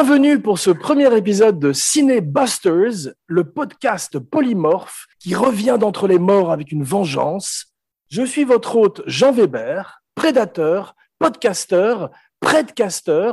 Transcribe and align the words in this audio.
Bienvenue 0.00 0.40
pour 0.40 0.60
ce 0.60 0.70
premier 0.70 1.12
épisode 1.16 1.58
de 1.58 1.72
Ciné 1.72 2.20
Busters, 2.20 3.14
le 3.26 3.50
podcast 3.50 4.20
polymorphe 4.20 5.08
qui 5.18 5.34
revient 5.34 5.76
d'entre 5.76 6.06
les 6.06 6.20
morts 6.20 6.52
avec 6.52 6.70
une 6.70 6.84
vengeance. 6.84 7.74
Je 8.08 8.22
suis 8.22 8.44
votre 8.44 8.76
hôte 8.76 9.02
Jean 9.06 9.32
Weber, 9.32 10.00
prédateur, 10.14 10.94
podcasteur, 11.18 12.12
predcaster, 12.38 13.32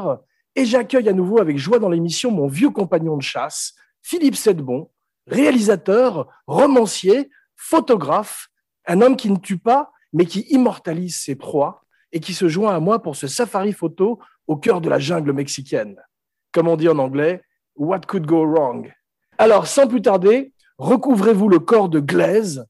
et 0.56 0.66
j'accueille 0.66 1.08
à 1.08 1.14
nouveau 1.14 1.40
avec 1.40 1.59
joie 1.59 1.78
dans 1.78 1.88
l'émission 1.88 2.32
mon 2.32 2.48
vieux 2.48 2.72
compagnon 2.72 3.16
de 3.16 3.22
chasse, 3.22 3.76
Philippe 4.02 4.36
Sedbon, 4.36 4.90
réalisateur, 5.28 6.28
romancier, 6.48 7.30
photographe, 7.56 8.48
un 8.88 9.02
homme 9.02 9.18
qui 9.18 9.30
ne 9.30 9.38
tue 9.38 9.59
pas, 9.59 9.92
mais 10.14 10.26
qui 10.26 10.48
immortalise 10.50 11.16
ses 11.16 11.36
proies 11.36 11.84
et 12.12 12.20
qui 12.20 12.34
se 12.34 12.48
joint 12.48 12.76
à 12.76 12.80
moi 12.80 13.04
pour 13.04 13.16
ce 13.16 13.28
safari 13.28 13.72
photo 13.72 14.18
au 14.48 14.58
cœur 14.58 14.82
de 14.82 14.90
la 14.90 14.98
jungle 14.98 15.32
mexicaine 15.32 15.95
comme 16.55 16.70
on 16.70 16.77
dit 16.77 16.88
en 16.88 16.98
anglais, 16.98 17.41
What 17.76 18.02
could 18.08 18.26
go 18.26 18.45
wrong? 18.45 18.90
Alors, 19.38 19.68
sans 19.68 19.88
plus 19.88 20.02
tarder, 20.02 20.54
recouvrez-vous 20.78 21.50
le 21.50 21.59
corps 21.59 21.90
de 21.90 22.00
Glaise, 22.00 22.66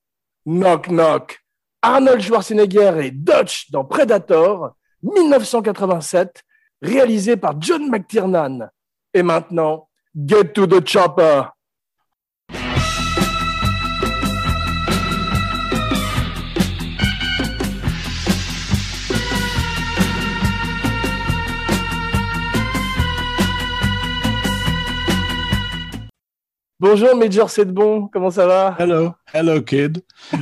knock 0.48 0.88
knock, 0.88 1.40
Arnold 1.84 2.20
Schwarzenegger 2.20 3.06
et 3.06 3.12
Dutch 3.12 3.70
dans 3.70 3.86
Predator, 3.86 4.76
1987, 5.04 6.42
réalisé 6.82 7.38
par 7.38 7.62
John 7.62 7.88
McTiernan. 7.92 8.68
Et 9.14 9.22
maintenant, 9.22 9.88
get 10.16 10.46
to 10.54 10.66
the 10.66 10.84
chopper 10.84 11.44
Bonjour 26.88 27.16
Major 27.16 27.50
bon, 27.66 28.08
comment 28.10 28.30
ça 28.30 28.46
va? 28.46 28.76
Hello, 28.78 29.14
hello 29.34 29.60
kid. 29.60 30.04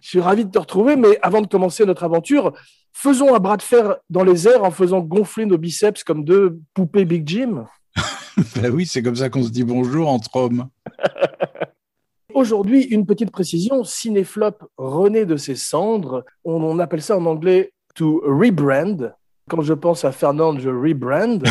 Je 0.00 0.08
suis 0.08 0.18
ravi 0.18 0.46
de 0.46 0.50
te 0.50 0.58
retrouver, 0.58 0.96
mais 0.96 1.18
avant 1.20 1.42
de 1.42 1.46
commencer 1.46 1.84
notre 1.84 2.04
aventure, 2.04 2.54
faisons 2.90 3.34
un 3.34 3.38
bras 3.38 3.58
de 3.58 3.62
fer 3.62 3.96
dans 4.08 4.24
les 4.24 4.48
airs 4.48 4.64
en 4.64 4.70
faisant 4.70 5.00
gonfler 5.00 5.44
nos 5.44 5.58
biceps 5.58 6.04
comme 6.04 6.24
deux 6.24 6.58
poupées 6.72 7.04
Big 7.04 7.28
Jim. 7.28 7.66
ben 8.56 8.70
oui, 8.72 8.86
c'est 8.86 9.02
comme 9.02 9.14
ça 9.14 9.28
qu'on 9.28 9.42
se 9.42 9.50
dit 9.50 9.62
bonjour 9.62 10.08
entre 10.08 10.34
hommes. 10.36 10.68
Aujourd'hui, 12.32 12.84
une 12.84 13.04
petite 13.04 13.30
précision, 13.30 13.84
Cinéflop 13.84 14.56
renaît 14.78 15.26
de 15.26 15.36
ses 15.36 15.54
cendres. 15.54 16.24
On, 16.46 16.62
on 16.62 16.78
appelle 16.78 17.02
ça 17.02 17.18
en 17.18 17.26
anglais 17.26 17.74
to 17.94 18.22
rebrand. 18.24 19.12
Quand 19.50 19.60
je 19.60 19.74
pense 19.74 20.02
à 20.06 20.12
Fernand, 20.12 20.58
je 20.58 20.70
rebrand. 20.70 21.42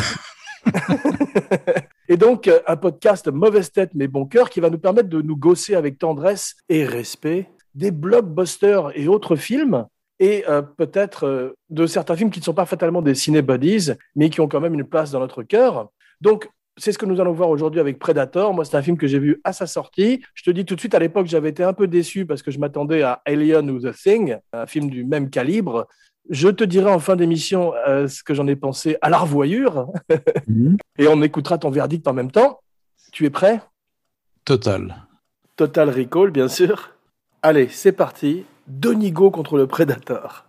Et 2.09 2.17
donc, 2.17 2.47
euh, 2.47 2.59
un 2.67 2.75
podcast 2.75 3.27
mauvaise 3.29 3.71
tête 3.71 3.91
mais 3.93 4.07
bon 4.07 4.25
cœur 4.25 4.49
qui 4.49 4.59
va 4.59 4.69
nous 4.69 4.77
permettre 4.77 5.09
de 5.09 5.21
nous 5.21 5.37
gosser 5.37 5.75
avec 5.75 5.97
tendresse 5.97 6.55
et 6.69 6.85
respect 6.85 7.49
des 7.75 7.91
blockbusters 7.91 8.91
et 8.95 9.07
autres 9.07 9.35
films 9.35 9.85
et 10.19 10.43
euh, 10.47 10.61
peut-être 10.61 11.25
euh, 11.25 11.57
de 11.69 11.87
certains 11.87 12.15
films 12.15 12.29
qui 12.29 12.39
ne 12.39 12.45
sont 12.45 12.53
pas 12.53 12.65
fatalement 12.65 13.01
des 13.01 13.15
ciné-buddies, 13.15 13.91
mais 14.15 14.29
qui 14.29 14.41
ont 14.41 14.47
quand 14.47 14.61
même 14.61 14.73
une 14.73 14.83
place 14.83 15.11
dans 15.11 15.19
notre 15.19 15.43
cœur. 15.43 15.89
Donc, 16.21 16.49
c'est 16.77 16.91
ce 16.91 16.97
que 16.97 17.05
nous 17.05 17.21
allons 17.21 17.33
voir 17.33 17.49
aujourd'hui 17.49 17.79
avec 17.79 17.99
Predator. 17.99 18.53
Moi, 18.53 18.65
c'est 18.65 18.75
un 18.75 18.81
film 18.81 18.97
que 18.97 19.07
j'ai 19.07 19.19
vu 19.19 19.39
à 19.43 19.53
sa 19.53 19.67
sortie. 19.67 20.23
Je 20.33 20.43
te 20.43 20.49
dis 20.49 20.65
tout 20.65 20.75
de 20.75 20.79
suite, 20.79 20.95
à 20.95 20.99
l'époque, 20.99 21.27
j'avais 21.27 21.49
été 21.49 21.63
un 21.63 21.73
peu 21.73 21.87
déçu 21.87 22.25
parce 22.25 22.41
que 22.41 22.51
je 22.51 22.59
m'attendais 22.59 23.03
à 23.03 23.21
Alien 23.25 23.69
ou 23.69 23.79
The 23.79 23.93
Thing, 23.95 24.37
un 24.53 24.65
film 24.65 24.89
du 24.89 25.03
même 25.05 25.29
calibre. 25.29 25.87
Je 26.29 26.47
te 26.49 26.63
dirai 26.63 26.89
en 26.89 26.99
fin 26.99 27.15
d'émission 27.15 27.73
euh, 27.87 28.07
ce 28.07 28.23
que 28.23 28.33
j'en 28.33 28.47
ai 28.47 28.55
pensé 28.55 28.97
à 29.01 29.09
la 29.09 29.17
revoyure. 29.17 29.87
Mhm. 30.47 30.77
Et 30.97 31.07
on 31.07 31.21
écoutera 31.21 31.57
ton 31.57 31.69
verdict 31.69 32.07
en 32.07 32.13
même 32.13 32.31
temps. 32.31 32.59
Tu 33.11 33.25
es 33.25 33.29
prêt? 33.29 33.61
Total. 34.45 35.05
Total 35.55 35.89
Recall, 35.89 36.31
bien 36.31 36.47
sûr. 36.47 36.91
Allez, 37.41 37.67
c'est 37.67 37.91
parti. 37.91 38.45
Donigo 38.67 39.29
contre 39.31 39.57
le 39.57 39.67
Predator. 39.67 40.45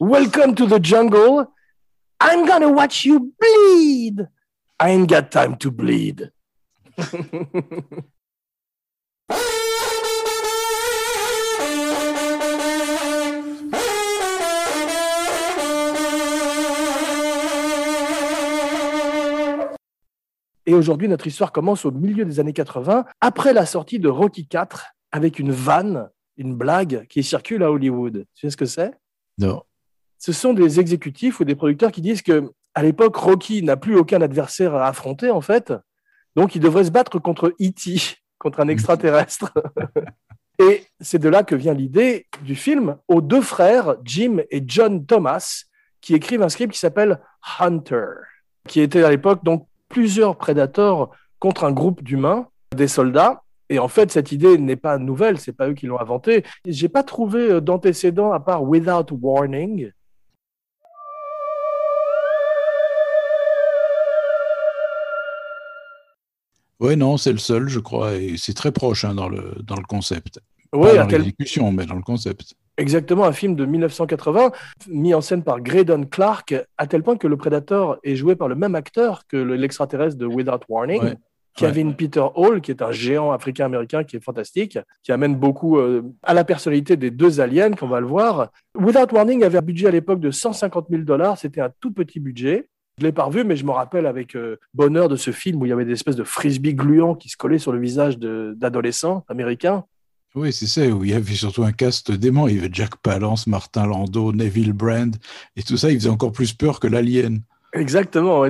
Welcome 0.00 0.54
to 0.54 0.66
the 0.66 0.82
jungle. 0.82 1.46
I'm 2.22 2.46
gonna 2.46 2.68
watch 2.68 3.04
you 3.04 3.32
bleed. 3.40 4.28
I 4.80 4.90
ain't 4.90 5.08
got 5.08 5.30
time 5.30 5.56
to 5.58 5.70
bleed. 5.70 6.32
Et 20.68 20.74
aujourd'hui, 20.74 21.08
notre 21.08 21.26
histoire 21.26 21.50
commence 21.50 21.86
au 21.86 21.90
milieu 21.90 22.26
des 22.26 22.40
années 22.40 22.52
80, 22.52 23.06
après 23.22 23.54
la 23.54 23.64
sortie 23.64 23.98
de 23.98 24.08
Rocky 24.10 24.46
IV, 24.52 24.82
avec 25.12 25.38
une 25.38 25.50
vanne, 25.50 26.10
une 26.36 26.54
blague 26.54 27.06
qui 27.06 27.22
circule 27.22 27.62
à 27.62 27.72
Hollywood. 27.72 28.26
Tu 28.34 28.46
sais 28.46 28.50
ce 28.50 28.56
que 28.58 28.66
c'est? 28.66 28.92
Non. 29.38 29.62
Ce 30.18 30.30
sont 30.30 30.52
des 30.52 30.78
exécutifs 30.78 31.40
ou 31.40 31.44
des 31.44 31.54
producteurs 31.54 31.90
qui 31.90 32.02
disent 32.02 32.20
que 32.20 32.52
à 32.74 32.82
l'époque, 32.82 33.16
Rocky 33.16 33.62
n'a 33.62 33.78
plus 33.78 33.96
aucun 33.96 34.20
adversaire 34.20 34.74
à 34.74 34.88
affronter, 34.88 35.30
en 35.30 35.40
fait. 35.40 35.72
Donc, 36.36 36.54
il 36.54 36.60
devrait 36.60 36.84
se 36.84 36.90
battre 36.90 37.18
contre 37.18 37.54
E.T., 37.58 37.96
contre 38.38 38.60
un 38.60 38.68
extraterrestre. 38.68 39.50
et 40.58 40.84
c'est 41.00 41.18
de 41.18 41.30
là 41.30 41.44
que 41.44 41.54
vient 41.54 41.72
l'idée 41.72 42.26
du 42.42 42.54
film 42.54 42.98
aux 43.08 43.22
deux 43.22 43.40
frères, 43.40 43.96
Jim 44.04 44.42
et 44.50 44.62
John 44.66 45.06
Thomas, 45.06 45.64
qui 46.02 46.12
écrivent 46.12 46.42
un 46.42 46.50
script 46.50 46.74
qui 46.74 46.78
s'appelle 46.78 47.20
Hunter, 47.58 48.04
qui 48.68 48.82
était 48.82 49.02
à 49.02 49.08
l'époque 49.08 49.42
donc 49.42 49.66
plusieurs 49.98 50.36
prédateurs 50.36 51.10
contre 51.40 51.64
un 51.64 51.72
groupe 51.72 52.04
d'humains, 52.04 52.46
des 52.72 52.86
soldats. 52.86 53.42
Et 53.68 53.80
en 53.80 53.88
fait, 53.88 54.12
cette 54.12 54.30
idée 54.30 54.56
n'est 54.56 54.76
pas 54.76 54.96
nouvelle, 54.96 55.40
c'est 55.40 55.52
pas 55.52 55.68
eux 55.68 55.74
qui 55.74 55.86
l'ont 55.86 55.98
inventée. 55.98 56.44
J'ai 56.64 56.88
pas 56.88 57.02
trouvé 57.02 57.50
euh, 57.50 57.60
d'antécédent 57.60 58.30
à 58.30 58.38
part 58.38 58.62
Without 58.62 59.12
Warning. 59.20 59.90
Oui, 66.78 66.96
non, 66.96 67.16
c'est 67.16 67.32
le 67.32 67.38
seul, 67.38 67.68
je 67.68 67.80
crois, 67.80 68.14
et 68.14 68.36
c'est 68.36 68.54
très 68.54 68.70
proche 68.70 69.04
hein, 69.04 69.16
dans, 69.16 69.28
le, 69.28 69.56
dans 69.64 69.74
le 69.74 69.82
concept. 69.82 70.40
Oui, 70.72 70.94
dans 70.94 71.06
l'exécution, 71.06 71.72
mais 71.72 71.86
dans 71.86 71.96
le 71.96 72.02
concept. 72.02 72.54
Exactement, 72.78 73.24
un 73.24 73.32
film 73.32 73.56
de 73.56 73.66
1980 73.66 74.52
mis 74.88 75.12
en 75.12 75.20
scène 75.20 75.42
par 75.42 75.60
Graydon 75.60 76.04
Clark, 76.04 76.54
à 76.78 76.86
tel 76.86 77.02
point 77.02 77.16
que 77.16 77.26
le 77.26 77.36
Predator 77.36 77.98
est 78.04 78.14
joué 78.14 78.36
par 78.36 78.46
le 78.46 78.54
même 78.54 78.76
acteur 78.76 79.24
que 79.26 79.36
l'extraterrestre 79.36 80.16
de 80.16 80.26
Without 80.26 80.60
Warning. 80.68 81.14
Kevin 81.56 81.94
Peter 81.94 82.24
Hall, 82.36 82.60
qui 82.60 82.70
est 82.70 82.82
un 82.82 82.92
géant 82.92 83.32
africain-américain 83.32 84.04
qui 84.04 84.14
est 84.14 84.22
fantastique, 84.22 84.78
qui 85.02 85.10
amène 85.10 85.34
beaucoup 85.34 85.78
euh, 85.78 86.02
à 86.22 86.32
la 86.32 86.44
personnalité 86.44 86.96
des 86.96 87.10
deux 87.10 87.40
aliens, 87.40 87.72
qu'on 87.72 87.88
va 87.88 87.98
le 87.98 88.06
voir. 88.06 88.52
Without 88.76 89.12
Warning 89.12 89.42
avait 89.42 89.58
un 89.58 89.62
budget 89.62 89.88
à 89.88 89.90
l'époque 89.90 90.20
de 90.20 90.30
150 90.30 90.86
000 90.88 91.02
dollars, 91.02 91.36
c'était 91.36 91.60
un 91.60 91.70
tout 91.80 91.92
petit 91.92 92.20
budget. 92.20 92.68
Je 92.98 93.04
l'ai 93.04 93.12
pas 93.12 93.24
revu, 93.24 93.42
mais 93.42 93.56
je 93.56 93.64
me 93.64 93.72
rappelle 93.72 94.06
avec 94.06 94.36
euh, 94.36 94.56
bonheur 94.72 95.08
de 95.08 95.16
ce 95.16 95.32
film 95.32 95.60
où 95.60 95.66
il 95.66 95.70
y 95.70 95.72
avait 95.72 95.84
des 95.84 95.94
espèces 95.94 96.16
de 96.16 96.22
frisbees 96.22 96.74
gluants 96.74 97.16
qui 97.16 97.28
se 97.28 97.36
collaient 97.36 97.58
sur 97.58 97.72
le 97.72 97.80
visage 97.80 98.18
d'adolescents 98.18 99.24
américains. 99.28 99.84
Oui, 100.34 100.52
c'est 100.52 100.66
ça, 100.66 100.86
où 100.86 101.04
il 101.04 101.10
y 101.10 101.14
avait 101.14 101.34
surtout 101.34 101.64
un 101.64 101.72
cast 101.72 102.12
dément. 102.12 102.48
Il 102.48 102.56
y 102.56 102.58
avait 102.58 102.70
Jack 102.70 102.96
Palance, 102.96 103.46
Martin 103.46 103.86
Landau, 103.86 104.32
Neville 104.32 104.72
Brand, 104.72 105.16
et 105.56 105.62
tout 105.62 105.76
ça, 105.76 105.90
il 105.90 105.98
faisait 105.98 106.10
encore 106.10 106.32
plus 106.32 106.52
peur 106.52 106.80
que 106.80 106.86
l'Alien. 106.86 107.40
Exactement. 107.72 108.44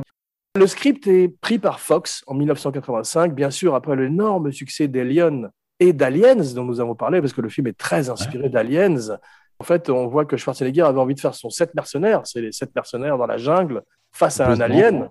Le 0.57 0.67
script 0.67 1.07
est 1.07 1.29
pris 1.29 1.59
par 1.59 1.79
Fox 1.81 2.25
en 2.27 2.35
1985, 2.35 3.35
bien 3.35 3.51
sûr, 3.51 3.75
après 3.75 3.97
l'énorme 3.97 4.51
succès 4.51 4.89
d'Alien 4.89 5.51
et 5.79 5.93
d'Aliens, 5.93 6.43
dont 6.55 6.65
nous 6.65 6.81
avons 6.81 6.95
parlé, 6.95 7.21
parce 7.21 7.33
que 7.33 7.41
le 7.41 7.49
film 7.49 7.69
est 7.69 7.79
très 7.79 8.11
inspiré 8.11 8.49
d'Aliens. 8.49 8.97
En 9.61 9.65
fait, 9.65 9.89
on 9.91 10.09
voit 10.09 10.25
que 10.25 10.37
Schwarzenegger 10.37 10.83
avait 10.83 10.99
envie 10.99 11.15
de 11.15 11.21
faire 11.21 11.35
son 11.35 11.51
sept 11.51 11.75
mercenaires, 11.75 12.23
c'est 12.25 12.41
les 12.41 12.53
sept 12.53 12.75
mercenaires 12.75 13.19
dans 13.19 13.27
la 13.27 13.39
jungle, 13.39 13.83
face 14.13 14.41
à 14.41 14.49
un 14.49 14.61
alien. 14.61 15.11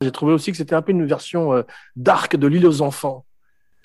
J'ai 0.00 0.12
trouvé 0.12 0.32
aussi 0.32 0.50
que 0.50 0.56
c'était 0.56 0.74
un 0.74 0.82
peu 0.82 0.92
une 0.92 1.06
version 1.06 1.54
euh, 1.54 1.62
d'arc 1.94 2.36
de 2.36 2.46
l'île 2.46 2.66
aux 2.66 2.82
enfants. 2.82 3.24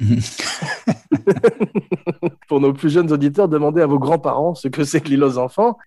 Pour 2.48 2.60
nos 2.60 2.74
plus 2.74 2.90
jeunes 2.90 3.12
auditeurs, 3.12 3.48
demandez 3.48 3.82
à 3.82 3.88
vos 3.88 4.00
grands-parents 4.00 4.56
ce 4.56 4.68
que 4.68 4.84
c'est 4.84 5.02
que 5.02 5.10
l'île 5.10 5.24
aux 5.24 5.38
enfants. 5.38 5.78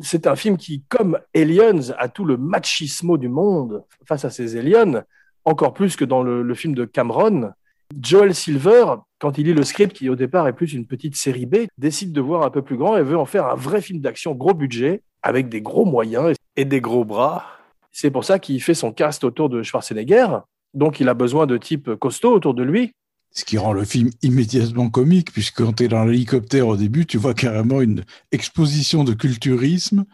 C'est 0.00 0.26
un 0.26 0.36
film 0.36 0.56
qui, 0.56 0.82
comme 0.88 1.18
Aliens, 1.34 1.90
a 1.98 2.08
tout 2.08 2.24
le 2.24 2.36
machismo 2.36 3.16
du 3.16 3.28
monde 3.28 3.84
face 4.06 4.24
à 4.24 4.30
ces 4.30 4.56
aliens, 4.56 5.02
encore 5.44 5.74
plus 5.74 5.96
que 5.96 6.04
dans 6.04 6.22
le, 6.22 6.54
film 6.54 6.74
de 6.74 6.84
Cameron. 6.84 7.52
Joel 8.00 8.34
Silver 8.34 8.96
quand 9.18 9.36
il 9.38 9.46
lit 9.46 9.54
le 9.54 9.64
script, 9.64 9.96
qui 9.96 10.08
au 10.08 10.14
départ 10.14 10.46
est 10.46 10.52
plus 10.52 10.72
une 10.72 10.86
petite 10.86 11.16
série 11.16 11.46
B, 11.46 11.66
décide 11.76 12.12
de 12.12 12.20
voir 12.20 12.42
un 12.42 12.50
peu 12.50 12.62
plus 12.62 12.76
grand 12.76 12.96
et 12.96 13.02
veut 13.02 13.18
en 13.18 13.24
faire 13.24 13.46
un 13.46 13.54
vrai 13.54 13.80
film 13.80 14.00
d'action 14.00 14.34
gros 14.34 14.54
budget, 14.54 15.02
avec 15.22 15.48
des 15.48 15.60
gros 15.60 15.84
moyens 15.84 16.34
et 16.56 16.64
des 16.64 16.80
gros 16.80 17.04
bras. 17.04 17.44
C'est 17.90 18.10
pour 18.10 18.24
ça 18.24 18.38
qu'il 18.38 18.62
fait 18.62 18.74
son 18.74 18.92
cast 18.92 19.24
autour 19.24 19.48
de 19.48 19.62
Schwarzenegger. 19.62 20.28
Donc 20.74 21.00
il 21.00 21.08
a 21.08 21.14
besoin 21.14 21.46
de 21.46 21.56
types 21.56 21.94
costauds 21.96 22.32
autour 22.32 22.54
de 22.54 22.62
lui. 22.62 22.92
Ce 23.30 23.44
qui 23.44 23.58
rend 23.58 23.72
le 23.72 23.84
film 23.84 24.10
immédiatement 24.22 24.90
comique, 24.90 25.32
puisque 25.32 25.62
quand 25.62 25.74
tu 25.74 25.84
es 25.84 25.88
dans 25.88 26.04
l'hélicoptère 26.04 26.66
au 26.66 26.76
début, 26.76 27.06
tu 27.06 27.18
vois 27.18 27.34
carrément 27.34 27.80
une 27.80 28.04
exposition 28.32 29.04
de 29.04 29.12
culturisme 29.12 30.04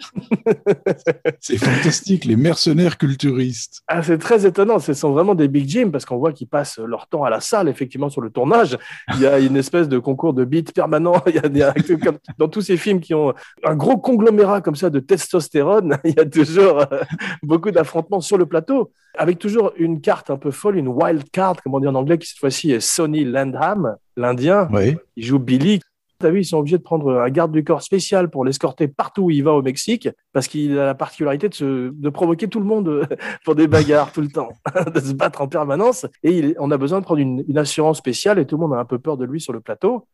c'est 1.40 1.58
fantastique, 1.58 2.24
les 2.24 2.36
mercenaires 2.36 2.98
culturistes. 2.98 3.82
Ah, 3.88 4.02
c'est 4.02 4.18
très 4.18 4.46
étonnant. 4.46 4.78
Ce 4.78 4.94
sont 4.94 5.12
vraiment 5.12 5.34
des 5.34 5.48
big 5.48 5.68
Jim 5.68 5.90
parce 5.90 6.04
qu'on 6.04 6.18
voit 6.18 6.32
qu'ils 6.32 6.48
passent 6.48 6.78
leur 6.78 7.06
temps 7.06 7.24
à 7.24 7.30
la 7.30 7.40
salle, 7.40 7.68
effectivement, 7.68 8.08
sur 8.08 8.20
le 8.20 8.30
tournage. 8.30 8.78
Il 9.14 9.20
y 9.20 9.26
a 9.26 9.38
une 9.38 9.56
espèce 9.56 9.88
de 9.88 9.98
concours 9.98 10.34
de 10.34 10.44
beats 10.44 10.72
permanent. 10.74 11.22
Il 11.26 11.56
y 11.56 11.62
a, 11.62 11.74
dans 12.38 12.48
tous 12.48 12.62
ces 12.62 12.76
films 12.76 13.00
qui 13.00 13.14
ont 13.14 13.34
un 13.64 13.76
gros 13.76 13.98
conglomérat 13.98 14.60
comme 14.60 14.76
ça 14.76 14.90
de 14.90 15.00
testostérone, 15.00 15.98
il 16.04 16.14
y 16.14 16.20
a 16.20 16.24
toujours 16.24 16.80
euh, 16.80 17.00
beaucoup 17.42 17.70
d'affrontements 17.70 18.20
sur 18.20 18.38
le 18.38 18.46
plateau, 18.46 18.92
avec 19.16 19.38
toujours 19.38 19.72
une 19.76 20.00
carte 20.00 20.30
un 20.30 20.36
peu 20.36 20.50
folle, 20.50 20.76
une 20.76 20.88
wild 20.88 21.30
card, 21.30 21.56
comme 21.62 21.74
on 21.74 21.80
dit 21.80 21.86
en 21.86 21.94
anglais, 21.94 22.18
qui 22.18 22.28
cette 22.28 22.38
fois-ci 22.38 22.72
est 22.72 22.80
Sonny 22.80 23.24
Landham, 23.24 23.96
l'Indien. 24.16 24.68
Oui. 24.72 24.96
Il 25.16 25.24
joue 25.24 25.38
Billy, 25.38 25.80
T'as 26.20 26.28
vu, 26.28 26.40
ils 26.40 26.44
sont 26.44 26.58
obligés 26.58 26.76
de 26.76 26.82
prendre 26.82 27.18
un 27.18 27.30
garde 27.30 27.50
du 27.50 27.64
corps 27.64 27.80
spécial 27.80 28.28
pour 28.28 28.44
l'escorter 28.44 28.88
partout 28.88 29.22
où 29.22 29.30
il 29.30 29.42
va 29.42 29.52
au 29.52 29.62
Mexique, 29.62 30.06
parce 30.34 30.48
qu'il 30.48 30.78
a 30.78 30.84
la 30.84 30.94
particularité 30.94 31.48
de, 31.48 31.54
se, 31.54 31.88
de 31.88 32.08
provoquer 32.10 32.46
tout 32.46 32.60
le 32.60 32.66
monde 32.66 33.08
pour 33.44 33.54
des 33.54 33.66
bagarres 33.66 34.12
tout 34.12 34.20
le 34.20 34.28
temps, 34.28 34.50
de 34.94 35.00
se 35.00 35.14
battre 35.14 35.40
en 35.40 35.48
permanence. 35.48 36.04
Et 36.22 36.54
on 36.58 36.70
a 36.70 36.76
besoin 36.76 37.00
de 37.00 37.04
prendre 37.06 37.20
une, 37.20 37.56
assurance 37.56 37.96
spéciale 37.96 38.38
et 38.38 38.46
tout 38.46 38.56
le 38.56 38.60
monde 38.60 38.74
a 38.74 38.78
un 38.78 38.84
peu 38.84 38.98
peur 38.98 39.16
de 39.16 39.24
lui 39.24 39.40
sur 39.40 39.54
le 39.54 39.60
plateau. 39.60 40.06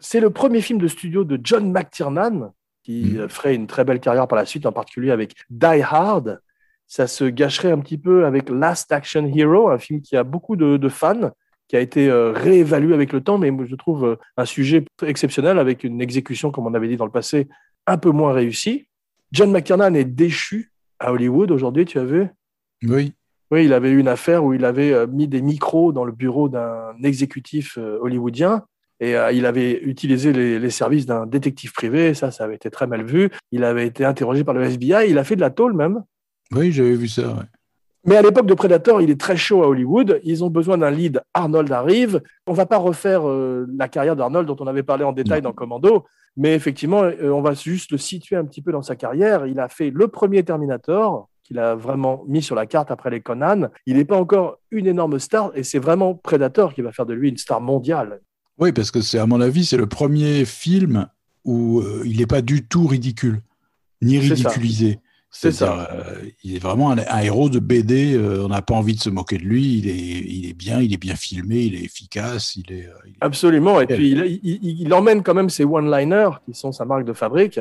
C'est 0.00 0.18
le 0.18 0.30
premier 0.30 0.62
film 0.62 0.80
de 0.80 0.88
studio 0.88 1.22
de 1.22 1.38
John 1.40 1.70
McTiernan, 1.70 2.52
qui 2.82 3.04
mm. 3.04 3.28
ferait 3.28 3.54
une 3.54 3.68
très 3.68 3.84
belle 3.84 4.00
carrière 4.00 4.26
par 4.26 4.38
la 4.38 4.46
suite, 4.46 4.66
en 4.66 4.72
particulier 4.72 5.12
avec 5.12 5.36
Die 5.48 5.82
Hard. 5.82 6.40
Ça 6.88 7.06
se 7.06 7.24
gâcherait 7.24 7.70
un 7.70 7.78
petit 7.78 7.98
peu 7.98 8.26
avec 8.26 8.50
Last 8.50 8.90
Action 8.90 9.30
Hero, 9.32 9.68
un 9.68 9.78
film 9.78 10.02
qui 10.02 10.16
a 10.16 10.24
beaucoup 10.24 10.56
de 10.56 10.88
fans 10.88 11.30
qui 11.72 11.76
a 11.78 11.80
été 11.80 12.10
euh, 12.10 12.32
réévalué 12.32 12.92
avec 12.92 13.14
le 13.14 13.22
temps, 13.22 13.38
mais 13.38 13.50
je 13.64 13.74
trouve 13.76 14.04
euh, 14.04 14.16
un 14.36 14.44
sujet 14.44 14.84
exceptionnel 15.06 15.58
avec 15.58 15.84
une 15.84 16.02
exécution, 16.02 16.50
comme 16.50 16.66
on 16.66 16.74
avait 16.74 16.86
dit 16.86 16.98
dans 16.98 17.06
le 17.06 17.10
passé, 17.10 17.48
un 17.86 17.96
peu 17.96 18.10
moins 18.10 18.34
réussie. 18.34 18.88
John 19.32 19.50
McTiernan 19.50 19.94
est 19.94 20.04
déchu 20.04 20.70
à 20.98 21.14
Hollywood 21.14 21.50
aujourd'hui, 21.50 21.86
tu 21.86 21.98
as 21.98 22.04
vu? 22.04 22.26
Oui. 22.82 23.14
Oui, 23.50 23.64
il 23.64 23.72
avait 23.72 23.88
eu 23.88 23.98
une 23.98 24.08
affaire 24.08 24.44
où 24.44 24.52
il 24.52 24.66
avait 24.66 24.92
euh, 24.92 25.06
mis 25.06 25.28
des 25.28 25.40
micros 25.40 25.94
dans 25.94 26.04
le 26.04 26.12
bureau 26.12 26.50
d'un 26.50 26.92
exécutif 27.02 27.78
hollywoodien 27.78 28.64
et 29.00 29.14
il 29.32 29.46
avait 29.46 29.80
utilisé 29.82 30.32
les, 30.32 30.70
services 30.70 31.06
d'un 31.06 31.26
détective 31.26 31.72
privé. 31.72 32.14
Ça, 32.14 32.30
ça 32.30 32.44
avait 32.44 32.54
été 32.54 32.70
très 32.70 32.86
mal 32.86 33.04
vu. 33.04 33.30
Il 33.50 33.64
avait 33.64 33.86
été 33.86 34.04
interrogé 34.04 34.44
par 34.44 34.54
le 34.54 34.62
FBI. 34.62 35.08
Il 35.10 35.18
a 35.18 35.24
fait 35.24 35.34
de 35.34 35.40
la 35.40 35.50
tôle 35.50 35.72
même. 35.72 36.04
Oui, 36.52 36.70
j'avais 36.70 36.94
vu 36.94 37.08
ça. 37.08 37.34
Mais 38.04 38.16
à 38.16 38.22
l'époque 38.22 38.46
de 38.46 38.54
Predator, 38.54 39.00
il 39.00 39.10
est 39.10 39.20
très 39.20 39.36
chaud 39.36 39.62
à 39.62 39.68
Hollywood. 39.68 40.20
Ils 40.24 40.42
ont 40.42 40.50
besoin 40.50 40.76
d'un 40.76 40.90
lead. 40.90 41.22
Arnold 41.34 41.70
arrive. 41.70 42.20
On 42.46 42.52
va 42.52 42.66
pas 42.66 42.78
refaire 42.78 43.28
euh, 43.28 43.66
la 43.76 43.88
carrière 43.88 44.16
d'Arnold 44.16 44.46
dont 44.46 44.56
on 44.58 44.66
avait 44.66 44.82
parlé 44.82 45.04
en 45.04 45.12
détail 45.12 45.40
dans 45.40 45.52
Commando, 45.52 46.04
mais 46.36 46.54
effectivement, 46.54 47.04
euh, 47.04 47.30
on 47.30 47.42
va 47.42 47.54
juste 47.54 47.92
le 47.92 47.98
situer 47.98 48.34
un 48.36 48.44
petit 48.44 48.60
peu 48.60 48.72
dans 48.72 48.82
sa 48.82 48.96
carrière. 48.96 49.46
Il 49.46 49.60
a 49.60 49.68
fait 49.68 49.90
le 49.90 50.08
premier 50.08 50.42
Terminator 50.42 51.28
qu'il 51.44 51.58
a 51.58 51.74
vraiment 51.74 52.24
mis 52.26 52.42
sur 52.42 52.56
la 52.56 52.66
carte 52.66 52.90
après 52.90 53.10
les 53.10 53.20
Conan. 53.20 53.68
Il 53.86 53.96
n'est 53.96 54.04
pas 54.04 54.16
encore 54.16 54.58
une 54.72 54.86
énorme 54.86 55.18
star 55.20 55.52
et 55.54 55.62
c'est 55.62 55.78
vraiment 55.78 56.14
Predator 56.14 56.74
qui 56.74 56.82
va 56.82 56.92
faire 56.92 57.06
de 57.06 57.14
lui 57.14 57.28
une 57.28 57.36
star 57.36 57.60
mondiale. 57.60 58.20
Oui, 58.58 58.72
parce 58.72 58.90
que 58.90 59.00
c'est 59.00 59.18
à 59.18 59.26
mon 59.26 59.40
avis, 59.40 59.64
c'est 59.64 59.76
le 59.76 59.86
premier 59.86 60.44
film 60.44 61.06
où 61.44 61.80
euh, 61.80 62.02
il 62.04 62.18
n'est 62.18 62.26
pas 62.26 62.42
du 62.42 62.66
tout 62.66 62.86
ridicule 62.86 63.42
ni 64.00 64.18
ridiculisé. 64.18 64.98
C'est 65.34 65.50
ça. 65.50 65.88
Euh, 65.90 66.26
il 66.44 66.54
est 66.54 66.58
vraiment 66.58 66.90
un, 66.90 67.20
héros 67.20 67.48
de 67.48 67.58
BD. 67.58 68.14
Euh, 68.14 68.44
on 68.44 68.48
n'a 68.48 68.60
pas 68.60 68.74
envie 68.74 68.94
de 68.94 69.00
se 69.00 69.08
moquer 69.08 69.38
de 69.38 69.44
lui. 69.44 69.78
Il 69.78 69.88
est, 69.88 69.94
il 69.94 70.48
est 70.48 70.52
bien, 70.52 70.80
il 70.80 70.92
est 70.92 70.98
bien 70.98 71.16
filmé, 71.16 71.62
il 71.62 71.74
est 71.74 71.84
efficace. 71.84 72.54
Il 72.54 72.70
est, 72.70 72.86
euh, 72.86 73.10
Absolument. 73.22 73.80
Et 73.80 73.86
puis 73.86 74.10
il, 74.42 74.92
emmène 74.92 75.22
quand 75.22 75.32
même 75.32 75.48
ses 75.48 75.64
one-liners 75.64 76.38
qui 76.44 76.52
sont 76.52 76.70
sa 76.70 76.84
marque 76.84 77.06
de 77.06 77.14
fabrique. 77.14 77.58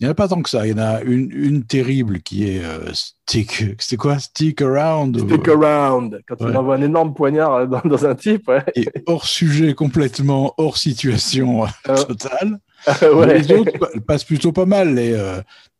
Il 0.00 0.02
n'y 0.02 0.08
en 0.08 0.10
a 0.10 0.14
pas 0.14 0.26
tant 0.26 0.42
que 0.42 0.50
ça. 0.50 0.66
Il 0.66 0.72
y 0.72 0.74
en 0.74 0.82
a 0.82 1.02
une, 1.02 1.30
une 1.30 1.62
terrible 1.62 2.20
qui 2.20 2.48
est 2.48 2.62
stick. 2.92 3.64
C'est 3.78 3.96
quoi 3.96 4.18
Stick 4.18 4.60
around. 4.60 5.16
Stick 5.16 5.46
around. 5.46 6.20
Quand 6.26 6.34
il 6.40 6.56
envoie 6.56 6.74
un 6.74 6.82
énorme 6.82 7.14
poignard 7.14 7.68
dans, 7.68 8.06
un 8.06 8.16
type. 8.16 8.50
Et 8.74 8.88
hors 9.06 9.24
sujet, 9.24 9.72
complètement 9.74 10.52
hors 10.58 10.76
situation 10.76 11.64
totale. 11.84 12.58
Les 13.28 13.52
autres 13.52 14.00
passent 14.00 14.24
plutôt 14.24 14.50
pas 14.50 14.66
mal. 14.66 14.96
Les, 14.96 15.14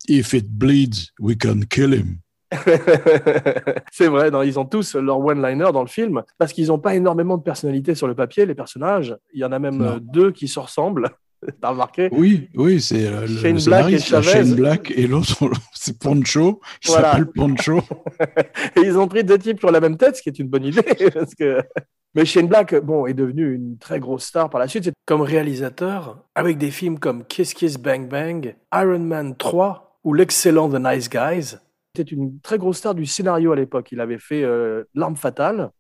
If 0.09 0.35
it 0.35 0.47
bleeds, 0.49 1.13
we 1.19 1.37
can 1.37 1.61
kill 1.69 1.95
him. 1.95 2.21
c'est 3.93 4.07
vrai, 4.07 4.31
ils 4.45 4.59
ont 4.59 4.65
tous 4.65 4.95
leur 4.95 5.19
one-liner 5.19 5.71
dans 5.73 5.83
le 5.83 5.89
film 5.89 6.23
parce 6.39 6.53
qu'ils 6.53 6.69
n'ont 6.69 6.79
pas 6.79 6.95
énormément 6.95 7.37
de 7.37 7.43
personnalité 7.43 7.95
sur 7.95 8.07
le 8.07 8.15
papier, 8.15 8.47
les 8.47 8.55
personnages. 8.55 9.17
Il 9.33 9.41
y 9.41 9.45
en 9.45 9.53
a 9.53 9.59
même 9.59 9.83
euh, 9.83 9.99
deux 10.01 10.31
qui 10.31 10.49
se 10.49 10.59
ressemblent. 10.59 11.11
T'as 11.61 11.71
remarqué? 11.71 12.09
Oui, 12.13 12.49
oui, 12.55 12.81
c'est 12.81 13.07
euh, 13.07 13.27
Shane 13.27 13.63
Black 13.65 13.93
et 13.93 13.99
Chavez. 13.99 14.31
Shane 14.31 14.55
Black 14.55 14.93
et 14.97 15.07
l'autre, 15.07 15.51
c'est 15.75 15.99
Poncho. 15.99 16.61
Il 16.85 16.91
s'appelle 16.91 17.27
Poncho. 17.27 17.83
et 18.77 18.81
ils 18.81 18.97
ont 18.97 19.09
pris 19.09 19.25
deux 19.25 19.39
types 19.39 19.59
qui 19.59 19.67
ont 19.67 19.71
la 19.71 19.81
même 19.81 19.97
tête, 19.97 20.17
ce 20.17 20.23
qui 20.23 20.29
est 20.29 20.39
une 20.39 20.49
bonne 20.49 20.65
idée. 20.65 20.83
parce 21.13 21.35
que... 21.35 21.61
Mais 22.15 22.25
Shane 22.25 22.47
Black, 22.47 22.77
bon, 22.77 23.07
est 23.07 23.15
devenu 23.15 23.53
une 23.55 23.77
très 23.77 23.99
grosse 23.99 24.27
star 24.27 24.49
par 24.49 24.61
la 24.61 24.69
suite. 24.69 24.93
Comme 25.05 25.21
réalisateur, 25.21 26.25
avec 26.37 26.59
des 26.59 26.71
films 26.71 27.01
comme 27.01 27.25
Kiss 27.25 27.55
Kiss 27.55 27.77
Bang 27.77 28.09
Bang, 28.09 28.55
Iron 28.73 29.01
Man 29.01 29.37
3, 29.37 29.94
ou 30.05 30.13
l'excellent 30.13 30.69
The 30.69 30.79
Nice 30.79 31.09
Guys. 31.09 31.57
C'était 31.97 32.11
une 32.11 32.41
très 32.41 32.59
grosse 32.59 32.79
star 32.79 32.95
du 32.95 33.07
scénario 33.07 33.53
à 33.53 33.57
l'époque. 33.57 33.91
Il 33.93 34.01
avait 34.01 34.19
fait 34.19 34.43
euh, 34.45 34.85
L'arme 34.95 35.17
fatale. 35.17 35.71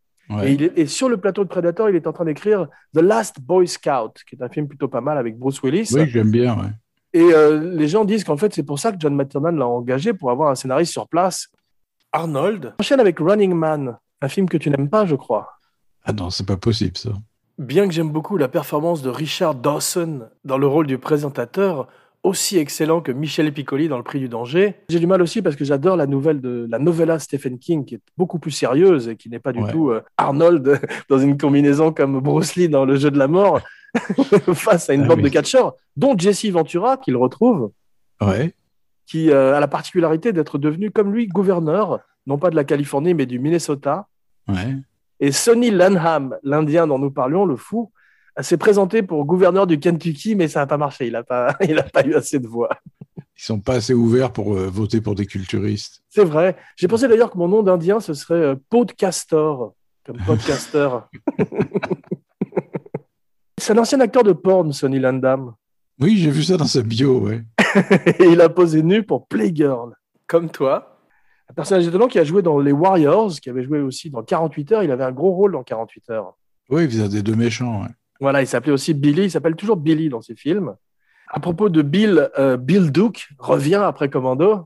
Et, 0.43 0.53
il 0.53 0.63
est, 0.63 0.87
sur 0.87 1.11
le 1.11 1.19
plateau 1.19 1.45
de 1.45 1.49
Predator, 1.51 1.91
il 1.91 1.97
est 1.97 2.07
en 2.07 2.13
train 2.13 2.25
d'écrire 2.25 2.67
The 2.95 3.01
Last 3.01 3.41
Boy 3.41 3.69
Scout, 3.69 4.23
qui 4.27 4.37
est 4.37 4.43
un 4.43 4.49
film 4.49 4.67
plutôt 4.67 4.89
pas 4.89 5.03
mal 5.03 5.19
avec 5.19 5.39
Bruce 5.39 5.63
Willis. 5.63 5.91
Oui, 5.93 6.09
j'aime 6.09 6.31
bien. 6.31 6.57
Ouais. 6.57 6.71
Et 7.13 7.33
euh, 7.33 7.75
les 7.75 7.89
gens 7.89 8.05
disent 8.05 8.25
qu'en 8.25 8.37
fait, 8.37 8.55
c'est 8.55 8.63
pour 8.63 8.79
ça 8.79 8.91
que 8.91 8.97
John 8.99 9.15
McTiernan 9.15 9.53
l'a 9.53 9.69
engagé 9.69 10.15
pour 10.15 10.31
avoir 10.31 10.51
un 10.51 10.55
scénariste 10.55 10.93
sur 10.93 11.09
place. 11.09 11.49
Arnold 12.11 12.75
enchaîne 12.81 13.01
avec 13.01 13.19
Running 13.19 13.53
Man, 13.53 13.99
un 14.23 14.29
film 14.29 14.49
que 14.49 14.57
tu 14.57 14.71
n'aimes 14.71 14.89
pas, 14.89 15.05
je 15.05 15.15
crois. 15.15 15.49
Ah 16.05 16.13
non, 16.13 16.31
c'est 16.31 16.47
pas 16.47 16.57
possible 16.57 16.97
ça. 16.97 17.11
Bien 17.59 17.87
que 17.87 17.95
j'aime 17.95 18.11
beaucoup 18.11 18.37
la 18.37 18.49
performance 18.49 19.03
de 19.03 19.11
Richard 19.11 19.55
Dawson 19.55 20.29
dans 20.45 20.59
le 20.59 20.67
rôle 20.67 20.87
du 20.87 20.99
présentateur, 20.99 21.87
aussi 22.25 22.57
excellent 22.57 23.03
que 23.03 23.13
Michel 23.13 23.53
Piccoli 23.53 23.87
dans 23.87 23.99
Le 23.99 24.03
Prix 24.03 24.19
du 24.19 24.29
Danger. 24.29 24.75
J'ai 24.89 24.99
du 24.99 25.07
mal 25.07 25.23
aussi 25.23 25.43
parce 25.43 25.57
que 25.57 25.65
j'adore 25.65 25.97
la 25.97 26.07
nouvelle 26.07 26.41
de 26.41 26.67
la 26.71 26.79
novella 26.79 27.19
Stephen 27.19 27.59
King 27.59 27.85
qui 27.85 27.97
est 27.97 28.01
beaucoup 28.17 28.39
plus 28.39 28.51
sérieuse 28.51 29.09
et 29.09 29.17
qui 29.17 29.29
n'est 29.29 29.39
pas 29.39 29.53
du 29.53 29.63
tout 29.71 29.91
euh, 29.91 30.03
Arnold 30.17 30.81
dans 31.11 31.19
une 31.19 31.37
combinaison 31.37 31.93
comme 31.93 32.19
Bruce 32.21 32.57
Lee 32.57 32.69
dans 32.69 32.87
Le 32.87 32.97
Jeu 32.97 33.11
de 33.11 33.19
la 33.19 33.29
Mort 33.29 33.61
face 34.55 34.91
à 34.91 34.95
une 34.95 35.03
ah 35.03 35.09
bande 35.09 35.21
de 35.21 35.29
catcheurs, 35.29 35.75
dont 35.97 36.17
Jesse 36.19 36.47
Ventura 36.47 36.97
qu'il 36.97 37.17
retrouve. 37.17 37.71
Ouais. 38.21 38.55
Qui 39.07 39.31
euh, 39.31 39.55
a 39.55 39.61
la 39.61 39.69
particularité 39.69 40.33
d'être 40.33 40.57
devenu 40.57 40.91
comme 40.91 41.13
lui 41.13 41.29
gouverneur, 41.29 42.01
non 42.27 42.39
pas 42.39 42.49
de 42.49 42.57
la 42.57 42.65
Californie 42.65 43.13
mais 43.13 43.27
du 43.27 43.39
Minnesota. 43.39 44.09
Ouais. 44.49 44.77
Et 45.21 45.31
Sonny 45.31 45.71
Lanham, 45.71 46.37
l'Indien 46.43 46.87
dont 46.87 46.99
nous 46.99 47.11
parlions, 47.11 47.45
le 47.45 47.57
fou, 47.57 47.93
s'est 48.43 48.57
présenté 48.57 49.03
pour 49.03 49.25
gouverneur 49.25 49.67
du 49.67 49.79
Kentucky, 49.79 50.35
mais 50.35 50.49
ça 50.49 50.61
n'a 50.61 50.67
pas 50.67 50.79
marché. 50.79 51.07
Il 51.07 51.13
n'a 51.13 51.23
pas, 51.23 51.57
il 51.69 51.79
a 51.79 51.85
pas 51.85 52.05
eu 52.05 52.15
assez 52.15 52.39
de 52.39 52.49
voix. 52.49 52.71
Ils 53.17 53.43
sont 53.43 53.61
pas 53.61 53.75
assez 53.75 53.95
ouverts 53.95 54.33
pour 54.33 54.55
euh, 54.55 54.69
voter 54.69 55.01
pour 55.01 55.15
des 55.15 55.27
culturistes. 55.27 56.03
C'est 56.09 56.25
vrai. 56.25 56.57
J'ai 56.77 56.89
pensé 56.89 57.09
d'ailleurs 57.09 57.31
que 57.31 57.39
mon 57.39 57.49
nom 57.49 57.63
d'Indien, 57.63 58.01
ce 58.01 58.15
serait 58.15 58.35
euh, 58.35 58.57
Podcastor, 58.71 59.75
comme 60.05 60.19
podcaster. 60.19 60.89
C'est 63.61 63.73
un 63.73 63.79
ancien 63.79 64.01
acteur 64.01 64.25
de 64.25 64.33
porn, 64.33 64.73
Sonny 64.73 64.99
Landam. 64.99 65.55
Oui, 66.01 66.19
j'ai 66.19 66.31
vu 66.31 66.43
ça 66.43 66.57
dans 66.57 66.67
sa 66.67 66.83
bio, 66.83 67.21
ouais. 67.21 67.45
Et 68.19 68.25
il 68.33 68.41
a 68.41 68.49
posé 68.49 68.83
nu 68.83 69.05
pour 69.05 69.27
Playgirl, 69.27 69.95
comme 70.27 70.51
toi. 70.51 70.99
Un 71.49 71.55
personnage 71.55 71.87
étonnant 71.87 72.09
qui 72.09 72.19
a 72.19 72.25
joué 72.25 72.43
dans 72.43 72.59
les 72.59 72.73
Warriors, 72.73 73.33
qui 73.41 73.49
avait 73.49 73.63
joué 73.63 73.81
aussi 73.81 74.11
dans 74.11 74.23
48 74.23 74.73
heures. 74.73 74.83
Il 74.83 74.91
avait 74.91 75.05
un 75.05 75.13
gros 75.13 75.33
rôle 75.33 75.53
dans 75.53 75.63
48 75.63 76.11
heures. 76.11 76.37
Oui, 76.69 76.85
il 76.85 76.91
faisait 76.91 77.09
des 77.09 77.23
deux 77.23 77.37
méchants. 77.37 77.83
Ouais. 77.83 77.89
Voilà, 78.25 78.41
il 78.41 78.47
s'appelait 78.47 78.73
aussi 78.73 78.95
Billy. 78.95 79.25
Il 79.25 79.31
s'appelle 79.31 79.55
toujours 79.55 79.77
Billy 79.77 80.09
dans 80.09 80.23
ses 80.23 80.35
films. 80.35 80.75
À 81.29 81.41
propos 81.41 81.69
de 81.69 81.83
Bill, 81.83 82.31
euh, 82.39 82.57
Bill 82.57 82.91
Duke 82.91 83.29
revient 83.39 83.83
après 83.85 84.09
Commando. 84.09 84.65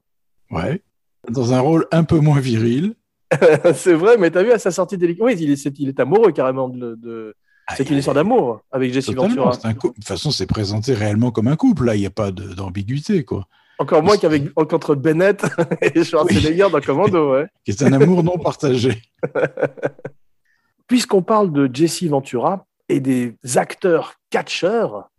Ouais. 0.52 0.80
Dans 1.28 1.52
un 1.52 1.58
rôle 1.58 1.84
un 1.90 2.04
peu 2.04 2.20
moins 2.20 2.38
viril. 2.38 2.94
c'est 3.74 3.94
vrai, 3.94 4.16
mais 4.16 4.30
tu 4.30 4.38
as 4.38 4.44
vu 4.44 4.52
à 4.52 4.60
sa 4.60 4.70
sortie 4.70 4.96
d'hélicoptère. 4.96 5.36
Oui, 5.36 5.42
il 5.42 5.50
est, 5.50 5.80
il 5.80 5.88
est, 5.88 5.98
amoureux 5.98 6.30
carrément 6.30 6.68
de. 6.68 7.34
Ah, 7.66 7.74
c'est 7.74 7.90
une 7.90 7.98
histoire 7.98 8.14
d'amour 8.14 8.60
avec 8.70 8.92
Jesse 8.92 9.10
Ventura. 9.10 9.50
de 9.56 9.72
toute 9.72 10.04
façon, 10.04 10.30
c'est 10.30 10.46
présenté 10.46 10.94
réellement 10.94 11.32
comme 11.32 11.48
un 11.48 11.56
couple. 11.56 11.86
Là, 11.86 11.96
il 11.96 12.00
n'y 12.00 12.06
a 12.06 12.10
pas 12.10 12.30
d'ambiguïté, 12.30 13.24
quoi. 13.24 13.48
Encore 13.80 14.04
moins 14.04 14.18
qu'avec 14.18 14.54
contre 14.54 14.94
Bennett 14.94 15.44
et 15.82 16.04
Schwarzenegger 16.04 16.64
oui. 16.66 16.70
dans 16.70 16.80
Commando, 16.80 17.32
ouais. 17.32 17.46
C'est 17.66 17.82
un 17.82 17.92
amour 17.92 18.22
non 18.22 18.38
partagé. 18.38 19.02
Puisqu'on 20.86 21.22
parle 21.22 21.52
de 21.52 21.68
Jesse 21.72 22.04
Ventura, 22.04 22.67
et 22.88 23.00
des 23.00 23.36
acteurs 23.56 24.14
catcheurs, 24.30 25.10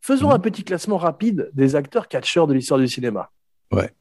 faisons 0.00 0.28
mhm. 0.28 0.34
un 0.34 0.38
petit 0.38 0.64
classement 0.64 0.98
rapide 0.98 1.50
des 1.54 1.76
acteurs 1.76 2.08
catcheurs 2.08 2.46
de 2.46 2.54
l'histoire 2.54 2.80
du 2.80 2.88
cinéma. 2.88 3.30
Ouais. 3.72 3.92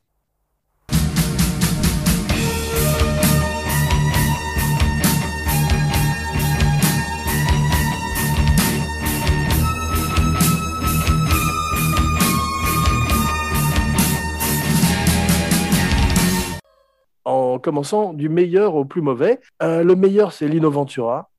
en 17.25 17.59
commençant 17.59 18.13
du 18.13 18.29
meilleur 18.29 18.75
au 18.75 18.85
plus 18.85 19.01
mauvais. 19.01 19.39
Euh, 19.61 19.83
le 19.83 19.95
meilleur, 19.95 20.33
c'est 20.33 20.47
Lino 20.47 20.69
Ventura. 20.69 21.29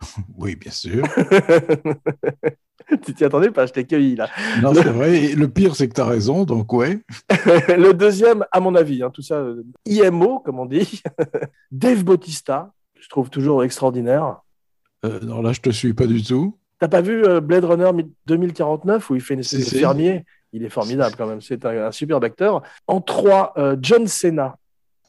Oui, 0.36 0.56
bien 0.56 0.72
sûr. 0.72 1.04
tu 3.04 3.14
t'y 3.14 3.24
attendais 3.24 3.50
pas, 3.50 3.66
je 3.66 3.72
t'ai 3.72 3.84
cueilli 3.84 4.16
là. 4.16 4.28
Non, 4.62 4.74
c'est 4.74 4.84
vrai. 4.84 5.28
le 5.34 5.48
pire, 5.48 5.76
c'est 5.76 5.88
que 5.88 5.94
tu 5.94 6.00
as 6.00 6.06
raison, 6.06 6.44
donc 6.44 6.72
ouais. 6.72 7.00
le 7.68 7.92
deuxième, 7.92 8.44
à 8.52 8.60
mon 8.60 8.74
avis, 8.74 9.02
hein, 9.02 9.10
tout 9.10 9.22
ça, 9.22 9.36
euh, 9.36 9.62
IMO, 9.86 10.40
comme 10.40 10.58
on 10.58 10.66
dit. 10.66 11.02
Dave 11.70 12.04
Bautista, 12.04 12.72
je 12.98 13.08
trouve 13.08 13.30
toujours 13.30 13.64
extraordinaire. 13.64 14.38
Euh, 15.04 15.20
non, 15.20 15.42
là, 15.42 15.52
je 15.52 15.60
te 15.60 15.70
suis 15.70 15.94
pas 15.94 16.06
du 16.06 16.22
tout. 16.22 16.56
T'as 16.78 16.88
pas 16.88 17.02
vu 17.02 17.22
Blade 17.42 17.64
Runner 17.64 17.90
2049 18.26 19.10
où 19.10 19.14
il 19.14 19.20
fait 19.20 19.34
une 19.34 19.40
espèce 19.40 19.70
de 19.70 19.78
fermier? 19.78 20.24
Il 20.52 20.64
est 20.64 20.70
formidable 20.70 21.14
quand 21.16 21.26
même, 21.26 21.42
c'est 21.42 21.66
un, 21.66 21.92
superbe 21.92 22.24
acteur. 22.24 22.62
En 22.86 23.02
trois, 23.02 23.52
John 23.82 24.06
Cena. 24.06 24.56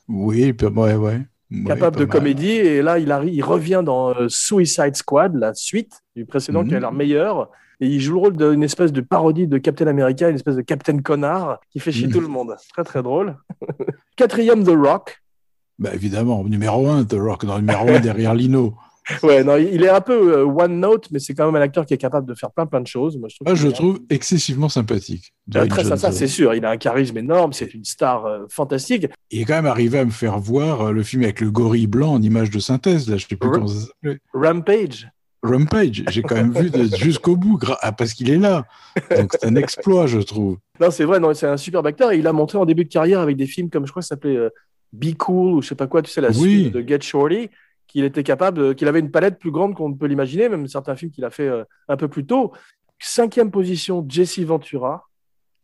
Oui, 0.09 0.53
ouais, 0.61 0.95
ouais. 0.95 1.21
Capable 1.65 1.97
de 1.97 2.05
comédie. 2.05 2.51
Et 2.51 2.81
là, 2.81 2.99
il, 2.99 3.11
arrive, 3.11 3.33
il 3.33 3.43
revient 3.43 3.81
dans 3.83 4.09
euh, 4.09 4.27
Suicide 4.29 4.95
Squad, 4.95 5.35
la 5.35 5.53
suite 5.53 6.01
du 6.15 6.25
précédent 6.25 6.63
qui 6.63 6.75
a 6.75 6.79
l'air 6.79 6.91
mhm. 6.91 6.97
meilleur. 6.97 7.49
Et 7.79 7.87
il 7.87 7.99
joue 7.99 8.13
le 8.13 8.19
rôle 8.19 8.37
d'une 8.37 8.63
espèce 8.63 8.91
de 8.91 9.01
parodie 9.01 9.47
de 9.47 9.57
Captain 9.57 9.87
America, 9.87 10.29
une 10.29 10.35
espèce 10.35 10.55
de 10.55 10.61
Captain 10.61 10.99
Connard 10.99 11.59
qui 11.71 11.79
fait 11.79 11.91
chier 11.91 12.07
mhm. 12.07 12.13
tout 12.13 12.21
le 12.21 12.27
monde. 12.27 12.55
Très, 12.73 12.83
très 12.83 13.03
drôle. 13.03 13.35
Quatrième, 14.15 14.63
The 14.63 14.75
Rock. 14.75 15.21
Bah, 15.79 15.89
évidemment, 15.93 16.43
numéro 16.43 16.87
un, 16.87 17.03
The 17.03 17.15
Rock, 17.17 17.45
dans 17.45 17.55
le 17.55 17.61
numéro 17.61 17.89
un 17.89 17.99
derrière 17.99 18.35
Lino. 18.35 18.75
Ouais, 19.23 19.43
non, 19.43 19.57
il 19.57 19.83
est 19.83 19.89
un 19.89 20.01
peu 20.01 20.37
euh, 20.37 20.45
one 20.45 20.79
note, 20.79 21.07
mais 21.11 21.19
c'est 21.19 21.33
quand 21.33 21.45
même 21.45 21.55
un 21.55 21.63
acteur 21.63 21.85
qui 21.85 21.93
est 21.93 21.97
capable 21.97 22.27
de 22.27 22.35
faire 22.35 22.51
plein 22.51 22.65
plein 22.65 22.81
de 22.81 22.87
choses. 22.87 23.17
Moi, 23.17 23.29
je 23.29 23.37
trouve, 23.37 23.55
je 23.55 23.67
trouve 23.67 23.99
excessivement 24.09 24.69
sympathique. 24.69 25.33
très 25.51 25.83
ça, 25.83 25.97
ça 25.97 26.11
c'est 26.11 26.27
sûr. 26.27 26.53
Il 26.53 26.65
a 26.65 26.69
un 26.69 26.77
charisme 26.77 27.17
énorme, 27.17 27.53
c'est 27.53 27.73
une 27.73 27.85
star 27.85 28.25
euh, 28.25 28.45
fantastique. 28.49 29.07
Il 29.29 29.41
est 29.41 29.45
quand 29.45 29.55
même 29.55 29.65
arrivé 29.65 29.99
à 29.99 30.05
me 30.05 30.11
faire 30.11 30.39
voir 30.39 30.81
euh, 30.81 30.91
le 30.91 31.03
film 31.03 31.23
avec 31.23 31.41
le 31.41 31.51
gorille 31.51 31.87
blanc 31.87 32.13
en 32.13 32.21
image 32.21 32.49
de 32.49 32.59
synthèse. 32.59 33.09
Là, 33.09 33.17
je 33.17 33.27
sais 33.27 33.35
plus 33.35 33.49
comment 33.49 33.67
ça 33.67 33.87
s'appelait. 33.87 34.19
Rampage. 34.33 35.09
Rampage, 35.43 36.03
j'ai 36.09 36.21
quand 36.21 36.35
même 36.35 36.53
vu 36.53 36.69
jusqu'au 36.97 37.35
bout 37.35 37.59
ah, 37.81 37.91
parce 37.91 38.13
qu'il 38.13 38.29
est 38.29 38.37
là. 38.37 38.65
Donc 39.17 39.31
c'est 39.33 39.47
un 39.47 39.55
exploit, 39.55 40.05
je 40.05 40.19
trouve. 40.19 40.57
Non, 40.79 40.91
c'est 40.91 41.03
vrai, 41.03 41.19
non, 41.19 41.33
c'est 41.33 41.47
un 41.47 41.57
super 41.57 41.83
acteur 41.83 42.11
et 42.11 42.19
il 42.19 42.27
a 42.27 42.33
montré 42.33 42.59
en 42.59 42.65
début 42.65 42.85
de 42.85 42.89
carrière 42.89 43.19
avec 43.21 43.37
des 43.37 43.47
films 43.47 43.71
comme 43.71 43.87
je 43.87 43.91
crois 43.91 44.01
que 44.01 44.07
ça 44.07 44.15
s'appelait 44.15 44.37
Be 44.93 45.15
Cool 45.17 45.53
ou 45.53 45.61
je 45.63 45.69
sais 45.69 45.75
pas 45.75 45.87
quoi, 45.87 46.03
tu 46.03 46.11
sais 46.11 46.21
la 46.21 46.31
suite 46.31 46.73
de 46.73 46.87
Get 46.87 47.01
Shorty 47.01 47.49
qu'il 47.91 48.05
était 48.05 48.23
capable, 48.23 48.73
qu'il 48.75 48.87
avait 48.87 48.99
une 48.99 49.11
palette 49.11 49.37
plus 49.37 49.51
grande 49.51 49.75
qu'on 49.75 49.89
ne 49.89 49.95
peut 49.95 50.05
l'imaginer, 50.05 50.47
même 50.47 50.65
certains 50.67 50.95
films 50.95 51.11
qu'il 51.11 51.25
a 51.25 51.29
fait 51.29 51.47
euh, 51.47 51.65
un 51.89 51.97
peu 51.97 52.07
plus 52.07 52.25
tôt. 52.25 52.53
Cinquième 52.99 53.51
position, 53.51 54.05
Jesse 54.07 54.39
Ventura. 54.39 55.09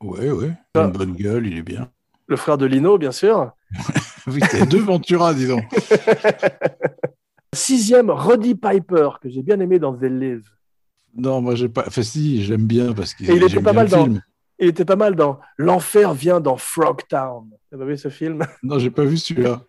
Oui, 0.04 0.30
oui, 0.30 0.52
ah. 0.76 0.82
une 0.82 0.92
bonne 0.92 1.16
gueule, 1.16 1.48
il 1.48 1.58
est 1.58 1.64
bien. 1.64 1.90
Le 2.28 2.36
frère 2.36 2.58
de 2.58 2.66
Lino, 2.66 2.98
bien 2.98 3.14
sûr. 3.14 3.52
oui, 4.28 4.42
deux 4.70 4.82
Ventura, 4.82 5.34
disons. 5.34 5.62
Sixième, 7.54 8.12
Roddy 8.12 8.56
Piper, 8.56 9.10
que 9.22 9.30
j'ai 9.30 9.42
bien 9.42 9.60
aimé 9.62 9.80
dans 9.80 9.96
The 9.96 10.04
Live. 10.04 10.50
Non, 11.16 11.42
moi 11.42 11.56
j'ai 11.56 11.70
pas. 11.70 11.86
Enfin, 11.88 12.04
si, 12.04 12.44
j'aime 12.44 12.68
bien 12.68 12.94
parce 12.94 13.14
qu'il 13.14 13.42
était 13.42 13.62
pas 13.62 13.74
mal 13.74 13.88
dans. 13.88 14.10
Il 14.60 14.68
était 14.68 14.86
pas 14.86 14.96
mal 14.96 15.16
dans 15.16 15.40
L'enfer 15.58 16.14
vient 16.14 16.42
dans 16.42 16.58
Frogtown. 16.58 17.50
Vous 17.72 17.82
avez 17.82 17.94
vu 17.94 17.98
ce 17.98 18.10
film? 18.10 18.44
Non, 18.64 18.80
j'ai 18.80 18.92
pas 18.92 19.06
vu 19.06 19.18
celui-là. 19.18 19.62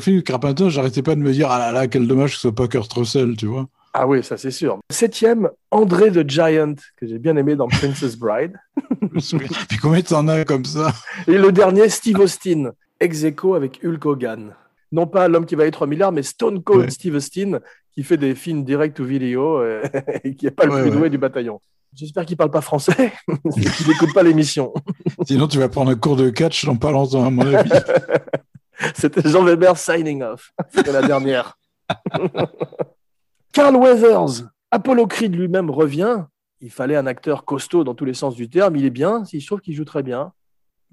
Film 0.00 0.22
Carpenter, 0.22 0.70
j'arrêtais 0.70 1.02
pas 1.02 1.14
de 1.14 1.20
me 1.20 1.32
dire 1.32 1.50
ah 1.50 1.58
là 1.58 1.72
là, 1.72 1.88
quel 1.88 2.06
dommage 2.06 2.30
que 2.30 2.36
ce 2.36 2.40
soit 2.42 2.54
pas 2.54 2.68
Kurt 2.68 2.92
Russell, 2.92 3.36
tu 3.36 3.46
vois. 3.46 3.68
Ah 3.94 4.06
oui, 4.06 4.24
ça 4.24 4.38
c'est 4.38 4.50
sûr. 4.50 4.78
Septième, 4.90 5.50
André 5.70 6.10
the 6.10 6.28
Giant, 6.28 6.74
que 6.96 7.06
j'ai 7.06 7.18
bien 7.18 7.36
aimé 7.36 7.56
dans 7.56 7.68
Princess 7.68 8.16
Bride. 8.16 8.54
Puis 9.68 9.78
combien 9.80 10.00
t'en 10.00 10.26
as 10.28 10.44
comme 10.44 10.64
ça? 10.64 10.92
Et 11.28 11.36
le 11.36 11.52
dernier, 11.52 11.88
Steve 11.90 12.18
Austin, 12.18 12.72
ex 13.00 13.24
aequo 13.24 13.54
avec 13.54 13.80
Hulk 13.84 14.04
Hogan. 14.06 14.54
Non 14.92 15.06
pas 15.06 15.28
l'homme 15.28 15.46
qui 15.46 15.54
va 15.54 15.66
être 15.66 15.74
3 15.74 15.86
milliards, 15.86 16.12
mais 16.12 16.22
Stone 16.22 16.62
Cold 16.62 16.90
Steve 16.90 17.16
Austin, 17.16 17.60
qui 17.94 18.02
fait 18.02 18.16
des 18.16 18.34
films 18.34 18.64
direct 18.64 18.98
ou 19.00 19.04
vidéo 19.04 19.58
euh, 19.58 19.82
et 20.24 20.34
qui 20.34 20.46
n'est 20.46 20.50
pas 20.50 20.64
le 20.64 20.82
plus 20.82 20.90
doué 20.90 21.10
du 21.10 21.18
bataillon. 21.18 21.60
J'espère 21.94 22.24
qu'il 22.24 22.38
parle 22.38 22.50
pas 22.50 22.62
français, 22.62 23.12
qu'il 23.52 23.88
n'écoute 23.88 24.14
pas 24.14 24.22
l'émission. 24.22 24.72
Sinon, 25.26 25.46
tu 25.46 25.58
vas 25.58 25.68
prendre 25.68 25.90
un 25.90 25.94
cours 25.94 26.16
de 26.16 26.30
catch 26.30 26.64
dans 26.64 26.76
pas 26.76 26.90
longtemps, 26.90 27.26
à 27.26 27.30
mon 27.30 27.42
avis. 27.42 27.70
C'était 28.94 29.28
Jean 29.28 29.44
Weber 29.44 29.76
signing 29.76 30.22
off. 30.22 30.52
C'était 30.70 30.92
la 30.92 31.02
dernière. 31.02 31.58
Carl 33.52 33.76
Weathers, 33.76 34.48
Apollo 34.70 35.06
Creed 35.06 35.34
lui-même 35.34 35.70
revient. 35.70 36.24
Il 36.60 36.70
fallait 36.70 36.96
un 36.96 37.06
acteur 37.06 37.44
costaud 37.44 37.84
dans 37.84 37.94
tous 37.94 38.04
les 38.04 38.14
sens 38.14 38.34
du 38.34 38.48
terme. 38.48 38.76
Il 38.76 38.84
est 38.84 38.90
bien. 38.90 39.24
Il 39.32 39.40
se 39.40 39.46
trouve 39.46 39.60
qu'il 39.60 39.74
joue 39.74 39.84
très 39.84 40.02
bien. 40.02 40.32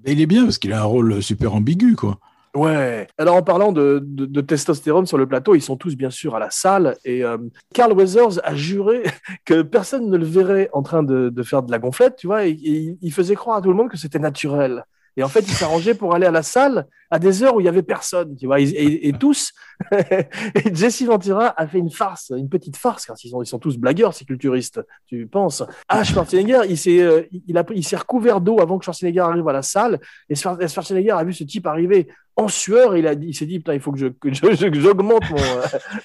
Mais 0.04 0.12
il 0.12 0.20
est 0.20 0.26
bien 0.26 0.44
parce 0.44 0.58
qu'il 0.58 0.72
a 0.72 0.80
un 0.80 0.84
rôle 0.84 1.22
super 1.22 1.54
ambigu, 1.54 1.94
quoi. 1.94 2.18
Ouais. 2.54 3.06
Alors 3.16 3.36
en 3.36 3.42
parlant 3.42 3.70
de, 3.70 4.00
testostérone 4.40 5.06
sur 5.06 5.16
le 5.16 5.26
plateau, 5.26 5.54
ils 5.54 5.62
sont 5.62 5.76
tous 5.76 5.94
bien 5.94 6.10
sûr 6.10 6.34
à 6.34 6.40
la 6.40 6.50
salle 6.50 6.96
et 7.04 7.22
euh, 7.22 7.38
Carl 7.72 7.92
Weathers 7.92 8.40
a 8.42 8.56
juré 8.56 9.04
que 9.44 9.62
personne 9.62 10.10
ne 10.10 10.16
le 10.16 10.24
verrait 10.24 10.68
en 10.72 10.82
train 10.82 11.04
de, 11.04 11.32
faire 11.44 11.62
de 11.62 11.70
la 11.70 11.78
gonflette, 11.78 12.16
tu 12.16 12.26
vois. 12.26 12.46
et 12.46 12.98
il 13.00 13.12
faisait 13.12 13.36
croire 13.36 13.58
à 13.58 13.62
tout 13.62 13.68
le 13.68 13.76
monde 13.76 13.88
que 13.88 13.96
c'était 13.96 14.18
naturel. 14.18 14.84
Et 15.20 15.22
en 15.22 15.28
fait, 15.28 15.40
il 15.40 15.52
s'arrangeait 15.52 15.92
pour 15.92 16.14
aller 16.14 16.24
à 16.24 16.30
la 16.30 16.42
salle 16.42 16.86
à 17.10 17.18
des 17.18 17.42
heures 17.42 17.54
où 17.54 17.60
il 17.60 17.64
y 17.64 17.68
avait 17.68 17.82
personne, 17.82 18.34
tu 18.36 18.46
vois. 18.46 18.58
Et, 18.58 19.12
tous. 19.12 19.52
et 19.92 20.74
Jesse 20.74 21.02
Ventura 21.02 21.52
a 21.60 21.66
fait 21.66 21.76
une 21.76 21.90
farce, 21.90 22.32
une 22.34 22.48
petite 22.48 22.78
farce, 22.78 23.04
car 23.04 23.16
ils 23.22 23.28
sont, 23.28 23.42
ils 23.42 23.58
tous 23.60 23.76
blagueurs, 23.76 24.14
ces 24.14 24.24
culturistes, 24.24 24.80
tu 25.06 25.26
penses. 25.26 25.62
Ah, 25.88 26.04
Schwarzenegger, 26.04 26.62
il 26.70 26.78
s'est, 26.78 27.02
euh, 27.02 27.22
il 27.32 27.62
il 27.74 27.84
s'est 27.84 27.96
recouvert 27.96 28.40
d'eau 28.40 28.62
avant 28.62 28.78
que 28.78 28.84
Schwarzenegger 28.84 29.20
arrive 29.20 29.46
à 29.46 29.52
la 29.52 29.60
salle. 29.60 30.00
Et 30.30 30.34
Schwarzenegger 30.34 31.10
a 31.10 31.22
vu 31.22 31.34
ce 31.34 31.44
type 31.44 31.66
arriver 31.66 32.08
en 32.36 32.48
sueur. 32.48 32.96
Il, 32.96 33.06
a, 33.06 33.12
il 33.12 33.34
s'est 33.34 33.46
dit, 33.46 33.58
putain, 33.58 33.74
il 33.74 33.80
faut 33.80 33.92
que, 33.92 33.98
je, 33.98 34.08
que 34.08 34.80
j'augmente 34.80 35.24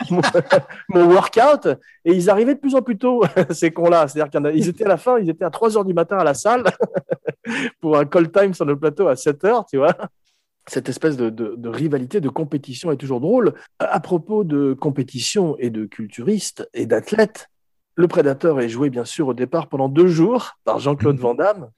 mon, 0.09 0.21
mon, 0.89 1.05
workout. 1.07 1.67
Et 2.03 2.13
ils 2.13 2.29
arrivaient 2.29 2.55
de 2.55 2.59
plus 2.59 2.75
en 2.75 2.81
plus 2.81 2.97
tôt, 2.97 3.23
ces 3.51 3.71
cons-là. 3.71 4.07
C'est-à-dire 4.07 4.41
qu'ils 4.41 4.69
étaient 4.69 4.85
à 4.85 4.89
la 4.89 4.97
fin, 4.97 5.19
ils 5.19 5.29
étaient 5.29 5.45
à 5.45 5.49
3 5.49 5.77
heures 5.77 5.85
du 5.85 5.93
matin 5.93 6.17
à 6.17 6.23
la 6.23 6.33
salle 6.33 6.63
pour 7.81 7.97
un 7.97 8.05
call 8.05 8.31
time 8.31 8.53
sur 8.53 8.65
le 8.65 8.77
plateau 8.77 9.07
à 9.07 9.15
7 9.15 9.43
heures, 9.45 9.65
tu 9.65 9.77
vois 9.77 9.95
cette 10.67 10.89
espèce 10.89 11.15
de, 11.17 11.69
rivalité, 11.69 12.21
de 12.21 12.29
compétition 12.29 12.91
est 12.91 12.97
toujours 12.97 13.21
drôle. 13.21 13.53
À 13.79 13.99
propos 13.99 14.43
de 14.43 14.73
compétition 14.73 15.55
et 15.59 15.69
de 15.69 15.85
culturistes 15.85 16.67
et 16.73 16.85
d'athlètes, 16.85 17.49
le 17.95 18.07
Prédateur 18.07 18.59
est 18.59 18.69
joué 18.69 18.89
bien 18.89 19.05
sûr 19.05 19.27
au 19.27 19.33
départ 19.33 19.67
pendant 19.67 19.89
deux 19.89 20.07
jours 20.07 20.53
par 20.63 20.79
Jean-Claude 20.79 21.15
mhm. 21.15 21.21
Van 21.21 21.35
Damme. 21.35 21.69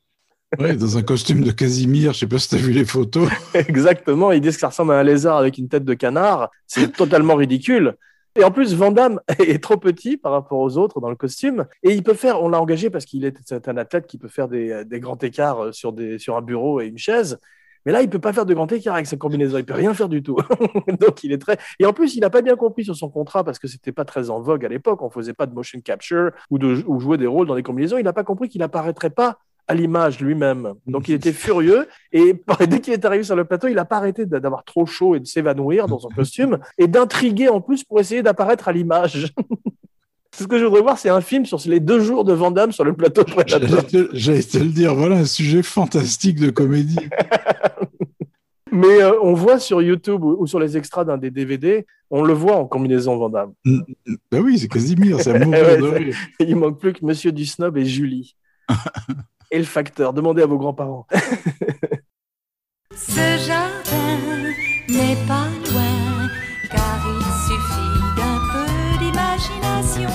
Oui, 0.59 0.77
dans 0.77 0.97
un 0.97 1.03
costume 1.03 1.43
de 1.43 1.51
Casimir, 1.51 2.13
je 2.13 2.19
sais 2.19 2.27
pas 2.27 2.39
si 2.39 2.49
tu 2.49 2.55
as 2.55 2.59
vu 2.59 2.71
les 2.71 2.85
photos. 2.85 3.29
Exactement, 3.53 4.31
ils 4.31 4.39
disent 4.39 4.55
que 4.55 4.61
ça 4.61 4.69
ressemble 4.69 4.93
à 4.93 4.99
un 4.99 5.03
lézard 5.03 5.37
avec 5.37 5.57
une 5.57 5.67
tête 5.67 5.83
de 5.83 5.93
canard. 5.93 6.49
C'est 6.67 6.93
totalement 6.93 7.35
ridicule. 7.35 7.95
Et 8.37 8.43
en 8.43 8.51
plus, 8.51 8.73
Van 8.73 8.91
Damme 8.91 9.19
est 9.39 9.61
trop 9.61 9.77
petit 9.77 10.15
par 10.15 10.31
rapport 10.31 10.59
aux 10.59 10.77
autres 10.77 11.01
dans 11.01 11.09
le 11.09 11.17
costume. 11.17 11.65
Et 11.83 11.91
il 11.91 12.01
peut 12.01 12.13
faire, 12.13 12.41
on 12.41 12.49
l'a 12.49 12.61
engagé 12.61 12.89
parce 12.89 13.03
qu'il 13.03 13.25
est 13.25 13.67
un 13.67 13.77
athlète 13.77 14.07
qui 14.07 14.17
peut 14.17 14.29
faire 14.29 14.47
des, 14.47 14.85
grands 14.93 15.17
écarts 15.17 15.73
sur, 15.73 15.91
des, 15.91 16.17
sur 16.17 16.37
un 16.37 16.41
bureau 16.41 16.79
et 16.79 16.85
une 16.87 16.97
chaise. 16.97 17.39
Mais 17.85 17.91
là, 17.91 18.01
il 18.01 18.09
peut 18.09 18.19
pas 18.19 18.33
faire 18.33 18.45
de 18.45 18.53
grand 18.53 18.71
écart 18.71 18.95
avec 18.95 19.07
sa 19.07 19.17
combinaison. 19.17 19.57
Il 19.57 19.65
peut 19.65 19.73
rien 19.73 19.93
faire 19.93 20.09
du 20.09 20.21
tout. 20.23 20.37
Donc, 20.99 21.23
il 21.23 21.31
est 21.31 21.37
très. 21.37 21.57
Et 21.79 21.85
en 21.85 21.93
plus, 21.93 22.15
il 22.15 22.21
n'a 22.21 22.29
pas 22.29 22.41
bien 22.41 22.55
compris 22.55 22.85
sur 22.85 22.95
son 22.95 23.09
contrat 23.09 23.43
parce 23.43 23.59
que 23.59 23.67
c'était 23.67 23.93
pas 23.93 24.05
très 24.05 24.29
en 24.29 24.39
vogue 24.39 24.65
à 24.65 24.69
l'époque. 24.69 25.01
On 25.01 25.09
faisait 25.09 25.33
pas 25.33 25.45
de 25.45 25.53
motion 25.53 25.79
capture 25.81 26.31
ou 26.49 26.59
jouer 26.99 27.17
des 27.17 27.27
rôles 27.27 27.47
dans 27.47 27.55
des 27.55 27.63
combinaisons. 27.63 27.97
Il 27.97 28.03
n'a 28.03 28.13
pas 28.13 28.23
compris 28.23 28.49
qu'il 28.49 28.61
apparaîtrait 28.61 29.09
pas 29.09 29.39
à 29.67 29.75
l'image 29.75 30.19
lui-même. 30.19 30.73
Donc 30.85 31.09
il 31.09 31.15
était 31.15 31.33
furieux 31.33 31.87
et 32.11 32.33
dès 32.67 32.79
qu'il 32.79 32.93
est 32.93 33.05
arrivé 33.05 33.23
sur 33.23 33.35
le 33.35 33.45
plateau, 33.45 33.67
il 33.67 33.75
n'a 33.75 33.85
pas 33.85 33.97
arrêté 33.97 34.25
d'avoir 34.25 34.63
trop 34.63 34.85
chaud 34.85 35.15
et 35.15 35.19
de 35.19 35.25
s'évanouir 35.25 35.87
dans 35.87 35.99
son 35.99 36.09
costume 36.15 36.59
et 36.77 36.87
d'intriguer 36.87 37.49
en 37.49 37.61
plus 37.61 37.83
pour 37.83 37.99
essayer 37.99 38.23
d'apparaître 38.23 38.67
à 38.67 38.71
l'image. 38.71 39.33
Ce 40.35 40.43
que 40.43 40.59
je 40.59 40.65
voudrais 40.65 40.81
voir, 40.81 40.99
c'est 40.99 41.09
un 41.09 41.21
film 41.21 41.47
sur 41.47 41.59
les 41.65 41.79
deux 41.79 41.99
jours 41.99 42.23
de 42.23 42.31
Vandame 42.31 42.71
sur 42.71 42.83
le 42.83 42.93
plateau 42.93 43.23
de 43.23 43.31
J'allais 44.13 44.43
te 44.43 44.57
le 44.59 44.69
dire, 44.69 44.93
voilà 44.93 45.15
un 45.15 45.25
sujet 45.25 45.63
fantastique 45.63 46.39
de 46.39 46.51
comédie. 46.51 47.09
Mais 48.71 49.01
euh, 49.01 49.13
on 49.23 49.33
voit 49.33 49.57
sur 49.57 49.81
YouTube 49.81 50.23
ou, 50.23 50.45
sur 50.45 50.59
les 50.59 50.77
extras 50.77 51.05
d'un 51.05 51.17
des 51.17 51.31
DVD, 51.31 51.87
on 52.11 52.23
le 52.23 52.33
voit 52.33 52.57
en 52.57 52.65
combinaison 52.65 53.17
Vandame. 53.17 53.53
Ben 53.65 54.41
oui, 54.43 54.59
c'est 54.59 54.67
Casimir, 54.67 55.19
c'est 55.21 55.31
ouais, 55.31 55.77
de 55.77 56.11
Il 56.39 56.55
manque 56.55 56.79
plus 56.79 56.93
que 56.93 57.03
Monsieur 57.03 57.31
du 57.31 57.47
Snob 57.47 57.75
et 57.75 57.85
Julie. 57.85 58.35
Et 59.51 59.57
le 59.57 59.63
facteur, 59.63 60.13
demandez 60.13 60.41
à 60.41 60.45
vos 60.45 60.57
grands-parents. 60.57 61.07
Ce 62.93 63.37
jardin 63.45 64.17
n'est 64.89 65.27
pas 65.27 65.47
loin, 65.71 66.29
car 66.71 67.05
il 67.07 67.23
suffit 67.47 67.99
d'un 68.15 68.39
peu 68.51 68.65
d'imagination 68.99 70.09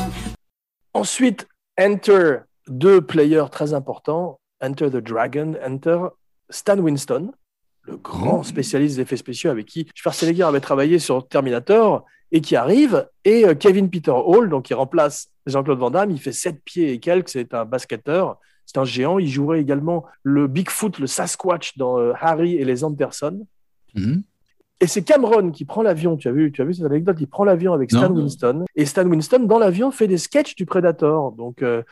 Ensuite, 0.94 1.48
Enter 1.80 2.38
deux 2.68 3.00
players 3.00 3.46
très 3.50 3.72
importants. 3.72 4.38
Enter 4.60 4.90
the 4.90 4.96
Dragon, 4.96 5.54
Enter 5.66 6.08
Stan 6.50 6.78
Winston, 6.78 7.32
le 7.82 7.96
grand 7.96 8.40
mmh. 8.40 8.44
spécialiste 8.44 8.96
des 8.96 9.02
effets 9.02 9.16
spéciaux 9.16 9.50
avec 9.50 9.66
qui 9.66 9.88
Schwarzenegger 9.94 10.44
avait 10.44 10.60
travaillé 10.60 10.98
sur 10.98 11.26
Terminator 11.26 12.04
et 12.30 12.40
qui 12.40 12.56
arrive, 12.56 13.08
et 13.24 13.44
euh, 13.46 13.54
Kevin 13.54 13.90
Peter 13.90 14.12
Hall, 14.12 14.48
donc 14.48 14.64
qui 14.66 14.74
remplace 14.74 15.28
Jean-Claude 15.46 15.78
Van 15.78 15.90
Damme, 15.90 16.10
il 16.10 16.20
fait 16.20 16.32
7 16.32 16.62
pieds 16.64 16.92
et 16.92 17.00
quelques, 17.00 17.28
c'est 17.28 17.52
un 17.52 17.64
basketteur, 17.64 18.38
c'est 18.66 18.78
un 18.78 18.84
géant, 18.84 19.18
il 19.18 19.28
jouerait 19.28 19.60
également 19.60 20.04
le 20.22 20.46
Bigfoot, 20.46 20.98
le 20.98 21.06
Sasquatch 21.06 21.76
dans 21.76 21.98
euh, 21.98 22.12
Harry 22.20 22.56
et 22.56 22.64
les 22.64 22.84
Anderson. 22.84 23.46
Mmh. 23.94 24.20
Et 24.80 24.86
c'est 24.86 25.02
Cameron 25.02 25.50
qui 25.50 25.64
prend 25.64 25.82
l'avion, 25.82 26.16
tu 26.16 26.28
as 26.28 26.32
vu, 26.32 26.50
tu 26.50 26.60
as 26.60 26.64
vu 26.64 26.74
cette 26.74 26.86
anecdote, 26.86 27.16
il 27.20 27.28
prend 27.28 27.44
l'avion 27.44 27.72
avec 27.72 27.90
Stan 27.90 28.12
Winston, 28.12 28.64
et 28.74 28.84
Stan 28.84 29.06
Winston, 29.06 29.40
dans 29.40 29.60
l'avion, 29.60 29.92
fait 29.92 30.08
des 30.08 30.18
sketchs 30.18 30.56
du 30.56 30.66
Predator. 30.66 31.32
Donc, 31.32 31.62
euh, 31.62 31.82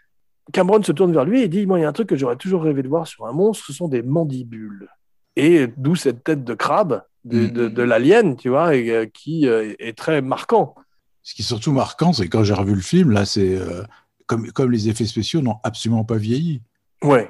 Cameron 0.53 0.83
se 0.83 0.91
tourne 0.91 1.13
vers 1.13 1.25
lui 1.25 1.43
et 1.43 1.49
dit, 1.49 1.67
moi, 1.67 1.79
il 1.79 1.83
y 1.83 1.85
a 1.85 1.89
un 1.89 1.93
truc 1.93 2.09
que 2.09 2.17
j'aurais 2.17 2.37
toujours 2.37 2.63
rêvé 2.63 2.83
de 2.83 2.89
voir 2.89 3.07
sur 3.07 3.27
un 3.27 3.33
monstre, 3.33 3.65
ce 3.67 3.73
sont 3.73 3.87
des 3.87 4.03
mandibules. 4.03 4.89
Et 5.37 5.69
d'où 5.77 5.95
cette 5.95 6.25
tête 6.25 6.45
de 6.45 6.55
crabe 6.55 7.03
de, 7.25 7.69
mm. 7.69 7.85
l'alien, 7.85 8.37
tu 8.37 8.49
vois, 8.49 8.75
et, 8.75 8.91
euh, 8.91 9.07
qui 9.07 9.47
euh, 9.47 9.75
est 9.79 9.97
très 9.97 10.23
marquant. 10.23 10.75
Ce 11.23 11.35
qui 11.35 11.43
est 11.43 11.45
surtout 11.45 11.73
marquant, 11.73 12.13
c'est 12.13 12.29
quand 12.29 12.45
j'ai 12.45 12.55
revu 12.55 12.75
le 12.75 12.81
film, 12.81 13.11
là, 13.11 13.25
c'est 13.25 13.55
euh, 13.55 13.83
comme, 14.31 14.53
comme 14.53 14.71
les 14.71 14.89
effets 14.89 15.07
spéciaux 15.07 15.43
n'ont 15.43 15.57
absolument 15.65 16.05
pas 16.05 16.15
vieilli. 16.15 16.63
Ouais. 17.03 17.29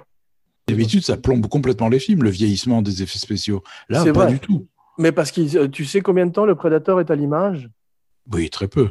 D'habitude, 0.69 1.03
ça 1.03 1.17
plombe 1.17 1.47
complètement 1.47 1.89
les 1.89 1.99
films, 1.99 2.23
le 2.23 2.29
vieillissement 2.29 2.83
des 2.83 3.03
effets 3.03 3.19
spéciaux. 3.19 3.63
Là, 3.89 4.05
pas 4.13 4.27
du 4.27 4.39
tout. 4.39 4.67
Mais 4.99 5.11
parce 5.11 5.33
que 5.33 5.67
tu 5.67 5.87
sais 5.87 6.03
combien 6.03 6.27
de 6.27 6.33
temps 6.33 6.45
le 6.45 6.55
Prédateur 6.55 7.01
est 7.01 7.11
à 7.11 7.15
l'image? 7.15 7.71
Oui, 8.31 8.51
très 8.51 8.69
peu. 8.69 8.91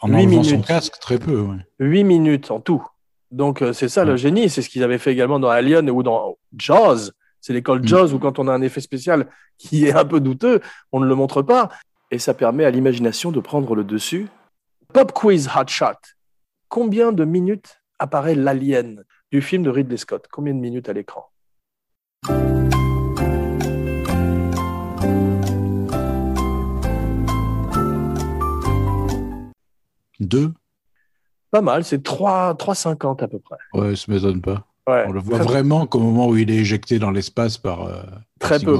En 0.00 0.10
enlevant 0.14 0.42
son 0.42 0.62
casque, 0.62 0.94
très 1.02 1.18
peu. 1.18 1.38
Ouais. 1.38 1.58
8 1.80 2.04
minutes 2.04 2.50
en 2.50 2.60
tout. 2.60 2.82
Donc, 3.30 3.62
c'est 3.74 3.90
ça 3.90 4.06
le 4.06 4.16
génie. 4.16 4.48
C'est 4.48 4.62
ce 4.62 4.70
qu'ils 4.70 4.82
avaient 4.82 4.96
fait 4.96 5.12
également 5.12 5.38
dans 5.38 5.50
Alien 5.50 5.90
ou 5.90 6.02
dans 6.02 6.38
Jaws. 6.56 7.10
C'est 7.42 7.52
l'école 7.52 7.82
mm. 7.82 7.88
Jaws 7.88 8.14
où 8.14 8.18
quand 8.18 8.38
on 8.38 8.48
a 8.48 8.54
un 8.54 8.62
effet 8.62 8.80
spécial 8.80 9.26
qui 9.58 9.84
est 9.84 9.92
un 9.92 10.06
peu 10.06 10.20
douteux, 10.20 10.62
on 10.92 11.00
ne 11.00 11.06
le 11.06 11.14
montre 11.14 11.42
pas. 11.42 11.68
Et 12.10 12.18
ça 12.18 12.32
permet 12.32 12.64
à 12.64 12.70
l'imagination 12.70 13.30
de 13.30 13.40
prendre 13.40 13.74
le 13.74 13.84
dessus. 13.84 14.28
Pop 14.94 15.12
quiz 15.12 15.46
hot 15.54 15.68
shot. 15.68 15.98
Combien 16.70 17.10
de 17.10 17.24
minutes 17.24 17.82
apparaît 17.98 18.36
l'alien 18.36 19.02
du 19.32 19.42
film 19.42 19.64
de 19.64 19.70
Ridley 19.70 19.96
Scott? 19.96 20.28
Combien 20.30 20.54
de 20.54 20.60
minutes 20.60 20.88
à 20.88 20.92
l'écran? 20.92 21.32
Deux 30.20 30.52
Pas 31.50 31.60
mal, 31.60 31.82
c'est 31.82 32.04
3,50 32.04 33.24
à 33.24 33.26
peu 33.26 33.40
près. 33.40 33.56
Ouais, 33.74 33.96
ça 33.96 34.04
ne 34.06 34.14
m'étonne 34.14 34.40
pas. 34.40 34.69
On 35.08 35.12
le 35.12 35.20
voit 35.20 35.38
vraiment 35.38 35.86
qu'au 35.86 36.00
moment 36.00 36.28
où 36.28 36.36
il 36.36 36.50
est 36.50 36.56
éjecté 36.56 36.98
dans 36.98 37.10
l'espace 37.10 37.58
par. 37.58 37.86
Euh, 37.86 38.02
très 38.38 38.58
peu. 38.58 38.76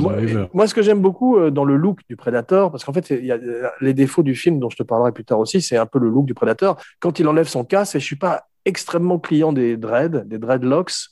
Moi, 0.52 0.67
ce 0.67 0.75
que 0.75 0.83
j'aime 0.83 1.00
beaucoup 1.00 1.37
euh, 1.37 1.50
dans 1.50 1.64
le 1.64 1.76
look 1.76 2.00
du 2.09 2.17
Predator, 2.17 2.71
parce 2.71 2.85
qu'en 2.85 2.93
fait, 2.93 3.11
il 3.11 3.25
y 3.25 3.33
a 3.33 3.38
les 3.81 3.95
défauts 3.95 4.23
du 4.23 4.35
film 4.35 4.59
dont 4.59 4.71
je 4.71 4.76
te 4.76 4.83
parlerai 4.83 5.12
plus 5.12 5.25
tard 5.25 5.38
aussi, 5.38 5.61
c'est 5.61 5.76
un 5.76 5.87
peu 5.87 5.99
le 5.99 6.09
look 6.09 6.26
du 6.26 6.35
Predator. 6.35 6.81
Quand 6.99 7.19
il 7.19 7.29
enlève 7.29 7.49
son 7.49 7.64
casque, 7.64 7.97
et 7.97 8.00
je 8.00 8.05
suis 8.05 8.17
pas 8.17 8.47
extrêmement 8.64 9.19
client 9.19 9.52
des 9.52 9.76
dreads, 9.76 10.25
des 10.26 10.39
dreadlocks. 10.39 11.08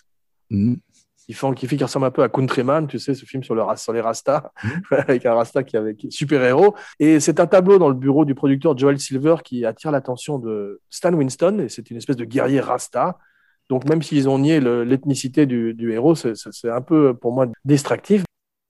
Mm. 0.50 0.74
Il 1.30 1.34
fait, 1.34 1.54
qui 1.54 1.66
fait 1.66 1.76
qui 1.76 1.84
ressemble 1.84 2.06
un 2.06 2.10
peu 2.10 2.22
à 2.22 2.30
Countryman, 2.30 2.86
tu 2.86 2.98
sais, 2.98 3.12
ce 3.12 3.26
film 3.26 3.42
sur, 3.42 3.54
le, 3.54 3.62
sur 3.76 3.92
les 3.92 4.00
Rastas, 4.00 4.50
mm. 4.64 4.68
avec 4.94 5.26
un 5.26 5.34
Rasta 5.34 5.62
qui 5.62 5.76
est 5.76 6.10
super-héros. 6.10 6.74
Et 6.98 7.20
c'est 7.20 7.38
un 7.38 7.46
tableau 7.46 7.78
dans 7.78 7.88
le 7.88 7.94
bureau 7.94 8.24
du 8.24 8.34
producteur 8.34 8.76
Joel 8.76 8.98
Silver 8.98 9.36
qui 9.44 9.66
attire 9.66 9.90
l'attention 9.90 10.38
de 10.38 10.80
Stan 10.88 11.12
Winston, 11.12 11.58
et 11.60 11.68
c'est 11.68 11.90
une 11.90 11.98
espèce 11.98 12.16
de 12.16 12.24
guerrier 12.24 12.60
Rasta 12.60 13.18
donc 13.68 13.84
même 13.88 14.02
s'ils 14.02 14.28
ont 14.28 14.38
nié 14.38 14.60
l'ethnicité 14.60 15.46
du, 15.46 15.92
héros, 15.92 16.14
c'est 16.14 16.70
un 16.70 16.80
peu 16.80 17.14
pour 17.14 17.32
moi 17.32 17.46
distractif. 17.64 18.24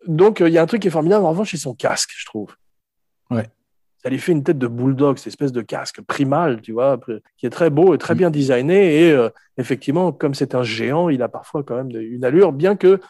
Donc 0.06 0.40
euh, 0.40 0.48
il 0.48 0.54
y 0.54 0.58
a 0.58 0.62
un 0.62 0.66
truc 0.66 0.82
qui 0.82 0.88
est 0.88 0.92
formidable 0.92 1.24
en 1.24 1.30
revanche, 1.30 1.50
c'est 1.52 1.56
son 1.56 1.74
casque, 1.74 2.10
je 2.16 2.26
trouve. 2.26 2.54
Ouais. 3.30 3.46
Ça 4.02 4.10
lui 4.10 4.18
fait 4.18 4.32
une 4.32 4.44
tête 4.44 4.58
de 4.58 4.68
bulldog, 4.68 5.18
cette 5.18 5.28
espèce 5.28 5.52
de 5.52 5.60
casque 5.60 6.00
primal, 6.02 6.60
tu 6.62 6.72
vois, 6.72 6.98
qui 7.36 7.46
est 7.46 7.50
très 7.50 7.68
beau 7.68 7.94
et 7.94 7.98
très 7.98 8.14
mm. 8.14 8.18
bien 8.18 8.30
designé. 8.30 9.08
Et 9.08 9.12
euh, 9.12 9.28
effectivement, 9.56 10.12
comme 10.12 10.34
c'est 10.34 10.54
un 10.54 10.62
géant, 10.62 11.08
il 11.08 11.22
a 11.22 11.28
parfois 11.28 11.62
quand 11.62 11.76
même 11.76 11.90
une 11.90 12.24
allure, 12.24 12.52
bien 12.52 12.76
que 12.76 13.00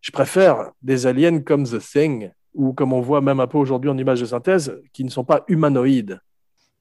je 0.00 0.12
préfère 0.12 0.70
des 0.82 1.06
aliens 1.06 1.40
comme 1.40 1.64
The 1.64 1.80
Thing, 1.80 2.30
ou 2.54 2.72
comme 2.72 2.92
on 2.92 3.00
voit 3.00 3.20
même 3.20 3.40
un 3.40 3.46
peu 3.46 3.58
aujourd'hui 3.58 3.90
en 3.90 3.98
images 3.98 4.20
de 4.20 4.26
synthèse, 4.26 4.80
qui 4.92 5.04
ne 5.04 5.10
sont 5.10 5.24
pas 5.24 5.44
humanoïdes. 5.48 6.20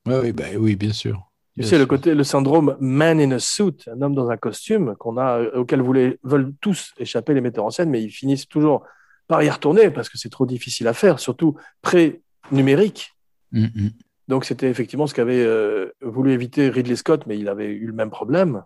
oui, 0.08 0.32
bah, 0.32 0.46
oui, 0.58 0.76
bien 0.76 0.94
sûr. 0.94 1.28
Tu 1.58 1.64
sais, 1.64 1.78
le 1.78 1.86
côté, 1.86 2.14
le 2.14 2.24
syndrome 2.26 2.76
man 2.82 3.20
in 3.20 3.32
a 3.32 3.40
suit, 3.40 3.78
un 3.88 4.02
homme 4.02 4.14
dans 4.14 4.30
un 4.30 4.36
costume, 4.36 4.96
qu'on 5.00 5.18
a, 5.18 5.40
euh, 5.40 5.60
auquel 5.60 5.82
voulaient, 5.82 6.20
veulent 6.24 6.54
tous 6.60 6.94
échapper 6.98 7.34
les 7.34 7.40
metteurs 7.40 7.64
en 7.64 7.70
scène, 7.70 7.90
mais 7.90 8.04
ils 8.04 8.10
finissent 8.10 8.48
toujours 8.48 8.84
par 9.28 9.42
y 9.42 9.50
retourner 9.50 9.90
parce 9.90 10.10
que 10.10 10.18
c'est 10.18 10.30
trop 10.30 10.46
difficile 10.46 10.88
à 10.88 10.94
faire, 10.94 11.20
surtout 11.20 11.56
pré-numérique. 11.82 13.14
Mm-hmm. 13.54 13.92
Donc, 14.28 14.44
c'était 14.44 14.70
effectivement 14.70 15.08
ce 15.08 15.14
qu'avait 15.14 15.44
euh, 15.44 15.92
voulu 16.02 16.34
éviter 16.34 16.68
Ridley 16.68 16.98
Scott, 16.98 17.24
mais 17.26 17.38
il 17.38 17.48
avait 17.48 17.68
eu 17.68 17.88
le 17.88 17.94
même 17.94 18.10
problème. 18.10 18.64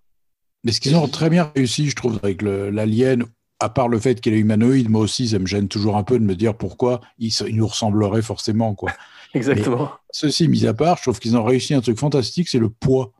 Mais 0.63 0.71
ce 0.71 0.81
qu'ils 0.81 0.95
ont 0.95 1.07
très 1.07 1.29
bien 1.29 1.51
réussi, 1.55 1.89
je 1.89 1.95
trouve, 1.95 2.19
avec 2.23 2.41
l'alien, 2.41 3.25
à 3.59 3.69
part 3.69 3.87
le 3.89 3.99
fait 3.99 4.21
qu'il 4.21 4.33
est 4.33 4.39
humanoïde, 4.39 4.89
moi 4.89 5.01
aussi, 5.01 5.29
ça 5.29 5.39
me 5.39 5.45
gêne 5.45 5.67
toujours 5.67 5.97
un 5.97 6.03
peu 6.03 6.17
de 6.17 6.23
me 6.23 6.35
dire 6.35 6.55
pourquoi 6.55 7.01
il, 7.17 7.31
il 7.47 7.55
nous 7.55 7.67
ressemblerait 7.67 8.21
forcément, 8.21 8.73
quoi. 8.73 8.91
Exactement. 9.33 9.91
ceci 10.11 10.47
mis 10.47 10.65
à 10.65 10.73
part, 10.73 10.97
je 10.97 11.03
trouve 11.03 11.19
qu'ils 11.19 11.37
ont 11.37 11.43
réussi 11.43 11.73
un 11.73 11.81
truc 11.81 11.99
fantastique, 11.99 12.49
c'est 12.49 12.57
le 12.57 12.69
poids. 12.69 13.11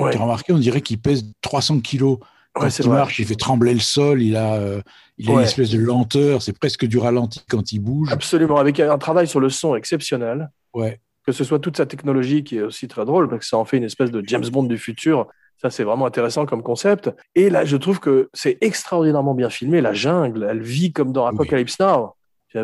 Ouais. 0.00 0.10
Tu 0.10 0.18
as 0.18 0.20
remarqué, 0.22 0.52
on 0.52 0.58
dirait 0.58 0.80
qu'il 0.80 1.00
pèse 1.00 1.24
300 1.42 1.80
kilos. 1.80 2.18
Quand 2.52 2.68
il 2.78 2.88
marche, 2.88 3.18
il 3.18 3.26
fait 3.26 3.34
trembler 3.34 3.74
le 3.74 3.80
sol, 3.80 4.22
il 4.22 4.34
a, 4.34 4.54
euh, 4.54 4.80
il 5.18 5.28
a 5.28 5.34
une 5.34 5.40
espèce 5.40 5.70
de 5.70 5.78
lenteur, 5.78 6.40
c'est 6.40 6.58
presque 6.58 6.86
du 6.86 6.96
ralenti 6.96 7.42
quand 7.48 7.70
il 7.70 7.80
bouge. 7.80 8.10
Absolument, 8.10 8.56
avec 8.56 8.80
un 8.80 8.96
travail 8.96 9.28
sur 9.28 9.40
le 9.40 9.50
son 9.50 9.76
exceptionnel. 9.76 10.50
Ouais. 10.72 10.98
Que 11.26 11.32
ce 11.32 11.44
soit 11.44 11.58
toute 11.58 11.76
sa 11.76 11.84
technologie 11.84 12.44
qui 12.44 12.56
est 12.56 12.62
aussi 12.62 12.88
très 12.88 13.04
drôle, 13.04 13.28
parce 13.28 13.40
que 13.40 13.46
ça 13.46 13.58
en 13.58 13.66
fait 13.66 13.76
une 13.76 13.84
espèce 13.84 14.10
de 14.10 14.22
James 14.26 14.48
Bond 14.48 14.64
du 14.64 14.78
futur. 14.78 15.26
Ça, 15.60 15.70
c'est 15.70 15.84
vraiment 15.84 16.06
intéressant 16.06 16.44
comme 16.44 16.62
concept. 16.62 17.10
Et 17.34 17.48
là, 17.48 17.64
je 17.64 17.76
trouve 17.76 17.98
que 17.98 18.28
c'est 18.34 18.58
extraordinairement 18.60 19.34
bien 19.34 19.48
filmé. 19.48 19.80
La 19.80 19.94
jungle, 19.94 20.46
elle 20.48 20.62
vit 20.62 20.92
comme 20.92 21.12
dans 21.12 21.26
Apocalypse 21.26 21.78
Now 21.80 22.14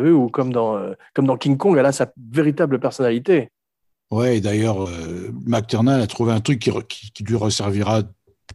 ou 0.01 0.29
comme 0.29 0.51
dans, 0.51 0.77
euh, 0.77 0.93
comme 1.13 1.27
dans 1.27 1.37
King 1.37 1.57
Kong, 1.57 1.77
elle 1.77 1.85
a 1.85 1.91
sa 1.91 2.11
véritable 2.31 2.79
personnalité. 2.79 3.49
Ouais, 4.11 4.41
d'ailleurs, 4.41 4.87
euh, 4.87 5.31
a 5.51 6.07
trouvé 6.07 6.31
un 6.31 6.39
truc 6.39 6.59
qui, 6.59 6.71
qui, 7.13 7.23
lui 7.23 7.35
resservira 7.35 8.03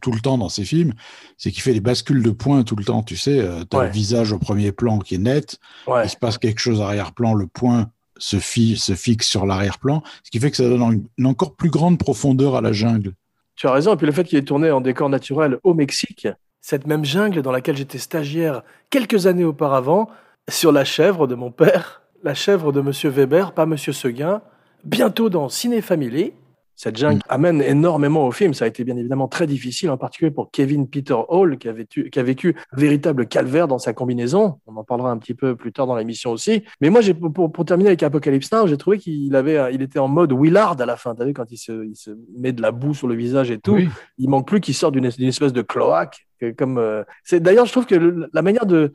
tout 0.01 0.11
le 0.11 0.19
temps 0.19 0.37
dans 0.37 0.49
ses 0.49 0.63
films, 0.63 0.93
c'est 1.37 1.51
qu'il 1.51 1.61
fait 1.61 1.73
des 1.73 1.81
bascules 1.81 2.23
de 2.23 2.31
points 2.31 2.63
tout 2.63 2.75
le 2.75 2.85
temps. 2.85 3.03
Tu 3.03 3.17
sais, 3.17 3.39
euh, 3.39 3.63
tu 3.69 3.75
as 3.77 3.85
le 3.85 3.89
visage 3.89 4.31
au 4.31 4.39
premier 4.39 4.71
plan 4.71 4.99
qui 4.99 5.15
est 5.15 5.19
net, 5.19 5.59
il 5.87 6.09
se 6.09 6.15
passe 6.15 6.37
quelque 6.37 6.59
chose 6.59 6.81
arrière-plan, 6.81 7.33
le 7.33 7.47
point 7.47 7.89
se, 8.17 8.39
se 8.39 8.95
fixe 8.95 9.27
sur 9.27 9.45
l'arrière-plan, 9.45 10.01
ce 10.23 10.31
qui 10.31 10.39
fait 10.39 10.51
que 10.51 10.57
ça 10.57 10.63
donne 10.63 11.05
une, 11.17 11.25
encore 11.25 11.55
plus 11.55 11.69
grande 11.69 11.97
profondeur 11.97 12.55
à 12.55 12.61
la 12.61 12.71
jungle. 12.71 13.13
Tu 13.59 13.67
as 13.67 13.73
raison, 13.73 13.93
et 13.93 13.97
puis 13.97 14.07
le 14.07 14.13
fait 14.13 14.23
qu'il 14.23 14.37
est 14.37 14.47
tourné 14.47 14.71
en 14.71 14.79
décor 14.79 15.09
naturel 15.09 15.57
au 15.65 15.73
Mexique, 15.73 16.29
cette 16.61 16.87
même 16.87 17.03
jungle 17.03 17.41
dans 17.41 17.51
laquelle 17.51 17.75
j'étais 17.75 17.97
stagiaire 17.97 18.63
quelques 18.89 19.27
années 19.27 19.43
auparavant, 19.43 20.09
sur 20.47 20.71
la 20.71 20.85
chèvre 20.85 21.27
de 21.27 21.35
mon 21.35 21.51
père, 21.51 22.01
la 22.23 22.33
chèvre 22.33 22.71
de 22.71 22.79
Monsieur 22.79 23.09
Weber, 23.09 23.51
pas 23.51 23.65
Monsieur 23.65 23.91
Seguin, 23.91 24.41
bientôt 24.85 25.27
dans 25.27 25.49
Ciné 25.49 25.81
Family. 25.81 26.31
Cette 26.81 26.95
jungle 26.95 27.17
mm. 27.17 27.21
amène 27.27 27.61
énormément 27.61 28.25
au 28.25 28.31
film. 28.31 28.53
Ça 28.53 28.63
a 28.63 28.67
été 28.69 28.85
bien 28.85 28.95
évidemment 28.95 29.27
très 29.27 29.45
difficile, 29.47 29.89
en 29.89 29.97
particulier 29.97 30.31
pour 30.31 30.49
Kevin 30.49 30.87
Peter 30.87 31.15
Hall, 31.27 31.57
qui 31.57 31.67
a, 31.67 31.73
vécu, 31.73 32.09
qui 32.09 32.19
a 32.19 32.23
vécu 32.23 32.55
un 32.71 32.77
véritable 32.79 33.27
calvaire 33.27 33.67
dans 33.67 33.79
sa 33.79 33.91
combinaison. 33.91 34.59
On 34.65 34.77
en 34.77 34.85
parlera 34.85 35.11
un 35.11 35.17
petit 35.17 35.33
peu 35.33 35.57
plus 35.57 35.73
tard 35.73 35.87
dans 35.87 35.97
l'émission 35.97 36.31
aussi. 36.31 36.63
Mais 36.79 36.89
moi, 36.89 37.01
pour, 37.33 37.51
pour, 37.51 37.65
terminer 37.65 37.89
avec 37.89 38.01
Apocalypse 38.01 38.49
Now, 38.53 38.65
j'ai 38.65 38.77
trouvé 38.77 38.97
qu'il 38.97 39.35
avait, 39.35 39.73
il 39.73 39.81
était 39.81 39.99
en 39.99 40.07
mode 40.07 40.31
Willard 40.31 40.79
à 40.79 40.85
la 40.85 40.95
fin. 40.95 41.15
Tu 41.15 41.25
vu, 41.25 41.33
quand 41.33 41.51
il 41.51 41.57
se, 41.57 41.85
il 41.85 41.97
se, 41.97 42.11
met 42.37 42.53
de 42.53 42.61
la 42.61 42.71
boue 42.71 42.93
sur 42.93 43.09
le 43.09 43.15
visage 43.15 43.51
et 43.51 43.59
tout, 43.59 43.77
il 44.17 44.29
manque 44.29 44.47
plus 44.47 44.61
qu'il 44.61 44.73
sorte 44.73 44.93
d'une 44.93 45.03
espèce 45.03 45.51
de 45.51 45.61
cloaque. 45.61 46.27
Comme, 46.57 46.77
euh, 46.77 47.03
c'est 47.25 47.41
d'ailleurs, 47.41 47.65
je 47.65 47.73
trouve 47.73 47.87
que 47.87 48.29
la 48.31 48.41
manière 48.41 48.65
de, 48.65 48.93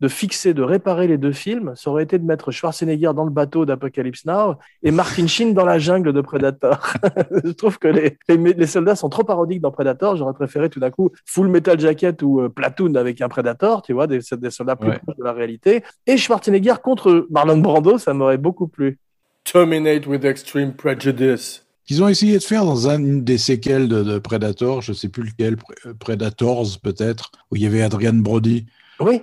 de 0.00 0.08
fixer, 0.08 0.52
de 0.52 0.62
réparer 0.62 1.06
les 1.06 1.16
deux 1.16 1.32
films, 1.32 1.72
ça 1.74 1.90
aurait 1.90 2.02
été 2.02 2.18
de 2.18 2.24
mettre 2.24 2.50
Schwarzenegger 2.50 3.12
dans 3.14 3.24
le 3.24 3.30
bateau 3.30 3.64
d'Apocalypse 3.64 4.26
Now 4.26 4.56
et 4.82 4.90
Martin 4.90 5.26
Sheen 5.26 5.54
dans 5.54 5.64
la 5.64 5.78
jungle 5.78 6.12
de 6.12 6.20
Predator. 6.20 6.92
je 7.44 7.50
trouve 7.52 7.78
que 7.78 7.88
les, 7.88 8.18
les, 8.28 8.66
soldats 8.66 8.96
sont 8.96 9.08
trop 9.08 9.24
parodiques 9.24 9.62
dans 9.62 9.70
Predator. 9.70 10.16
J'aurais 10.16 10.34
préféré 10.34 10.68
tout 10.68 10.80
d'un 10.80 10.90
coup 10.90 11.10
Full 11.24 11.48
Metal 11.48 11.80
Jacket 11.80 12.22
ou 12.22 12.40
euh, 12.40 12.48
Platoon 12.48 12.94
avec 12.94 13.20
un 13.22 13.28
Predator, 13.28 13.82
tu 13.82 13.94
vois, 13.94 14.06
des, 14.06 14.20
des 14.32 14.50
soldats 14.50 14.76
plus 14.76 14.90
proches 14.90 15.16
de 15.16 15.24
la 15.24 15.32
réalité. 15.32 15.82
Et 16.06 16.18
Schwarzenegger 16.18 16.74
contre 16.82 17.26
Marlon 17.30 17.58
Brando, 17.58 17.98
ça 17.98 18.12
m'aurait 18.12 18.38
beaucoup 18.38 18.68
plu. 18.68 18.98
Terminate 19.44 20.06
with 20.06 20.24
extreme 20.24 20.72
prejudice. 20.72 21.64
Qu'ils 21.86 22.02
ont 22.02 22.08
essayé 22.08 22.36
de 22.36 22.42
faire 22.42 22.64
dans 22.64 22.88
une 22.88 23.22
des 23.22 23.38
séquelles 23.38 23.88
de, 23.88 24.18
Predator, 24.18 24.82
je 24.82 24.92
sais 24.92 25.08
plus 25.08 25.22
lequel, 25.22 25.56
euh, 25.86 25.94
Predators 25.94 26.66
peut-être, 26.82 27.30
où 27.50 27.56
il 27.56 27.62
y 27.62 27.66
avait 27.66 27.80
Adrian 27.80 28.14
Brody. 28.14 28.66
Oui 28.98 29.22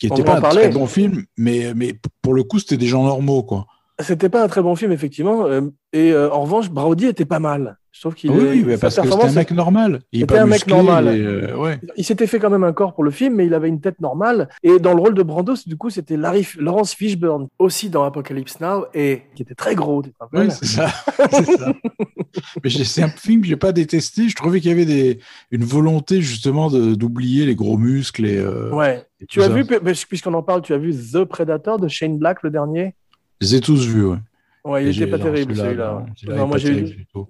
qui 0.00 0.08
n'était 0.08 0.24
pas 0.24 0.38
un 0.38 0.40
très 0.40 0.70
bon 0.70 0.86
film, 0.86 1.24
mais, 1.36 1.72
mais 1.76 1.94
pour 2.22 2.34
le 2.34 2.42
coup, 2.42 2.58
c'était 2.58 2.78
des 2.78 2.86
gens 2.86 3.04
normaux, 3.04 3.42
quoi. 3.42 3.66
C'était 4.00 4.30
pas 4.30 4.42
un 4.42 4.48
très 4.48 4.62
bon 4.62 4.74
film, 4.74 4.92
effectivement. 4.92 5.46
Euh, 5.46 5.60
et 5.92 6.12
euh, 6.12 6.30
en 6.30 6.42
revanche, 6.42 6.70
Brody 6.70 7.06
était 7.06 7.26
pas 7.26 7.38
mal. 7.38 7.76
Je 7.92 8.00
trouve 8.00 8.14
qu'il 8.14 8.30
oui, 8.30 8.62
oui 8.64 8.76
parce 8.80 8.96
que 8.96 9.02
c'était 9.02 9.24
un 9.24 9.32
mec 9.32 9.50
normal. 9.50 10.00
Il 10.12 10.22
était 10.22 10.38
un 10.38 10.46
mec 10.46 10.66
normal. 10.68 11.08
Euh, 11.08 11.56
ouais. 11.56 11.80
Il 11.96 12.04
s'était 12.04 12.28
fait 12.28 12.38
quand 12.38 12.48
même 12.48 12.62
un 12.62 12.72
corps 12.72 12.94
pour 12.94 13.02
le 13.02 13.10
film, 13.10 13.34
mais 13.34 13.46
il 13.46 13.52
avait 13.52 13.68
une 13.68 13.80
tête 13.80 14.00
normale. 14.00 14.48
Et 14.62 14.78
dans 14.78 14.94
le 14.94 15.00
rôle 15.00 15.14
de 15.14 15.24
Brando, 15.24 15.54
du 15.66 15.76
coup, 15.76 15.90
c'était 15.90 16.16
Laurence 16.16 16.94
Fishburne, 16.94 17.48
aussi 17.58 17.90
dans 17.90 18.04
Apocalypse 18.04 18.60
Now, 18.60 18.86
et 18.94 19.22
qui 19.34 19.42
était 19.42 19.56
très 19.56 19.74
gros. 19.74 20.02
Oui, 20.32 20.48
c'est 20.50 20.66
ça. 20.66 20.88
ça. 21.18 21.72
mais 22.62 22.70
c'est 22.70 23.02
un 23.02 23.08
film 23.08 23.40
que 23.42 23.48
j'ai 23.48 23.56
pas 23.56 23.72
détesté. 23.72 24.28
Je 24.28 24.36
trouvais 24.36 24.60
qu'il 24.60 24.70
y 24.70 24.72
avait 24.72 24.86
des, 24.86 25.18
une 25.50 25.64
volonté 25.64 26.22
justement 26.22 26.70
d'oublier 26.70 27.44
les 27.44 27.56
gros 27.56 27.76
muscles. 27.76 28.24
Et, 28.24 28.38
euh, 28.38 28.70
ouais. 28.70 29.04
Tu 29.28 29.42
as 29.42 29.48
vu, 29.48 29.64
puisqu'on 30.08 30.34
en 30.34 30.42
parle, 30.42 30.62
tu 30.62 30.72
as 30.72 30.78
vu 30.78 30.94
The 30.94 31.24
Predator 31.24 31.78
de 31.78 31.88
Shane 31.88 32.18
Black, 32.18 32.42
le 32.42 32.50
dernier? 32.50 32.94
Je 33.40 33.46
les 33.46 33.54
ai 33.56 33.60
tous 33.60 33.86
vus, 33.86 34.04
ouais. 34.04 34.18
Ouais, 34.62 34.84
il 34.84 34.90
était 34.90 35.10
pas 35.10 35.18
terrible 35.18 35.56
celui-là. 35.56 36.04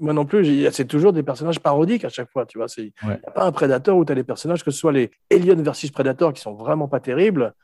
moi, 0.00 0.12
non 0.12 0.24
plus, 0.24 0.68
c'est 0.72 0.87
toujours 0.87 1.12
des 1.12 1.22
personnages 1.22 1.61
parodiques 1.61 2.05
à 2.05 2.09
chaque 2.09 2.29
fois, 2.31 2.44
tu 2.44 2.59
vois. 2.59 2.66
Il 2.76 2.92
n'y 3.05 3.11
a 3.12 3.31
pas 3.31 3.44
un 3.44 3.53
Predator 3.53 3.96
où 3.96 4.05
tu 4.05 4.11
as 4.11 4.16
les 4.16 4.24
personnages, 4.24 4.64
que 4.64 4.70
ce 4.70 4.79
soit 4.79 4.92
les 4.92 5.11
Alien 5.33 5.62
versus 5.62 5.90
Predator 5.90 6.33
qui 6.33 6.40
sont 6.40 6.55
vraiment 6.55 6.88
pas 6.88 6.98
terribles, 6.98 7.55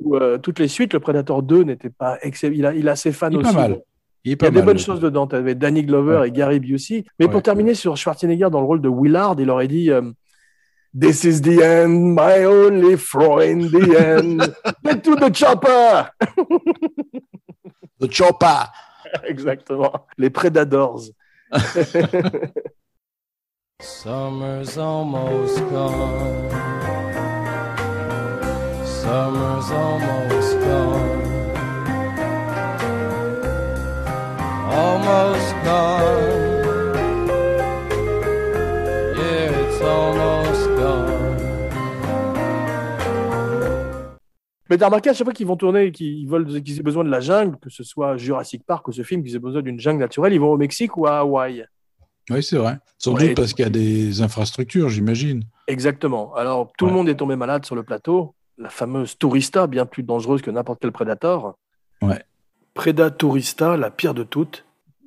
ou 0.00 0.16
euh, 0.16 0.38
toutes 0.38 0.58
les 0.58 0.68
suites, 0.68 0.92
le 0.92 1.00
Predator 1.00 1.42
2 1.42 1.62
n'était 1.62 1.90
pas 1.90 2.18
excellent. 2.22 2.54
Il 2.54 2.66
a, 2.66 2.74
il 2.74 2.88
a 2.88 2.96
ses 2.96 3.12
fans 3.12 3.30
il 3.30 3.38
aussi. 3.38 3.52
Pas 3.54 3.68
mal. 3.68 3.80
Il, 4.24 4.32
y 4.32 4.44
a 4.44 4.50
des 4.50 4.62
bonnes 4.62 4.78
choses 4.78 4.98
dedans. 4.98 5.28
Tu 5.28 5.36
avais 5.36 5.54
Danny 5.54 5.84
Glover 5.84 6.24
et 6.26 6.32
Gary 6.32 6.58
Busey. 6.58 7.04
Mais 7.20 7.28
pour 7.28 7.42
terminer 7.42 7.74
sur 7.74 7.96
Schwarzenegger 7.96 8.48
dans 8.50 8.60
le 8.60 8.66
rôle 8.66 8.80
de 8.80 8.88
Willard, 8.88 9.36
il 9.38 9.48
aurait 9.50 9.68
dit 9.68 9.92
euh, 9.92 10.02
This 10.98 11.26
is 11.26 11.42
the 11.42 11.62
end, 11.62 12.14
my 12.14 12.44
only 12.44 12.96
friend, 12.96 13.64
the 13.64 13.98
end. 14.00 14.40
Get 14.82 15.04
to 15.04 15.14
the 15.14 15.28
chopper! 15.28 16.10
the 17.98 18.08
chopper! 18.08 18.66
Exactement. 19.24 19.92
Les 20.16 20.30
Predators. 20.30 21.10
Summer's 23.82 24.78
almost 24.78 25.58
gone. 25.68 26.50
Summer's 28.86 29.70
almost 29.70 30.60
gone. 30.60 31.26
Almost 34.72 35.54
gone. 35.62 36.35
Mais 44.68 44.78
t'as 44.78 44.86
remarqué 44.86 45.10
à 45.10 45.14
chaque 45.14 45.24
fois 45.24 45.32
qu'ils 45.32 45.46
vont 45.46 45.56
tourner, 45.56 45.92
qu'ils 45.92 46.28
veulent, 46.28 46.62
qu'ils 46.62 46.78
aient 46.78 46.82
besoin 46.82 47.04
de 47.04 47.10
la 47.10 47.20
jungle, 47.20 47.56
que 47.58 47.70
ce 47.70 47.84
soit 47.84 48.16
Jurassic 48.16 48.64
Park 48.64 48.88
ou 48.88 48.92
ce 48.92 49.02
film, 49.02 49.22
qu'ils 49.22 49.36
aient 49.36 49.40
besoin 49.40 49.62
d'une 49.62 49.78
jungle 49.78 50.00
naturelle, 50.00 50.32
ils 50.32 50.40
vont 50.40 50.52
au 50.52 50.56
Mexique 50.56 50.96
ou 50.96 51.06
à 51.06 51.18
Hawaï. 51.18 51.66
Oui, 52.30 52.42
c'est 52.42 52.56
vrai. 52.56 52.78
Sans 52.98 53.14
doute 53.14 53.34
parce 53.36 53.52
qu'il 53.52 53.64
y 53.64 53.68
a 53.68 53.70
des 53.70 54.20
infrastructures, 54.20 54.88
j'imagine. 54.88 55.44
Exactement. 55.68 56.34
Alors, 56.34 56.72
tout 56.76 56.86
le 56.86 56.92
monde 56.92 57.08
est 57.08 57.14
tombé 57.14 57.36
malade 57.36 57.64
sur 57.64 57.76
le 57.76 57.84
plateau. 57.84 58.34
La 58.58 58.70
fameuse 58.70 59.16
Tourista, 59.18 59.66
bien 59.66 59.86
plus 59.86 60.02
dangereuse 60.02 60.42
que 60.42 60.50
n'importe 60.50 60.80
quel 60.80 60.90
Predator. 60.90 61.56
Ouais. 62.02 62.24
Predatorista, 62.74 63.76
la 63.76 63.90
pire 63.90 64.14
de 64.14 64.24
toutes. 64.24 64.64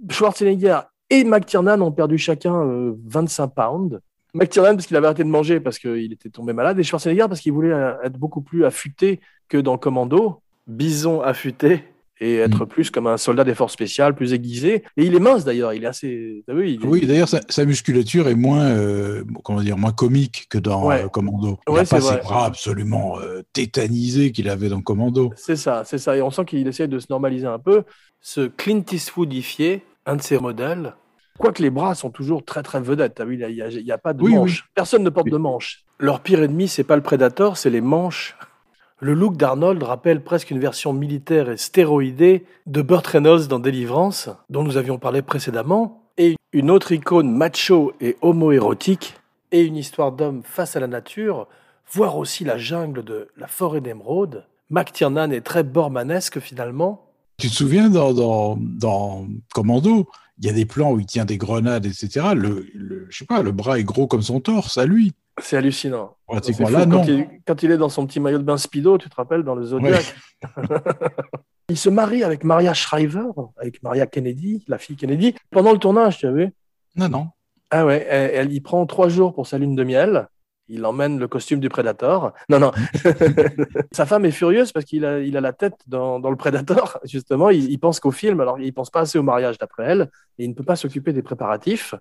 Schwarzenegger 0.09 0.79
et 1.09 1.23
McTiernan 1.23 1.81
ont 1.81 1.91
perdu 1.91 2.17
chacun 2.17 2.93
25 3.05 3.43
euh, 3.43 3.47
pounds. 3.47 3.99
McTiernan 4.33 4.75
parce 4.75 4.87
qu'il 4.87 4.95
avait 4.97 5.07
arrêté 5.07 5.23
de 5.23 5.29
manger 5.29 5.59
parce 5.59 5.79
qu'il 5.79 6.11
était 6.11 6.29
tombé 6.29 6.53
malade 6.53 6.79
et 6.79 6.83
Schwarzenegger 6.83 7.25
parce 7.27 7.39
qu'il 7.41 7.53
voulait 7.53 7.75
être 8.03 8.17
beaucoup 8.17 8.41
plus 8.41 8.65
affûté 8.65 9.19
que 9.47 9.57
dans 9.57 9.77
Commando, 9.77 10.41
bison 10.67 11.21
affûté 11.21 11.83
et 12.21 12.35
être 12.37 12.65
mm. 12.65 12.67
plus 12.67 12.91
comme 12.91 13.07
un 13.07 13.17
soldat 13.17 13.43
des 13.43 13.55
forces 13.55 13.73
spéciales, 13.73 14.13
plus 14.13 14.33
aiguisé. 14.33 14.83
Et 14.97 15.05
il 15.05 15.15
est 15.15 15.19
mince 15.19 15.45
d'ailleurs, 15.45 15.73
il 15.73 15.83
est 15.83 15.87
assez. 15.87 16.43
Oui, 16.49 17.05
d'ailleurs 17.05 17.29
sa, 17.29 17.65
musculature 17.65 18.27
est 18.27 18.35
moins, 18.35 18.65
euh, 18.65 19.23
comment 19.43 19.61
dire, 19.61 19.77
moins 19.77 19.91
comique 19.91 20.47
que 20.49 20.57
dans 20.57 20.91
euh, 20.91 21.07
Commando. 21.07 21.59
Il 21.67 21.73
n'a 21.73 21.85
pas 21.85 22.01
ces 22.01 22.17
bras 22.17 22.45
absolument 22.45 23.19
euh, 23.19 23.41
tétanisés 23.53 24.31
qu'il 24.31 24.49
avait 24.49 24.69
dans 24.69 24.81
Commando. 24.81 25.31
C'est 25.35 25.55
ça, 25.55 25.83
c'est 25.85 25.97
ça. 25.97 26.17
Et 26.17 26.21
on 26.21 26.31
sent 26.31 26.45
qu'il 26.45 26.67
essaie 26.67 26.87
de 26.87 26.99
se 26.99 27.07
normaliser 27.09 27.47
un 27.47 27.59
peu. 27.59 27.83
Ce 28.21 28.47
Clint 28.47 28.83
Eastwoodifié, 28.91 29.83
un 30.05 30.17
de 30.17 30.21
ses 30.21 30.39
modèles. 30.39 30.95
Quoique 31.39 31.63
les 31.63 31.71
bras 31.71 31.95
sont 31.95 32.11
toujours 32.11 32.45
très 32.45 32.61
très 32.61 32.81
vedettes, 32.81 33.21
il 33.27 33.83
n'y 33.83 33.91
a, 33.91 33.97
pas 33.97 34.13
de 34.13 34.23
manches. 34.23 34.69
Personne 34.75 35.03
ne 35.03 35.09
porte 35.09 35.29
de 35.29 35.37
manches. 35.37 35.83
Leur 35.97 36.19
pire 36.19 36.43
ennemi, 36.43 36.67
c'est 36.67 36.83
pas 36.83 36.95
le 36.95 37.01
Predator, 37.01 37.57
c'est 37.57 37.69
les 37.69 37.81
manches 37.81 38.37
le 39.01 39.13
look 39.13 39.37
d'Arnold 39.37 39.81
rappelle 39.81 40.23
presque 40.23 40.51
une 40.51 40.59
version 40.59 40.91
militaire 40.91 41.49
et 41.49 41.57
stéroïdée 41.57 42.45
de 42.65 42.81
Burt 42.81 43.07
Reynolds 43.07 43.47
dans 43.47 43.59
Délivrance, 43.59 44.29
dont 44.49 44.63
nous 44.63 44.75
avions 44.75 44.97
parlé 44.97 45.21
précédemment, 45.21 46.03
et 46.17 46.35
une 46.51 46.69
autre 46.69 46.91
icône 46.91 47.31
macho 47.31 47.93
et 48.01 48.17
homo-érotique, 48.21 49.15
et 49.51 49.61
une 49.61 49.77
histoire 49.77 50.11
d'homme 50.11 50.41
face 50.43 50.75
à 50.75 50.81
la 50.81 50.87
nature, 50.87 51.47
voire 51.91 52.17
aussi 52.17 52.43
la 52.43 52.57
jungle 52.57 53.03
de 53.03 53.29
la 53.37 53.47
forêt 53.47 53.81
d'émeraude. 53.81 54.45
McTiernan 54.69 55.31
est 55.31 55.41
très 55.41 55.63
bormanesque 55.63 56.39
finalement. 56.39 57.05
Tu 57.37 57.47
te 57.47 57.53
souviens 57.53 57.89
dans, 57.89 58.57
dans, 58.59 59.25
Commando, 59.53 60.09
il 60.39 60.45
y 60.45 60.49
a 60.49 60.53
des 60.53 60.65
plans 60.65 60.91
où 60.91 60.99
il 60.99 61.05
tient 61.05 61.25
des 61.25 61.37
grenades, 61.37 61.85
etc. 61.85 62.27
Le, 62.33 62.65
le, 62.73 63.07
je 63.09 63.17
sais 63.17 63.25
pas, 63.25 63.41
le 63.43 63.51
bras 63.51 63.77
est 63.77 63.83
gros 63.83 64.07
comme 64.07 64.21
son 64.21 64.39
torse 64.39 64.77
à 64.77 64.85
lui. 64.85 65.13
C'est 65.41 65.57
hallucinant. 65.57 66.15
quand, 66.27 67.63
il, 67.63 67.71
est 67.71 67.77
dans 67.77 67.89
son 67.89 68.05
petit 68.05 68.19
maillot 68.19 68.39
de 68.39 68.43
bain 68.43 68.57
speedo, 68.57 68.97
tu 68.97 69.09
te 69.09 69.15
rappelles, 69.15 69.43
dans 69.43 69.55
le 69.55 69.65
Zodiac. 69.65 70.15
il 71.69 71.77
se 71.77 71.89
marie 71.89 72.23
avec 72.23 72.43
Maria 72.43 72.73
Shriver, 72.73 73.27
avec 73.57 73.81
Maria 73.83 74.05
Kennedy, 74.05 74.63
la 74.67 74.77
fille 74.77 74.95
Kennedy, 74.95 75.35
pendant 75.49 75.71
le 75.71 75.77
tournage, 75.77 76.17
tu 76.17 76.27
as 76.27 76.31
vu? 76.31 76.49
Non, 76.95 77.09
non. 77.09 77.27
Ah 77.71 77.85
ouais, 77.85 78.05
elle, 78.09 78.51
y 78.51 78.61
prend 78.61 78.85
trois 78.85 79.09
jours 79.09 79.33
pour 79.33 79.45
sa 79.45 79.57
lune 79.57 79.75
de 79.75 79.83
miel. 79.83 80.27
Il 80.69 80.85
emmène 80.85 81.19
le 81.19 81.27
costume 81.27 81.59
du 81.59 81.67
Predator. 81.67 82.31
Non, 82.47 82.59
non. 82.59 82.71
Sa 83.91 84.05
femme 84.05 84.25
est 84.25 84.31
furieuse 84.31 84.71
parce 84.71 84.85
qu'il 84.85 85.03
a, 85.03 85.19
il 85.19 85.35
a 85.35 85.41
la 85.41 85.51
tête 85.51 85.77
dans, 85.87 86.19
le 86.19 86.35
Predator, 86.35 86.99
justement. 87.03 87.49
Il, 87.49 87.71
il 87.71 87.79
pense 87.79 87.99
qu'au 87.99 88.11
film, 88.11 88.39
alors 88.39 88.59
il 88.59 88.73
pense 88.73 88.91
pas 88.91 89.01
assez 89.01 89.17
au 89.17 89.23
mariage 89.23 89.57
d'après 89.57 89.83
elle, 89.85 90.09
et 90.37 90.45
il 90.45 90.49
ne 90.49 90.53
peut 90.53 90.63
pas 90.63 90.75
s'occuper 90.75 91.11
des 91.11 91.23
préparatifs. 91.23 91.95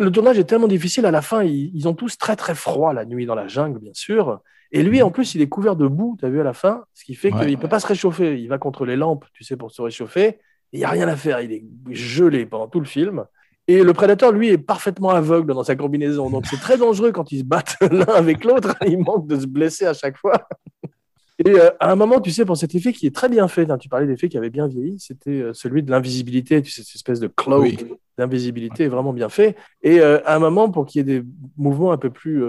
Le 0.00 0.10
tournage 0.10 0.38
est 0.38 0.44
tellement 0.44 0.68
difficile. 0.68 1.04
À 1.04 1.10
la 1.10 1.20
fin, 1.20 1.42
ils, 1.42 1.86
ont 1.86 1.94
tous 1.94 2.16
très 2.16 2.34
très 2.34 2.54
froid 2.54 2.94
la 2.94 3.04
nuit 3.04 3.26
dans 3.26 3.34
la 3.34 3.48
jungle, 3.48 3.78
bien 3.80 3.92
sûr. 3.92 4.40
Et 4.72 4.82
lui, 4.82 5.02
en 5.02 5.10
plus, 5.10 5.34
il 5.34 5.42
est 5.42 5.48
couvert 5.48 5.76
de 5.76 5.86
boue, 5.86 6.16
tu 6.18 6.24
as 6.24 6.30
vu 6.30 6.40
à 6.40 6.44
la 6.44 6.54
fin, 6.54 6.84
ce 6.94 7.04
qui 7.04 7.14
fait 7.14 7.30
qu'il 7.32 7.50
ne 7.50 7.56
peut 7.56 7.68
pas 7.68 7.80
se 7.80 7.86
réchauffer. 7.86 8.40
Il 8.40 8.48
va 8.48 8.58
contre 8.58 8.86
les 8.86 8.96
lampes, 8.96 9.26
tu 9.34 9.44
sais, 9.44 9.56
pour 9.56 9.70
se 9.70 9.82
réchauffer. 9.82 10.38
Il 10.72 10.78
n'y 10.78 10.84
a 10.84 10.88
rien 10.88 11.08
à 11.08 11.16
faire. 11.16 11.40
Il 11.40 11.52
est 11.52 11.64
gelé 11.90 12.46
pendant 12.46 12.68
tout 12.68 12.80
le 12.80 12.86
film. 12.86 13.24
Et 13.68 13.82
le 13.82 13.92
prédateur, 13.92 14.32
lui, 14.32 14.48
est 14.48 14.58
parfaitement 14.58 15.10
aveugle 15.10 15.54
dans 15.54 15.62
sa 15.62 15.76
combinaison. 15.76 16.28
Donc, 16.30 16.46
c'est 16.46 16.60
très 16.60 16.76
dangereux 16.76 17.12
quand 17.12 17.30
ils 17.30 17.40
se 17.40 17.44
battent 17.44 17.76
l'un 17.90 18.14
avec 18.14 18.44
l'autre. 18.44 18.74
Il 18.86 18.98
manque 18.98 19.26
de 19.26 19.38
se 19.38 19.46
blesser 19.46 19.86
à 19.86 19.94
chaque 19.94 20.16
fois. 20.16 20.48
Et 21.44 21.50
euh, 21.52 21.70
à 21.80 21.90
un 21.90 21.96
moment, 21.96 22.20
tu 22.20 22.30
sais, 22.30 22.44
pour 22.44 22.56
cet 22.56 22.74
effet 22.74 22.92
qui 22.92 23.06
est 23.06 23.14
très 23.14 23.28
bien 23.28 23.48
fait, 23.48 23.70
hein, 23.70 23.78
tu 23.78 23.88
parlais 23.88 24.06
d'effet 24.06 24.28
qui 24.28 24.36
avait 24.36 24.50
bien 24.50 24.66
vieilli, 24.66 24.96
c'était 24.98 25.30
euh, 25.30 25.52
celui 25.54 25.82
de 25.82 25.90
l'invisibilité, 25.90 26.60
tu 26.60 26.70
sais, 26.70 26.82
cette 26.82 26.96
espèce 26.96 27.18
de 27.18 27.28
cloak 27.28 27.86
d'invisibilité 28.18 28.88
vraiment 28.88 29.14
bien 29.14 29.30
fait. 29.30 29.56
Et 29.82 30.00
euh, 30.00 30.20
à 30.26 30.36
un 30.36 30.38
moment, 30.38 30.70
pour 30.70 30.84
qu'il 30.84 30.98
y 30.98 31.00
ait 31.00 31.20
des 31.20 31.26
mouvements 31.56 31.92
un 31.92 31.96
peu 31.96 32.10
plus 32.10 32.44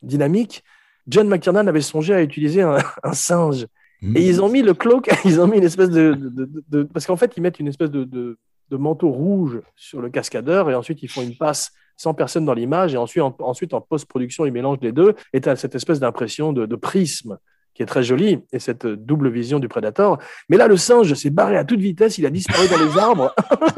dynamiques, 0.00 0.64
John 1.08 1.28
McTiernan 1.28 1.66
avait 1.66 1.82
songé 1.82 2.14
à 2.14 2.22
utiliser 2.22 2.62
un, 2.62 2.78
singe. 3.12 3.66
Mmh. 4.00 4.16
Et 4.16 4.26
ils 4.26 4.40
ont 4.40 4.48
mis 4.48 4.62
le 4.62 4.72
cloak, 4.72 5.10
ils 5.26 5.38
ont 5.40 5.46
mis 5.46 5.58
une 5.58 5.64
espèce 5.64 5.90
de. 5.90 6.16
de, 6.16 6.84
parce 6.84 7.06
qu'en 7.06 7.16
fait, 7.16 7.34
ils 7.36 7.42
mettent 7.42 7.60
une 7.60 7.68
espèce 7.68 7.90
de, 7.90 8.38
manteau 8.76 9.10
rouge 9.10 9.60
sur 9.76 10.00
le 10.00 10.10
cascadeur 10.10 10.70
et 10.70 10.74
ensuite 10.74 11.02
ils 11.02 11.08
font 11.08 11.22
une 11.22 11.36
passe 11.36 11.72
sans 11.96 12.14
personne 12.14 12.44
dans 12.44 12.54
l'image 12.54 12.94
et 12.94 12.96
ensuite 12.96 13.22
en, 13.22 13.34
ensuite 13.40 13.74
en 13.74 13.80
post-production 13.80 14.46
ils 14.46 14.52
mélangent 14.52 14.80
les 14.82 14.92
deux 14.92 15.14
et 15.32 15.40
tu 15.40 15.50
cette 15.56 15.74
espèce 15.74 16.00
d'impression 16.00 16.52
de, 16.52 16.76
prisme 16.76 17.38
qui 17.74 17.82
est 17.82 17.86
très 17.86 18.02
joli, 18.02 18.38
et 18.52 18.58
cette 18.58 18.86
double 18.86 19.30
vision 19.30 19.58
du 19.58 19.66
prédateur. 19.66 20.18
Mais 20.50 20.58
là, 20.58 20.68
le 20.68 20.76
singe 20.76 21.14
s'est 21.14 21.30
barré 21.30 21.56
à 21.56 21.64
toute 21.64 21.80
vitesse, 21.80 22.18
il 22.18 22.26
a 22.26 22.30
disparu 22.30 22.68
dans 22.68 22.84
les 22.84 22.98
arbres. 22.98 23.34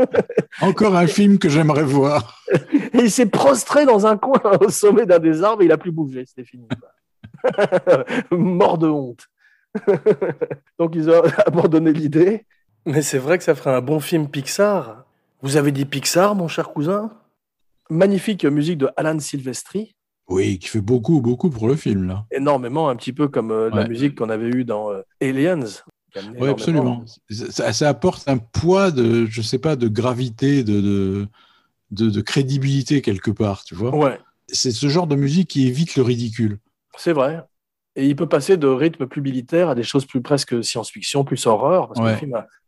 Encore 0.61 0.96
un 0.96 1.07
film 1.07 1.38
que 1.38 1.48
j'aimerais 1.48 1.85
voir. 1.85 2.42
Et 2.92 2.98
il 3.02 3.11
s'est 3.11 3.26
prostré 3.26 3.87
dans 3.87 4.04
un 4.04 4.16
coin 4.16 4.40
au 4.61 4.68
sommet 4.68 5.07
d'un 5.07 5.20
des 5.20 5.44
arbres, 5.44 5.62
et 5.62 5.66
il 5.66 5.72
a 5.72 5.78
plus 5.78 5.92
bougé, 5.92 6.24
c'était 6.26 6.42
fini. 6.42 6.66
Mort 8.33 8.78
de 8.78 8.88
honte. 8.88 9.28
Donc 10.78 10.96
ils 10.96 11.09
ont 11.09 11.22
abandonné 11.46 11.92
l'idée. 11.92 12.46
Mais 12.86 13.02
c'est 13.02 13.18
vrai 13.18 13.38
que 13.38 13.44
ça 13.44 13.54
ferait 13.54 13.74
un 13.74 13.80
bon 13.80 14.00
film 14.00 14.28
Pixar. 14.28 15.04
Vous 15.42 15.56
avez 15.56 15.72
dit 15.72 15.84
Pixar, 15.84 16.34
mon 16.34 16.48
cher 16.48 16.70
cousin 16.70 17.10
Magnifique 17.90 18.44
musique 18.44 18.78
de 18.78 18.88
Alan 18.96 19.18
Silvestri. 19.18 19.94
Oui, 20.28 20.58
qui 20.58 20.68
fait 20.68 20.80
beaucoup, 20.80 21.20
beaucoup 21.20 21.50
pour 21.50 21.68
le 21.68 21.76
film, 21.76 22.06
là. 22.06 22.24
Énormément, 22.30 22.88
un 22.88 22.96
petit 22.96 23.12
peu 23.12 23.28
comme 23.28 23.50
euh, 23.50 23.68
la 23.70 23.86
musique 23.86 24.16
qu'on 24.16 24.30
avait 24.30 24.48
eue 24.48 24.64
dans 24.64 24.90
euh, 24.90 25.02
Aliens. 25.20 25.60
Oui, 26.38 26.48
absolument. 26.48 27.04
Ça, 27.28 27.88
apporte 27.88 28.26
un 28.28 28.38
poids 28.38 28.90
de, 28.90 29.26
je 29.26 29.42
sais 29.42 29.58
pas, 29.58 29.76
de 29.76 29.88
gravité, 29.88 30.64
de, 30.64 31.26
de, 31.90 32.08
de, 32.08 32.20
crédibilité 32.20 33.02
quelque 33.02 33.30
part, 33.30 33.64
tu 33.64 33.74
vois. 33.74 33.94
Ouais. 33.94 34.18
C'est 34.48 34.70
ce 34.70 34.88
genre 34.88 35.06
de 35.06 35.16
musique 35.16 35.50
qui 35.50 35.66
évite 35.66 35.96
le 35.96 36.02
ridicule. 36.02 36.58
C'est 36.96 37.12
vrai. 37.12 37.42
Et 37.96 38.07
il 38.07 38.16
peut 38.16 38.28
passer 38.28 38.57
de 38.57 38.66
rythmes 38.66 39.07
plus 39.07 39.22
militaires 39.22 39.68
à 39.68 39.74
des 39.74 39.85
choses 39.85 40.04
plus 40.04 40.20
presque 40.20 40.64
science-fiction, 40.64 41.24
plus 41.24 41.46
horreur. 41.46 41.92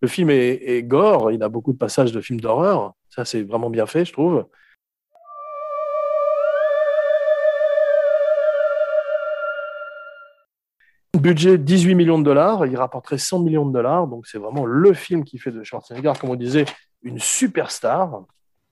Le 0.00 0.08
film, 0.08 0.30
est, 0.30 0.82
gore, 0.84 1.32
il 1.32 1.42
a 1.42 1.48
beaucoup 1.48 1.72
de 1.72 1.78
passages 1.78 2.12
de 2.12 2.20
films 2.20 2.40
d'horreur. 2.40 2.94
Ça, 3.10 3.24
c'est 3.24 3.42
vraiment 3.42 3.70
bien 3.70 3.86
fait, 3.86 4.04
je 4.04 4.12
trouve. 4.12 4.46
Budget 11.18 11.58
18 11.58 11.96
millions 11.96 12.18
de 12.18 12.24
dollars, 12.24 12.66
il 12.66 12.76
rapporterait 12.76 13.18
100 13.18 13.40
millions 13.40 13.66
de 13.66 13.72
dollars, 13.72 14.06
donc 14.06 14.28
c'est 14.28 14.38
vraiment 14.38 14.64
le 14.64 14.92
film 14.92 15.24
qui 15.24 15.38
fait 15.38 15.50
de 15.50 15.64
Schwarzenegger, 15.64 16.12
comme 16.20 16.30
on 16.30 16.36
disait, 16.36 16.66
une 17.02 17.18
superstar. 17.18 18.22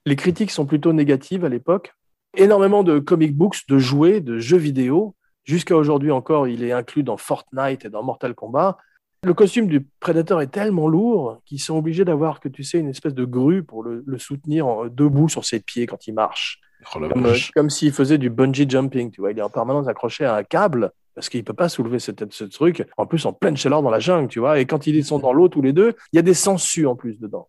Les 0.07 0.15
critiques 0.15 0.53
sont 0.53 0.67
plutôt 0.67 0.93
négatives 0.93 1.45
à 1.45 1.49
l'époque. 1.49 1.95
Énormément 2.37 2.85
de 2.85 3.01
comic 3.01 3.35
books, 3.35 3.67
de 3.69 3.79
jouets, 3.79 4.21
de 4.21 4.39
jeux 4.39 4.59
vidéo 4.59 5.17
Jusqu'à 5.45 5.77
aujourd'hui 5.77 6.11
encore, 6.11 6.49
il 6.49 6.63
est 6.65 6.73
inclus 6.73 7.03
dans 7.03 7.17
Fortnite 7.17 7.85
et 7.85 7.91
dans 7.91 8.03
Mortal 8.03 8.35
Kombat. 8.35 8.77
Le 9.25 9.33
costume 9.35 9.67
du 9.69 9.87
prédateur 10.01 10.41
est 10.43 10.49
tellement 10.49 10.87
lourd 10.89 11.41
qu'ils 11.47 11.61
sont 11.61 11.77
obligés 11.79 12.05
d'avoir, 12.05 12.41
que 12.41 12.49
tu 12.49 12.63
sais, 12.63 12.79
une 12.79 12.89
espèce 12.89 13.15
de 13.15 13.25
grue 13.25 13.63
pour 13.63 13.83
le, 13.83 14.03
le 14.07 14.19
soutenir 14.19 14.67
en- 14.67 14.87
debout 14.87 15.29
sur 15.29 15.45
ses 15.45 15.61
pieds 15.61 15.87
quand 15.87 16.07
il 16.07 16.13
marche. 16.13 16.61
Oh 16.95 16.99
Comme, 17.09 17.27
euh, 17.27 17.37
comme 17.55 17.71
s'il 17.71 17.93
faisait 17.93 18.19
du 18.19 18.29
bungee 18.29 18.69
jumping, 18.69 19.11
tu 19.11 19.23
vois. 19.23 19.33
Il 19.33 19.39
est 19.39 19.43
en 19.43 19.49
permanence 19.49 19.89
accroché 19.89 20.27
à 20.27 20.35
un 20.37 20.43
câble 20.45 20.91
parce 21.15 21.29
qu'il 21.31 21.43
peut 21.45 21.55
pas 21.55 21.71
soulever 21.71 21.99
ce, 22.01 22.11
ce 22.31 22.45
truc. 22.45 22.85
En 22.99 23.07
plus, 23.07 23.25
en 23.25 23.33
pleine 23.33 23.57
chaleur 23.57 23.81
dans 23.83 23.91
la 23.91 24.01
jungle, 24.01 24.29
tu 24.29 24.41
vois. 24.41 24.59
Et 24.61 24.67
quand 24.67 24.87
ils 24.87 25.05
sont 25.05 25.19
dans 25.19 25.33
l'eau 25.33 25.49
tous 25.49 25.63
les 25.63 25.73
deux, 25.73 25.95
il 26.13 26.17
y 26.17 26.19
a 26.19 26.23
des 26.23 26.35
sangsues 26.35 26.87
en 26.87 26.97
plus 26.97 27.19
dedans. 27.19 27.49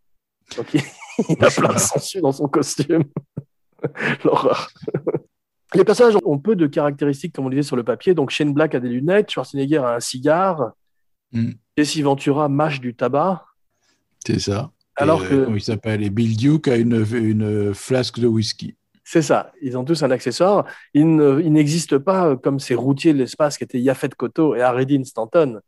Donc 0.55 0.73
il, 0.73 0.81
il 1.29 1.43
a 1.43 1.49
plein 1.49 1.73
de 1.73 1.79
sangsues 1.79 2.21
dans 2.21 2.31
son 2.31 2.47
costume. 2.47 3.03
L'horreur. 4.23 4.69
Les 5.73 5.83
personnages 5.83 6.15
ont 6.23 6.37
peu 6.37 6.55
de 6.55 6.67
caractéristiques, 6.67 7.33
comme 7.33 7.45
on 7.47 7.49
disait 7.49 7.63
sur 7.63 7.75
le 7.75 7.83
papier. 7.83 8.13
Donc 8.13 8.29
Shane 8.29 8.53
Black 8.53 8.75
a 8.75 8.79
des 8.79 8.89
lunettes, 8.89 9.31
Schwarzenegger 9.31 9.77
a 9.79 9.95
un 9.95 9.99
cigare, 9.99 10.71
Mm. 11.31 11.51
Jesse 11.75 11.99
Ventura 12.01 12.47
mâche 12.47 12.79
du 12.79 12.93
tabac. 12.95 13.43
C'est 14.25 14.39
ça. 14.39 14.71
Alors 14.95 15.25
Et, 15.25 15.27
que- 15.27 15.33
euh, 15.33 15.43
comment 15.45 15.57
il 15.57 15.61
s'appelle? 15.61 16.03
Et 16.03 16.09
Bill 16.09 16.37
Duke 16.37 16.67
a 16.67 16.75
une, 16.77 17.05
une 17.13 17.73
flasque 17.73 18.19
de 18.19 18.27
whisky. 18.27 18.75
C'est 19.03 19.23
ça, 19.23 19.51
ils 19.61 19.77
ont 19.77 19.83
tous 19.83 20.01
un 20.03 20.11
accessoire. 20.11 20.65
Ils 20.93 21.15
ne- 21.15 21.41
ils 21.41 21.51
n'existent 21.51 21.99
pas 21.99 22.37
comme 22.37 22.59
ces 22.59 22.75
routiers 22.75 23.11
de 23.11 23.17
l'espace 23.17 23.57
qui 23.57 23.63
étaient 23.63 23.81
Yafet 23.81 24.09
Koto 24.15 24.55
et 24.55 24.85
Dean 24.85 25.03
Stanton, 25.03 25.59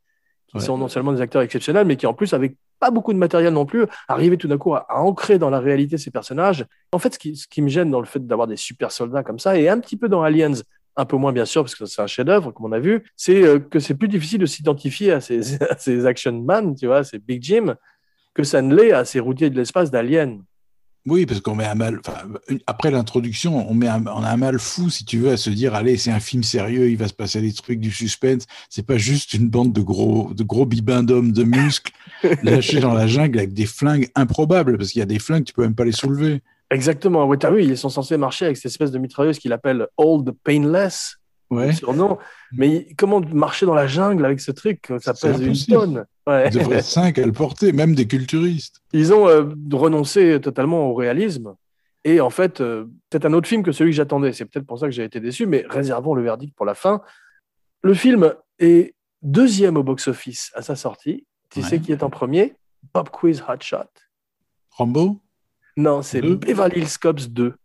qui 0.47 0.57
Ouais. 0.57 0.63
sont 0.63 0.77
non 0.77 0.88
seulement 0.88 1.12
des 1.12 1.21
acteurs 1.21 1.41
exceptionnels, 1.41 1.86
mais 1.88 1.97
qui 1.97 2.05
en 2.07 2.13
plus, 2.13 2.33
avec 2.33 2.55
pas 2.79 2.91
beaucoup 2.91 3.13
de 3.13 3.17
matériel 3.17 3.53
non 3.53 3.65
plus, 3.65 3.85
arrivaient 4.07 4.37
tout 4.37 4.47
d'un 4.47 4.57
coup 4.57 4.73
à, 4.75 4.85
ancrer 4.89 5.37
dans 5.39 5.49
la 5.49 5.59
réalité 5.59 5.97
ces 5.97 6.11
personnages. 6.11 6.65
En 6.91 6.99
fait, 6.99 7.13
ce 7.13 7.19
qui, 7.19 7.35
ce 7.35 7.47
qui 7.47 7.61
me 7.61 7.69
gêne 7.69 7.91
dans 7.91 7.99
le 7.99 8.05
fait 8.05 8.25
d'avoir 8.25 8.47
des 8.47 8.57
super 8.57 8.91
soldats 8.91 9.23
comme 9.23 9.39
ça, 9.39 9.57
et 9.57 9.69
un 9.69 9.79
petit 9.79 9.97
peu 9.97 10.09
dans 10.09 10.23
Aliens, 10.23 10.61
un 10.95 11.05
peu 11.05 11.17
moins 11.17 11.31
bien 11.31 11.45
sûr, 11.45 11.63
parce 11.63 11.75
que 11.75 11.85
c'est 11.85 12.01
un 12.01 12.07
chef-d'œuvre, 12.07 12.51
comme 12.51 12.65
on 12.65 12.71
a 12.71 12.79
vu, 12.79 13.03
c'est 13.15 13.43
euh, 13.43 13.59
que 13.59 13.79
c'est 13.79 13.93
plus 13.93 14.07
difficile 14.07 14.39
de 14.39 14.45
s'identifier 14.45 15.11
à 15.11 15.21
ces, 15.21 15.61
à 15.69 15.77
ces 15.77 16.05
action 16.05 16.33
man, 16.33 16.75
tu 16.75 16.87
vois, 16.87 17.03
ces 17.03 17.19
Big 17.19 17.41
Jim, 17.43 17.75
que 18.33 18.43
ça 18.43 18.61
ne 18.61 18.75
l'est 18.75 18.91
à 18.91 19.05
ces 19.05 19.19
routiers 19.19 19.49
de 19.49 19.55
l'espace 19.55 19.91
d'Alien. 19.91 20.43
Oui, 21.08 21.26
parce 21.26 21.39
qu'on 21.39 21.56
met 21.56 21.65
un 21.65 21.76
mal. 21.76 22.00
enfin, 22.06 22.28
après 22.67 22.91
l'introduction, 22.91 23.70
on, 23.70 23.74
met 23.74 23.88
un- 23.88 24.06
on 24.08 24.24
a 24.24 24.30
un 24.30 24.38
mal 24.38 24.60
fou, 24.60 24.89
si 24.89 25.06
tu 25.06 25.20
veux, 25.20 25.32
à 25.32 25.38
se 25.38 25.50
dire 25.50 25.74
allez, 25.74 25.96
c'est 25.96 26.12
un 26.12 26.20
film 26.20 26.43
sérieux, 26.43 26.89
il 26.89 26.98
va 26.98 27.08
se 27.08 27.13
passer 27.13 27.39
des 27.41 27.54
trucs, 27.54 27.80
du 27.80 27.91
suspense. 27.91 28.43
C'est 28.70 28.86
pas 28.86 28.98
juste 28.98 29.34
une 29.34 29.48
bande 29.50 29.72
de 29.72 29.82
gros, 29.82 30.34
de 30.34 30.43
gros 30.43 30.65
bibins 30.65 31.04
d'hommes 31.04 31.32
de 31.32 31.43
muscles 31.43 31.93
lâchés 32.43 32.82
dans 32.82 32.93
la 32.93 33.08
jungle 33.08 33.39
avec 33.39 33.54
des 33.54 33.65
flingues 33.65 34.10
improbables, 34.15 34.78
parce 34.78 34.91
qu'il 34.91 35.00
y 35.00 35.04
a 35.04 35.06
des 35.06 35.20
flingues, 35.20 35.46
tu 35.46 35.54
peux 35.54 35.62
même 35.62 35.76
pas 35.76 35.86
les 35.86 35.91
soulever. 35.93 36.41
Exactement. 36.70 37.26
Ouais, 37.26 37.38
t'as 37.38 37.52
vu, 37.52 37.63
ils 37.63 37.78
sont 37.78 37.89
censés 37.89 38.17
marcher 38.17 38.46
avec 38.46 38.58
cette 38.58 38.65
espèce 38.72 38.91
de 38.91 39.00
mitrailleuse 39.00 39.39
qu'il 39.39 39.54
appelle 39.54 39.88
Old 39.96 40.34
Painless, 40.43 41.16
Ouais. 41.49 41.71
surnom. 41.73 42.17
Mais 42.51 42.88
comment 42.97 43.21
marcher 43.21 43.65
dans 43.65 43.73
la 43.73 43.88
jungle 43.88 44.25
avec 44.25 44.41
ce 44.41 44.51
truc 44.51 44.91
Ça 44.99 45.13
C'est 45.15 45.31
pèse 45.31 45.41
une 45.41 45.55
tonne. 45.73 46.05
Ouais. 46.25 46.49
Il 46.49 46.57
devrait 46.60 46.77
être 46.79 46.83
cinq 46.86 47.17
à 47.19 47.25
le 47.25 47.31
porter, 47.31 47.71
même 47.71 47.95
des 47.95 48.05
culturistes. 48.07 48.81
Ils 48.91 49.13
ont 49.13 49.27
euh, 49.29 49.45
renoncé 49.71 50.41
totalement 50.41 50.89
au 50.89 50.93
réalisme. 50.93 51.55
Et 52.03 52.19
en 52.21 52.29
fait, 52.29 52.60
euh, 52.62 52.86
c'est 53.12 53.25
un 53.25 53.33
autre 53.33 53.47
film 53.47 53.63
que 53.63 53.71
celui 53.71 53.91
que 53.91 53.95
j'attendais. 53.97 54.33
C'est 54.33 54.45
peut-être 54.45 54.65
pour 54.67 54.77
ça 54.79 54.88
que 54.88 54.91
j'ai 54.91 55.03
été 55.05 55.19
déçu, 55.19 55.45
mais 55.45 55.65
réservons 55.69 56.13
le 56.15 56.21
verdict 56.23 56.53
pour 56.55 56.65
la 56.65 56.73
fin. 56.75 57.01
Le 57.81 57.93
film 57.93 58.33
est 58.60 58.93
deuxième 59.21 59.77
au 59.77 59.83
box-office 59.83 60.51
à 60.53 60.62
sa 60.62 60.75
sortie. 60.75 61.25
Tu 61.49 61.60
Ouais. 61.60 61.65
sais 61.65 61.79
qui 61.79 61.91
est 61.93 62.03
en 62.03 62.10
premier? 62.10 62.55
Pop 62.93 63.10
Quiz 63.10 63.41
Hot 63.47 63.62
Shot. 63.62 63.77
Rambo? 64.71 65.21
Non, 65.77 66.01
c'est. 66.01 66.21
Beverly 66.21 66.81
Hills 66.81 66.97
Cops 67.01 67.29
2. 67.29 67.55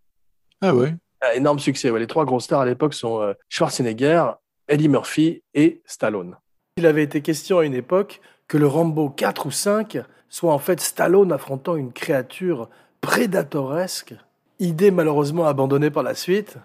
Ah 0.61 0.75
ouais. 0.75 0.95
Un 1.23 1.37
énorme 1.37 1.59
succès. 1.59 1.91
Les 1.99 2.07
trois 2.07 2.25
grosses 2.25 2.45
stars 2.45 2.61
à 2.61 2.67
l'époque 2.67 2.95
sont 2.95 3.21
euh, 3.21 3.33
Schwarzenegger, 3.49 4.25
Eddie 4.69 4.89
Murphy 4.89 5.43
et 5.55 5.83
Stallone. 5.87 6.37
Il 6.77 6.87
avait 6.87 7.03
été 7.03 7.21
question 7.21 7.59
à 7.59 7.65
une 7.65 7.75
époque 7.75 8.21
que 8.49 8.59
le 8.59 8.67
Rambo 8.67 9.09
4 9.11 9.47
ou 9.47 9.51
5 9.51 9.99
soit 10.29 10.53
en 10.53 10.59
fait 10.59 10.81
Stallone 10.81 11.33
affrontant 11.33 11.77
une 11.77 11.93
créature 11.93 12.69
prédatoresque, 13.03 14.15
idée 14.59 14.91
malheureusement 14.91 15.47
abandonnée 15.47 15.91
par 15.91 16.03
la 16.03 16.15
suite. 16.15 16.57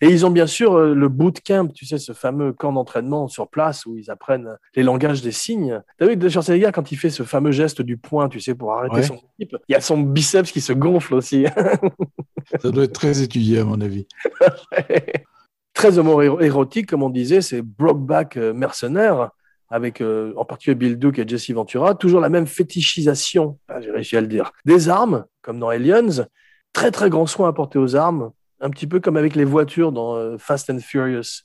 Et 0.00 0.08
ils 0.08 0.26
ont 0.26 0.30
bien 0.30 0.46
sûr 0.46 0.74
euh, 0.74 0.94
le 0.94 1.08
bootcamp, 1.08 1.68
tu 1.68 1.86
sais, 1.86 1.98
ce 1.98 2.12
fameux 2.12 2.52
camp 2.52 2.72
d'entraînement 2.72 3.28
sur 3.28 3.48
place 3.48 3.86
où 3.86 3.96
ils 3.96 4.10
apprennent 4.10 4.56
les 4.74 4.82
langages 4.82 5.22
des 5.22 5.32
signes. 5.32 5.82
T'as 5.98 6.06
vu, 6.06 6.30
Schwarzenegger, 6.30 6.70
quand 6.74 6.92
il 6.92 6.96
fait 6.96 7.10
ce 7.10 7.22
fameux 7.22 7.52
geste 7.52 7.80
du 7.82 7.96
poing, 7.96 8.28
tu 8.28 8.40
sais, 8.40 8.54
pour 8.54 8.72
arrêter 8.72 8.96
Ouais. 8.96 9.02
son 9.02 9.20
équipe, 9.38 9.56
il 9.68 9.72
y 9.72 9.74
a 9.74 9.80
son 9.80 9.98
biceps 9.98 10.52
qui 10.52 10.60
se 10.60 10.72
gonfle 10.72 11.14
aussi. 11.14 11.46
Ça 12.62 12.70
doit 12.70 12.84
être 12.84 12.92
très 12.92 13.22
étudié, 13.22 13.60
à 13.60 13.64
mon 13.64 13.80
avis. 13.80 14.06
très 15.74 15.98
homo-érotique, 15.98 16.86
comme 16.88 17.02
on 17.02 17.10
disait, 17.10 17.40
c'est 17.40 17.62
Brokeback 17.62 18.36
euh, 18.36 18.52
mercenaire, 18.54 19.30
avec 19.68 20.00
euh, 20.00 20.32
en 20.36 20.44
particulier 20.44 20.74
Bill 20.74 20.98
Duke 20.98 21.18
et 21.18 21.26
Jesse 21.28 21.50
Ventura, 21.50 21.94
toujours 21.94 22.20
la 22.20 22.28
même 22.28 22.46
fétichisation, 22.46 23.58
ah, 23.68 23.80
j'ai 23.80 23.90
réussi 23.90 24.16
à 24.16 24.20
le 24.20 24.26
dire, 24.26 24.52
des 24.64 24.88
armes, 24.88 25.24
comme 25.42 25.58
dans 25.58 25.68
Aliens, 25.68 26.26
très 26.72 26.90
très 26.90 27.10
grand 27.10 27.26
soin 27.26 27.48
apporté 27.48 27.78
aux 27.78 27.96
armes, 27.96 28.30
un 28.60 28.70
petit 28.70 28.86
peu 28.86 29.00
comme 29.00 29.16
avec 29.16 29.34
les 29.34 29.44
voitures 29.44 29.92
dans 29.92 30.14
euh, 30.16 30.36
Fast 30.38 30.70
and 30.70 30.78
Furious, 30.80 31.42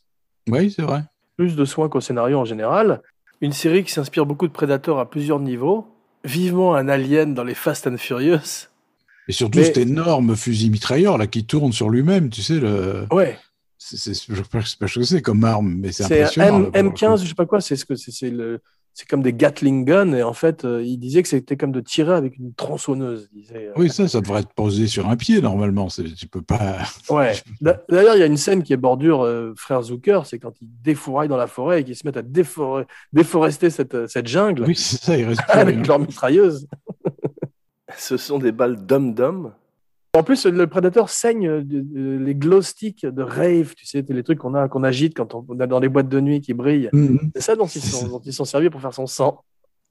Oui, 0.49 0.71
c'est 0.71 0.81
vrai. 0.83 1.03
plus 1.37 1.55
de 1.55 1.65
soins 1.65 1.89
qu'au 1.89 2.01
scénario 2.01 2.37
en 2.39 2.45
général. 2.45 3.01
Une 3.41 3.53
série 3.53 3.83
qui 3.83 3.91
s'inspire 3.91 4.25
beaucoup 4.25 4.47
de 4.47 4.53
Predator 4.53 4.99
à 4.99 5.09
plusieurs 5.09 5.39
niveaux, 5.39 5.87
vivement 6.23 6.75
un 6.75 6.87
alien 6.87 7.33
dans 7.33 7.43
les 7.43 7.55
Fast 7.55 7.87
and 7.87 7.97
Furious. 7.97 8.67
Et 9.27 9.31
surtout, 9.33 9.59
Mais- 9.59 9.65
cet 9.65 9.77
énorme 9.77 10.35
fusil 10.35 10.69
mitrailleur 10.69 11.17
là 11.17 11.27
qui 11.27 11.45
tourne 11.45 11.71
sur 11.71 11.89
lui-même, 11.89 12.29
tu 12.29 12.41
sais, 12.43 12.59
le... 12.59 13.05
Ouais, 13.11 13.37
c'est, 13.77 13.97
c'est, 13.97 14.13
je 14.13 14.35
sais 14.35 14.43
pas 14.49 14.59
je 14.59 14.67
sais 14.69 14.77
pas 14.77 14.87
ce 14.87 14.99
que 14.99 15.05
c'est 15.05 15.21
comme 15.21 15.43
arme, 15.43 15.75
mais 15.79 15.91
c'est 15.91 16.03
C'est 16.03 16.21
impressionnant. 16.21 16.59
le 16.59 16.65
M15, 16.71 17.11
coup. 17.17 17.23
je 17.23 17.27
sais 17.29 17.33
pas 17.35 17.45
quoi, 17.47 17.61
c'est 17.61 17.75
ce 17.75 17.85
que 17.85 17.95
c'est, 17.95 18.11
c'est 18.11 18.29
le, 18.29 18.61
c'est 18.93 19.07
comme 19.07 19.21
des 19.21 19.33
Gatling 19.33 19.85
guns 19.85 20.13
et 20.13 20.21
en 20.23 20.33
fait, 20.33 20.65
euh, 20.65 20.83
il 20.83 20.97
disait 20.97 21.23
que 21.23 21.29
c'était 21.29 21.55
comme 21.57 21.71
de 21.71 21.79
tirer 21.81 22.13
avec 22.13 22.37
une 22.37 22.53
tronçonneuse. 22.53 23.29
il 23.33 23.41
disait, 23.41 23.67
euh. 23.67 23.73
Oui, 23.77 23.89
ça, 23.89 24.07
ça 24.07 24.19
devrait 24.21 24.41
être 24.41 24.53
posé 24.53 24.87
sur 24.87 25.07
un 25.09 25.15
pied 25.15 25.41
normalement. 25.41 25.87
Tu 25.87 26.27
peux 26.27 26.41
pas. 26.41 26.79
Ouais. 27.09 27.33
D'a- 27.61 27.81
D'ailleurs, 27.89 28.15
il 28.15 28.19
y 28.19 28.23
a 28.23 28.25
une 28.27 28.37
scène 28.37 28.63
qui 28.63 28.73
est 28.73 28.77
bordure 28.77 29.23
euh, 29.23 29.53
frère 29.55 29.81
Zucker, 29.81 30.21
c'est 30.25 30.39
quand 30.39 30.53
ils 30.61 30.67
défouraillent 30.83 31.27
dans 31.29 31.37
la 31.37 31.47
forêt 31.47 31.81
et 31.81 31.83
qu'ils 31.83 31.95
se 31.95 32.05
mettent 32.05 32.17
à 32.17 32.21
défor- 32.21 32.85
déforester 33.13 33.69
cette, 33.69 33.95
euh, 33.95 34.07
cette 34.07 34.27
jungle 34.27 34.63
Oui, 34.67 34.75
c'est 34.75 35.01
ça, 35.01 35.17
il 35.17 35.25
reste 35.25 35.41
plus 35.43 35.51
avec 35.59 35.75
rien. 35.75 35.83
leur 35.85 35.99
mitrailleuse. 35.99 36.67
Ce 37.97 38.17
sont 38.17 38.39
des 38.39 38.51
balles 38.51 38.85
dum-dum. 38.85 39.51
En 40.13 40.23
plus, 40.23 40.45
le 40.45 40.67
prédateur 40.67 41.09
saigne 41.09 41.61
de- 41.63 41.79
de- 41.79 42.17
les 42.17 42.35
glow 42.35 42.61
sticks 42.61 43.05
de 43.05 43.23
rave, 43.23 43.73
tu 43.75 43.85
sais, 43.85 44.03
les 44.09 44.23
trucs 44.23 44.39
qu'on 44.39 44.53
a 44.55 44.67
qu'on 44.67 44.83
agite 44.83 45.15
quand 45.15 45.33
on, 45.33 45.45
on 45.47 45.57
a 45.61 45.67
dans 45.67 45.79
les 45.79 45.87
boîtes 45.87 46.09
de 46.09 46.19
nuit 46.19 46.41
qui 46.41 46.53
brillent. 46.53 46.89
Mhm. 46.91 47.31
C'est 47.35 47.41
ça 47.41 47.55
dont 47.55 47.65
ils 47.67 47.81
sont, 47.81 48.07
dont 48.09 48.21
ils 48.25 48.33
sont 48.33 48.43
servis 48.43 48.69
pour 48.69 48.81
faire 48.81 48.93
son 48.93 49.07
sang. 49.07 49.39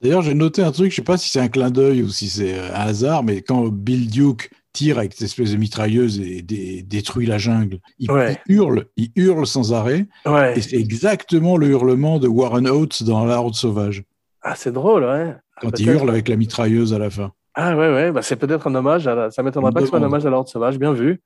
D'ailleurs, 0.03 0.21
j'ai 0.21 0.35
noté 0.35 0.63
un 0.63 0.73
truc, 0.73 0.91
je 0.91 0.97
sais 0.97 1.03
pas 1.03 1.17
si 1.17 1.31
c'est 1.31 1.41
un 1.41 1.49
clin 1.49 1.71
d'œil 1.71 2.03
ou 2.03 2.11
si 2.11 2.29
c'est 2.29 2.53
euh, 2.59 2.69
un 2.75 2.81
hasard, 2.89 3.23
mais 3.23 3.41
quand 3.41 3.67
Bill 3.69 4.11
Duke 4.11 4.51
tire 4.75 4.99
avec 4.99 5.13
cette 5.15 5.23
espèce 5.23 5.53
de 5.53 5.57
mitrailleuse 5.57 6.21
et 6.21 6.43
dé- 6.43 6.83
détruit 6.83 7.25
la 7.27 7.39
jungle, 7.39 7.79
il, 7.99 8.11
Ouais. 8.11 8.39
il 8.47 8.57
hurle, 8.57 8.87
il 8.99 9.11
hurle 9.17 9.47
sans 9.47 9.73
arrêt, 9.73 10.07
Ouais. 10.27 10.59
et 10.59 10.61
c'est 10.61 10.77
exactement 10.77 11.57
le 11.57 11.69
hurlement 11.69 12.19
de 12.19 12.29
Warren 12.29 12.69
Oates 12.69 13.03
dans 13.05 13.25
La 13.25 13.39
Horde 13.41 13.55
Sauvage, 13.55 14.05
Ah, 14.43 14.55
c'est 14.55 14.73
drôle, 14.73 15.05
ouais. 15.05 15.35
quand 15.63 15.79
il 15.81 15.89
hurle 15.89 16.11
avec 16.11 16.29
la 16.29 16.37
mitrailleuse 16.37 16.93
à 16.93 16.99
la 16.99 17.09
fin. 17.11 17.33
Ah, 17.55 17.77
ouais, 17.77 17.93
ouais. 17.93 18.13
Bah, 18.13 18.23
c'est 18.23 18.37
peut-être 18.37 18.69
un 18.69 18.75
hommage. 18.75 19.07
À 19.07 19.15
la... 19.15 19.31
Ça 19.31 19.43
m'étonnerait 19.43 19.73
pas 19.73 19.81
que 19.81 19.87
ce 19.87 19.91
soit 19.91 19.99
un 19.99 20.03
hommage 20.03 20.25
à 20.27 20.31
l'ordre 20.31 20.49
sauvage. 20.49 20.79
Bien 20.79 20.93
vu. 20.93 21.21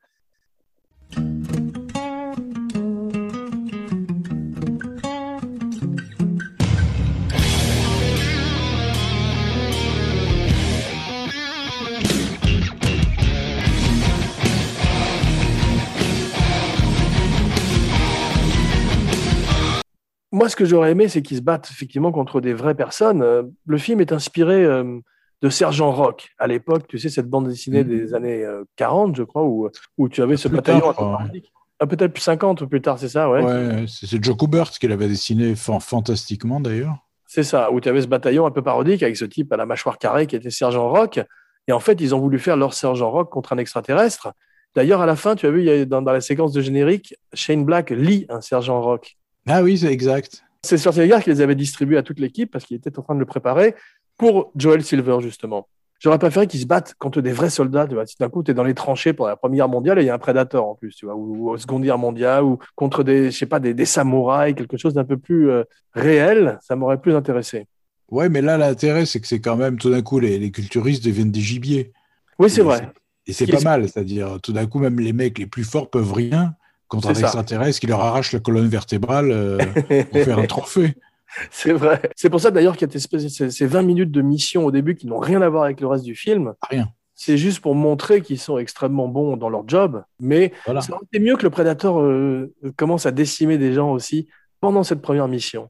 Moi, 20.33 20.49
ce 20.49 20.57
que 20.57 20.65
j'aurais 20.65 20.91
aimé, 20.91 21.07
c'est 21.07 21.23
qu'ils 21.23 21.37
se 21.37 21.43
battent 21.43 21.71
effectivement 21.71 22.11
contre 22.11 22.41
des 22.41 22.55
vraies 22.55 22.75
personnes. 22.75 23.23
Euh, 23.23 23.45
Le 23.67 23.79
film 23.79 24.01
est 24.01 24.11
inspiré 24.11 24.65
euh, 24.65 24.99
de 25.45 25.51
Sergent 25.51 25.93
Rock. 25.93 26.31
À 26.39 26.47
l'époque, 26.47 26.87
tu 26.89 26.99
sais, 26.99 27.11
cette 27.11 27.29
bande 27.29 27.49
dessinée 27.49 27.85
Mhm. 27.85 27.89
des 27.89 28.15
années 28.15 28.43
euh, 28.45 28.65
40, 28.77 29.15
je 29.15 29.23
crois, 29.25 29.45
où, 29.45 29.69
où 29.99 30.09
tu 30.09 30.23
avais 30.23 30.39
ce 30.39 30.49
Plus 30.49 30.57
bataillon 30.57 30.81
tard, 30.81 30.89
un 30.89 30.93
peu 30.93 30.97
je 31.03 31.05
crois, 31.05 31.19
parodique. 31.19 31.53
Ah, 31.81 31.87
Peut-être 31.87 32.13
plus 32.15 32.23
50 32.23 32.63
ou 32.63 32.69
plus 32.69 32.81
tard, 32.81 32.99
c'est 32.99 33.09
ça, 33.11 33.29
ouais. 33.29 33.43
Ouais, 33.45 33.85
c'est 33.87 34.07
c'est 34.07 34.25
Joe 34.25 34.37
Kubert 34.37 34.71
qui 34.71 34.89
l'avait 34.89 35.07
dessiné 35.09 35.55
fan- 35.55 35.81
fantastiquement 35.81 36.61
d'ailleurs. 36.61 36.97
C'est 37.27 37.43
ça, 37.43 37.71
où 37.73 37.81
tu 37.81 37.89
avais 37.91 38.01
ce 38.01 38.07
bataillon 38.07 38.47
un 38.47 38.51
peu 38.51 38.63
parodique 38.63 39.03
avec 39.03 39.17
ce 39.17 39.25
type 39.27 39.53
à 39.53 39.57
la 39.59 39.67
mâchoire 39.67 39.99
carrée 39.99 40.27
qui 40.27 40.37
était 40.37 40.51
Sergent 40.51 40.89
Rock. 40.89 41.21
Et 41.69 41.73
en 41.73 41.81
fait, 41.81 42.01
ils 42.01 42.15
ont 42.15 42.21
voulu 42.21 42.39
faire 42.39 42.57
leur 42.57 42.73
Sergent 42.75 43.11
Rock 43.11 43.31
contre 43.31 43.53
un 43.53 43.59
extraterrestre. 43.59 44.33
D'ailleurs, 44.75 45.01
à 45.03 45.07
la 45.07 45.17
fin, 45.17 45.35
tu 45.37 45.47
as 45.47 45.51
vu, 45.51 45.61
il 45.61 45.67
y 45.67 45.71
a, 45.71 45.85
dans, 45.85 46.01
dans 46.01 46.13
la 46.13 46.21
séquence 46.21 46.53
de 46.53 46.61
générique, 46.63 47.15
Shane 47.33 47.65
Black 47.65 47.91
lit 47.91 48.25
un 48.29 48.41
Sergent 48.41 48.81
Rock. 48.81 49.17
Ah 49.49 49.63
oui, 49.63 49.77
c'est 49.79 49.93
exact. 49.93 50.43
C'est 50.63 50.79
Schwarzenegger 50.79 51.19
qui 51.23 51.31
les 51.31 51.41
avait 51.43 51.55
distribués 51.55 51.99
à 51.99 52.03
toute 52.03 52.19
l'équipe 52.21 52.51
parce 52.51 52.65
qu'il 52.65 52.77
était 52.77 52.99
en 52.99 53.03
train 53.03 53.15
de 53.15 53.21
le 53.21 53.27
préparer 53.27 53.75
pour 54.17 54.53
Joel 54.57 54.85
Silver, 54.85 55.19
justement. 55.21 55.69
J'aurais 56.01 56.19
préféré 56.19 56.47
qu'ils 56.47 56.61
se 56.61 56.67
battent 56.67 56.95
contre 56.99 57.21
des 57.21 57.33
vrais 57.33 57.51
soldats. 57.51 57.87
Tu 57.87 57.95
vois. 57.95 58.07
Si 58.07 58.17
d'un 58.19 58.29
coup, 58.29 58.43
tu 58.43 58.51
es 58.51 58.55
dans 58.55 58.65
les 58.65 58.75
tranchées 58.75 59.13
pour 59.13 59.27
la 59.27 59.37
Première 59.37 59.67
Guerre 59.67 59.69
mondiale 59.69 59.99
et 59.99 60.03
il 60.03 60.07
y 60.07 60.11
a 60.11 60.15
un 60.15 60.19
prédateur 60.19 60.67
en 60.67 60.75
plus, 60.75 60.95
tu 60.95 61.07
vois, 61.07 61.15
ou, 61.15 61.51
ou 61.53 61.57
Seconde 61.57 61.83
Guerre 61.83 61.99
mondiale, 61.99 62.45
ou 62.45 62.59
contre 62.75 63.03
des, 63.05 63.31
je 63.31 63.39
sais 63.39 63.47
pas, 63.47 63.61
des, 63.61 63.73
des 63.75 63.87
samouraïs, 63.87 64.55
quelque 64.55 64.77
chose 64.77 64.95
d'un 64.95 65.05
peu 65.05 65.17
plus 65.17 65.51
euh, 65.51 65.65
réel, 65.95 66.59
ça 66.63 66.77
m'aurait 66.77 67.01
plus 67.01 67.15
intéressé. 67.15 67.67
Ouais, 68.11 68.29
mais 68.29 68.43
là, 68.43 68.59
l'intérêt, 68.59 69.07
c'est 69.07 69.21
que 69.21 69.27
c'est 69.27 69.41
quand 69.41 69.57
même 69.57 69.79
tout 69.79 69.91
d'un 69.91 70.03
coup, 70.03 70.21
les, 70.21 70.39
les 70.39 70.51
culturistes 70.51 71.05
deviennent 71.05 71.33
des 71.33 71.41
gibiers. 71.41 71.93
Oui, 72.39 72.51
c'est 72.51 72.63
vrai. 72.63 72.89
Et 73.27 73.33
c'est 73.33 73.47
pas 73.47 73.61
est- 73.61 73.65
mal, 73.65 73.89
c'est-à-dire 73.89 74.39
tout 74.43 74.53
d'un 74.53 74.67
coup, 74.67 74.79
même 74.79 75.01
les 75.01 75.13
mecs 75.13 75.39
les 75.39 75.47
plus 75.47 75.65
forts 75.65 75.89
peuvent 75.91 76.13
rien 76.13 76.55
contre 76.89 77.09
un 77.09 77.15
extraterrestre 77.15 77.81
qui 77.81 77.87
leur 77.87 78.01
arrache 78.01 78.33
la 78.33 78.41
colonne 78.41 78.69
vertébrale 78.69 79.31
euh, 79.31 79.59
pour 80.11 80.21
faire 80.21 80.39
un 80.39 80.47
trophée. 80.47 80.95
C'est 81.51 81.73
vrai. 81.73 82.01
C'est 82.17 82.31
pour 82.31 82.41
ça 82.41 82.51
d'ailleurs 82.51 82.77
qu'il 82.77 82.89
y 82.89 82.93
a 82.93 82.95
espèce- 82.95 83.29
ces, 83.29 83.51
ces 83.51 83.67
20 83.67 83.83
minutes 83.83 84.11
de 84.11 84.23
mission 84.23 84.65
au 84.67 84.71
début 84.71 84.95
qui 84.95 85.07
n'ont 85.07 85.19
rien 85.19 85.43
à 85.43 85.49
voir 85.49 85.65
avec 85.65 85.81
le 85.81 85.87
reste 85.87 86.05
du 86.05 86.15
film. 86.15 86.55
Rien. 86.71 86.89
C'est 87.17 87.37
juste 87.39 87.61
pour 87.61 87.75
montrer 87.75 88.23
qu'ils 88.23 88.39
sont 88.41 88.59
extrêmement 88.59 89.07
bons 89.09 89.37
dans 89.37 89.49
leur 89.49 89.69
job. 89.69 90.03
Mais 90.21 90.53
Voilà. 90.65 90.81
ça 90.81 90.93
aurait 90.95 91.05
été 91.13 91.23
mieux 91.25 91.37
que 91.37 91.45
le 91.45 91.51
prédateur 91.51 92.01
euh, 92.01 92.53
commence 92.77 93.07
à 93.07 93.13
décimer 93.13 93.57
des 93.59 93.73
gens 93.73 93.93
aussi 93.93 94.27
pendant 94.61 94.83
cette 94.83 95.01
première 95.03 95.29
mission. 95.29 95.69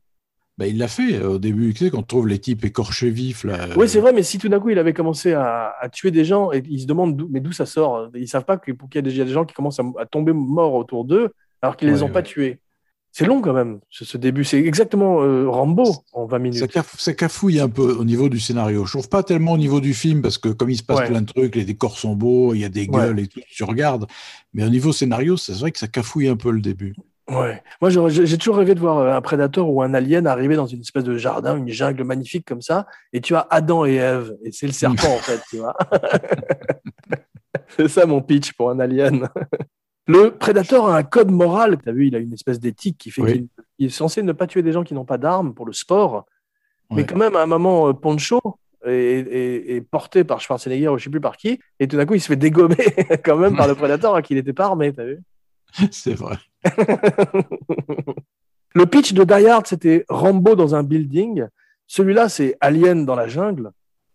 Ben, 0.57 0.67
il 0.67 0.79
l'a 0.79 0.87
fait 0.89 1.17
euh, 1.17 1.31
au 1.31 1.39
début, 1.39 1.75
tu 1.75 1.85
sais, 1.85 1.91
quand 1.91 1.99
on 1.99 2.03
trouve 2.03 2.29
les 2.29 2.39
types 2.39 2.65
écorchés 2.65 3.11
vifs. 3.11 3.43
Là, 3.45 3.65
euh, 3.65 3.75
Oui, 3.77 3.89
c'est 3.89 3.99
vrai, 4.01 4.13
mais 4.13 4.23
si 4.23 4.39
tout 4.39 4.49
d'un 4.49 4.61
coup 4.61 4.71
il 4.71 4.79
avait 4.79 4.93
commencé 4.95 5.33
à, 5.33 5.75
à 5.81 5.89
tuer 5.89 6.13
des 6.13 6.25
gens 6.25 6.53
et 6.53 6.63
ils 6.69 6.81
se 6.83 6.87
demandent 6.87 7.17
d'où, 7.17 7.27
mais 7.29 7.41
d'où 7.41 7.51
ça 7.53 7.67
sort, 7.67 8.09
ils 8.15 8.29
savent 8.29 8.45
pas 8.45 8.57
qu'il 8.57 8.75
y 8.95 8.99
ait 8.99 9.03
déjà 9.03 9.25
des 9.25 9.33
gens 9.33 9.45
qui 9.45 9.53
commencent 9.55 9.81
à, 9.81 9.85
à 9.99 10.07
tomber 10.07 10.33
morts 10.33 10.75
autour 10.75 11.05
d'eux 11.05 11.31
alors 11.61 11.77
qu'ils 11.77 11.89
les 11.89 11.97
Ouais, 12.03 12.09
ont 12.09 12.13
pas 12.13 12.23
tués. 12.23 12.61
C'est 13.17 13.27
long 13.27 13.41
quand 13.41 13.53
même, 13.53 13.79
ce, 13.91 14.05
ce 14.05 14.19
début. 14.19 14.43
C'est 14.43 14.59
exactement 14.59 15.23
euh, 15.23 15.49
Rambo 15.49 15.85
en 16.15 16.27
20 16.27 16.31
Ça, 16.37 16.39
minutes. 16.41 16.65
caf- 16.75 16.99
ça 16.99 17.13
cafouille 17.15 17.61
un 17.61 17.69
peu 17.69 17.93
au 17.93 18.05
niveau 18.05 18.29
du 18.29 18.41
scénario. 18.41 18.85
Je 18.87 18.91
trouve 18.91 19.09
pas 19.09 19.23
tellement 19.23 19.53
au 19.53 19.57
niveau 19.57 19.81
du 19.81 19.95
film 19.95 20.21
parce 20.21 20.37
que 20.37 20.49
comme 20.49 20.71
il 20.71 20.77
se 20.77 20.83
passe 20.83 20.99
Ouais. 20.99 21.07
plein 21.07 21.21
de 21.23 21.27
trucs, 21.33 21.55
les 21.55 21.65
décors 21.65 21.97
sont 21.97 22.17
beaux, 22.17 22.55
il 22.55 22.61
y 22.61 22.65
a 22.65 22.69
des 22.69 22.89
Ouais. 22.89 22.89
gueules 22.89 23.21
et 23.21 23.29
tout, 23.29 23.39
tu 23.49 23.63
regardes. 23.63 24.07
Mais 24.53 24.65
au 24.65 24.69
niveau 24.69 24.91
scénario, 24.93 25.37
c'est 25.37 25.53
vrai 25.53 25.71
que 25.71 25.79
ça 25.79 25.87
cafouille 25.87 26.27
un 26.27 26.35
peu 26.37 26.51
le 26.51 26.61
début. 26.61 26.97
Ouais. 27.31 27.63
Moi, 27.81 27.89
j'ai 28.09 28.37
toujours 28.37 28.57
rêvé 28.57 28.75
de 28.75 28.81
voir 28.81 28.99
euh, 28.99 29.15
un 29.17 29.21
prédateur 29.21 29.69
ou 29.71 29.81
un 29.81 29.95
alien 29.95 30.27
arriver 30.27 30.57
dans 30.57 30.67
une 30.67 30.81
espèce 30.81 31.05
de 31.05 31.17
jardin, 31.17 31.57
une 31.57 31.69
jungle 31.69 32.03
magnifique 32.03 32.45
comme 32.45 32.63
ça, 32.63 32.85
et 33.13 33.21
tu 33.21 33.37
as 33.37 33.47
Adam 33.49 33.87
et 33.87 33.95
Ève, 33.95 34.35
et 34.43 34.51
c'est 34.51 34.67
le 34.67 34.73
serpent 34.73 35.07
en 35.15 35.19
fait, 35.19 35.41
tu 35.49 35.59
vois. 35.59 35.75
c'est 37.77 37.89
ça 37.89 38.07
mon 38.07 38.21
pitch 38.21 38.53
pour 38.55 38.71
un 38.71 38.81
alien. 38.81 39.29
Le 40.07 40.31
prédateur 40.31 40.87
a 40.87 40.97
un 40.99 41.03
code 41.03 41.31
moral. 41.31 41.79
Tu 41.83 41.89
as 41.89 41.93
vu, 41.93 42.09
il 42.09 42.15
a 42.17 42.19
une 42.19 42.33
espèce 42.35 42.61
d'éthique 42.61 42.99
qui 42.99 43.11
fait 43.11 43.23
Oui. 43.23 43.33
qu'il 43.33 43.47
il 43.79 43.87
est 43.87 43.91
censé 43.91 44.23
ne 44.23 44.33
pas 44.33 44.47
tuer 44.47 44.63
des 44.63 44.73
gens 44.73 44.85
qui 44.85 44.95
n'ont 44.95 45.05
pas 45.07 45.19
d'armes 45.19 45.55
pour 45.55 45.67
le 45.67 45.73
sport. 45.73 46.27
Mais 46.91 46.99
Ouais. 46.99 47.07
quand 47.07 47.17
même, 47.17 47.35
à 47.37 47.43
un 47.43 47.47
moment, 47.47 47.89
euh, 47.89 47.93
Poncho 47.95 48.41
est, 48.87 48.93
est- 48.93 49.77
est 49.77 49.81
porté 49.81 50.23
par 50.25 50.41
Schwarzenegger 50.41 50.89
ou 50.89 50.99
je 50.99 51.05
sais 51.05 51.11
plus 51.11 51.21
par 51.21 51.37
qui, 51.39 51.59
et 51.81 51.89
tout 51.89 51.97
d'un 51.97 52.05
coup, 52.07 52.15
il 52.15 52.21
se 52.21 52.27
fait 52.29 52.37
dégommer 52.37 52.77
quand 53.25 53.37
même 53.39 53.57
par 53.57 53.67
le 53.67 53.75
prédateur 53.75 54.13
alors 54.15 54.23
qu'il 54.23 54.37
n'était 54.37 54.53
pas 54.53 54.67
armé, 54.67 54.93
t'as 54.93 55.05
vu 55.05 55.23
c'est 55.91 56.15
vrai. 56.15 56.37
Le 58.77 58.87
pitch 58.87 59.13
de 59.13 59.23
Die 59.25 59.47
Hard, 59.47 59.67
c'était 59.67 60.05
Rambo 60.09 60.55
dans 60.57 60.75
un 60.75 60.83
building. 60.83 61.47
Celui-là, 61.87 62.29
c'est 62.29 62.57
Alien 62.61 63.07
dans 63.07 63.15
la 63.15 63.29
jungle. 63.29 63.71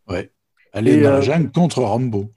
Aller 0.07 0.93
Et, 0.97 1.01
dans 1.01 1.09
euh, 1.09 1.13
la 1.13 1.21
jungle 1.21 1.51
contre 1.51 1.81
Rambo. 1.81 2.29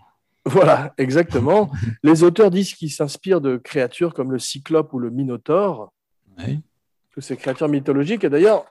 Voilà, 0.44 0.92
exactement. 0.98 1.70
Les 2.02 2.24
auteurs 2.24 2.50
disent 2.50 2.74
qu'ils 2.74 2.90
s'inspirent 2.90 3.40
de 3.40 3.56
créatures 3.56 4.12
comme 4.12 4.32
le 4.32 4.38
cyclope 4.38 4.92
ou 4.92 4.98
le 4.98 5.10
minotaure, 5.10 5.92
Ouais. 6.38 6.58
toutes 7.12 7.22
ces 7.22 7.36
créatures 7.36 7.68
mythologiques. 7.68 8.24
Et 8.24 8.30
d'ailleurs, 8.30 8.64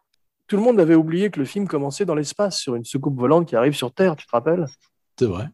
tout 0.48 0.58
le 0.58 0.64
monde 0.64 0.80
avait 0.80 0.96
oublié 0.96 1.30
que 1.30 1.40
le 1.40 1.46
film 1.46 1.68
commençait 1.68 2.06
dans 2.06 2.16
l'espace, 2.16 2.58
sur 2.60 2.76
une 2.76 2.84
soucoupe 2.84 3.18
volante 3.18 3.48
qui 3.48 3.56
arrive 3.56 3.74
sur 3.74 3.94
Terre, 3.94 4.16
tu 4.16 4.26
te 4.26 4.32
rappelles? 4.32 4.66
C'est 5.18 5.26
vrai. 5.28 5.46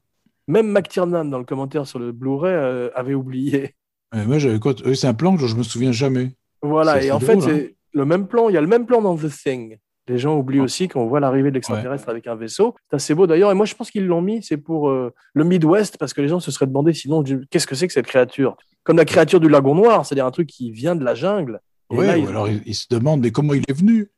Même 0.47 0.71
McTiernan, 0.71 1.25
dans 1.25 1.37
le 1.37 1.43
commentaire 1.43 1.85
sur 1.85 1.99
le 1.99 2.11
Blu-ray, 2.11 2.53
euh, 2.53 2.89
avait 2.95 3.13
oublié. 3.13 3.75
Moi, 4.13 4.39
j'avais 4.39 4.59
quoi 4.59 4.73
oui, 4.85 4.95
C'est 4.95 5.07
un 5.07 5.13
plan 5.13 5.33
dont 5.33 5.45
je 5.45 5.55
me 5.55 5.63
souviens 5.63 5.91
jamais. 5.91 6.31
Voilà, 6.61 7.03
et 7.03 7.11
en 7.11 7.19
fait, 7.19 7.33
hein. 7.35 7.41
c'est 7.41 7.75
le 7.93 8.05
même 8.05 8.27
plan. 8.27 8.49
Il 8.49 8.53
y 8.53 8.57
a 8.57 8.61
le 8.61 8.67
même 8.67 8.85
plan 8.85 9.01
dans 9.01 9.17
The 9.17 9.29
Thing. 9.29 9.77
Les 10.07 10.17
gens 10.17 10.37
oublient 10.37 10.61
aussi 10.61 10.87
qu'on 10.87 11.05
voit 11.07 11.19
l'arrivée 11.19 11.49
de 11.49 11.55
l'extraterrestre 11.55 12.07
avec 12.09 12.27
un 12.27 12.35
vaisseau. 12.35 12.75
C'est 12.89 12.95
assez 12.95 13.13
beau 13.13 13.27
d'ailleurs. 13.27 13.51
Et 13.51 13.55
moi, 13.55 13.65
je 13.65 13.75
pense 13.75 13.91
qu'ils 13.91 14.05
l'ont 14.07 14.21
mis, 14.21 14.41
c'est 14.41 14.57
pour 14.57 14.89
euh, 14.89 15.13
le 15.33 15.43
Midwest, 15.43 15.97
parce 15.97 16.13
que 16.13 16.21
les 16.21 16.27
gens 16.29 16.39
se 16.39 16.49
seraient 16.51 16.67
demandé 16.67 16.93
sinon, 16.93 17.21
du- 17.21 17.45
qu'est-ce 17.49 17.67
que 17.67 17.75
c'est 17.75 17.87
que 17.87 17.93
cette 17.93 18.07
créature? 18.07 18.55
Comme 18.83 18.95
la 18.97 19.05
créature 19.05 19.39
du 19.41 19.49
lagon 19.49 19.75
noir, 19.75 20.05
c'est-à-dire 20.05 20.25
un 20.25 20.31
truc 20.31 20.47
qui 20.47 20.71
vient 20.71 20.95
de 20.95 21.03
la 21.03 21.13
jungle. 21.13 21.59
Et 21.91 21.97
Ouais, 21.97 22.07
là, 22.07 22.17
ou 22.17 22.21
ils- 22.21 22.27
alors 22.27 22.47
il, 22.47 22.61
il 22.65 22.73
se 22.75 22.85
demande 22.89 23.21
mais 23.21 23.31
comment 23.31 23.53
il 23.53 23.63
est 23.67 23.73
venu? 23.77 24.09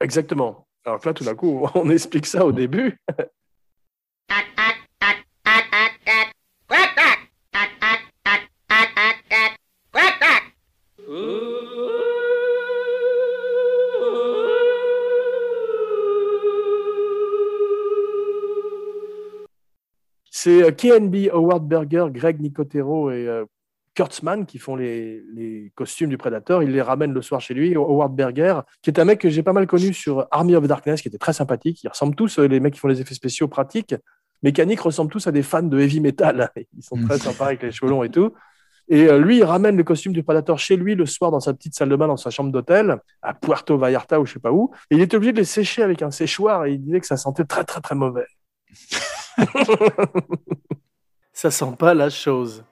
Exactement. 0.00 0.66
Alors 0.86 0.98
que 1.00 1.08
là, 1.08 1.14
tout 1.14 1.24
d'un 1.24 1.34
coup, 1.34 1.66
on 1.74 1.90
explique 1.90 2.26
ça 2.26 2.44
au 2.46 2.52
début. 2.52 2.98
C'est 20.44 20.62
euh, 20.62 20.72
KNB, 20.72 21.30
Howard 21.32 21.66
Berger, 21.66 22.04
Greg 22.10 22.38
Nicotero 22.38 23.10
et 23.10 23.26
euh, 23.26 23.46
Kurtzman 23.94 24.44
qui 24.44 24.58
font 24.58 24.76
les, 24.76 25.22
les 25.34 25.72
costumes 25.74 26.10
du 26.10 26.18
prédateur. 26.18 26.62
Il 26.62 26.70
les 26.70 26.82
ramène 26.82 27.14
le 27.14 27.22
soir 27.22 27.40
chez 27.40 27.54
lui. 27.54 27.74
Howard 27.74 28.14
Berger, 28.14 28.60
qui 28.82 28.90
est 28.90 29.00
un 29.00 29.06
mec 29.06 29.22
que 29.22 29.30
j'ai 29.30 29.42
pas 29.42 29.54
mal 29.54 29.66
connu 29.66 29.94
sur 29.94 30.28
Army 30.30 30.54
of 30.54 30.66
Darkness, 30.66 31.00
qui 31.00 31.08
était 31.08 31.16
très 31.16 31.32
sympathique. 31.32 31.82
Ils 31.82 31.88
ressemblent 31.88 32.14
tous, 32.14 32.38
euh, 32.38 32.46
les 32.46 32.60
mecs 32.60 32.74
qui 32.74 32.80
font 32.80 32.88
les 32.88 33.00
effets 33.00 33.14
spéciaux 33.14 33.48
pratiques, 33.48 33.94
mécaniques, 34.42 34.80
ressemblent 34.80 35.10
tous 35.10 35.26
à 35.26 35.32
des 35.32 35.42
fans 35.42 35.62
de 35.62 35.80
heavy 35.80 36.00
metal. 36.00 36.50
Ils 36.76 36.82
sont 36.82 36.96
très 36.96 37.16
sympas 37.26 37.46
avec 37.46 37.62
les 37.62 37.72
cheveux 37.72 37.90
longs 37.90 38.02
et 38.02 38.10
tout. 38.10 38.34
Et 38.88 39.10
lui, 39.16 39.38
il 39.38 39.44
ramène 39.44 39.78
le 39.78 39.82
costume 39.82 40.12
du 40.12 40.22
prédateur 40.22 40.58
chez 40.58 40.76
lui 40.76 40.94
le 40.94 41.06
soir 41.06 41.30
dans 41.30 41.40
sa 41.40 41.54
petite 41.54 41.74
salle 41.74 41.88
de 41.88 41.96
bain, 41.96 42.06
dans 42.06 42.18
sa 42.18 42.28
chambre 42.28 42.52
d'hôtel, 42.52 42.98
à 43.22 43.32
Puerto 43.32 43.78
Vallarta 43.78 44.20
ou 44.20 44.26
je 44.26 44.34
sais 44.34 44.40
pas 44.40 44.52
où. 44.52 44.72
Et 44.90 44.96
il 44.96 45.00
était 45.00 45.16
obligé 45.16 45.32
de 45.32 45.38
les 45.38 45.44
sécher 45.44 45.82
avec 45.82 46.02
un 46.02 46.10
séchoir 46.10 46.66
et 46.66 46.72
il 46.72 46.82
disait 46.82 47.00
que 47.00 47.06
ça 47.06 47.16
sentait 47.16 47.44
très, 47.44 47.64
très, 47.64 47.80
très 47.80 47.94
mauvais. 47.94 48.26
ça 51.32 51.50
sent 51.50 51.74
pas 51.78 51.94
la 51.94 52.10
chose. 52.10 52.64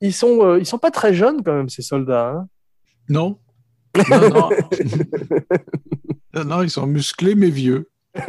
Ils 0.00 0.12
sont, 0.12 0.44
euh, 0.44 0.58
ils 0.58 0.66
sont 0.66 0.78
pas 0.78 0.90
très 0.90 1.14
jeunes 1.14 1.42
quand 1.42 1.54
même, 1.54 1.68
ces 1.68 1.82
soldats. 1.82 2.30
hein? 2.30 2.48
Non. 3.08 3.38
Non, 4.08 4.28
non. 4.30 4.50
non, 6.34 6.44
non, 6.44 6.62
ils 6.62 6.70
sont 6.70 6.86
musclés 6.86 7.34
mais 7.34 7.50
vieux. 7.50 7.90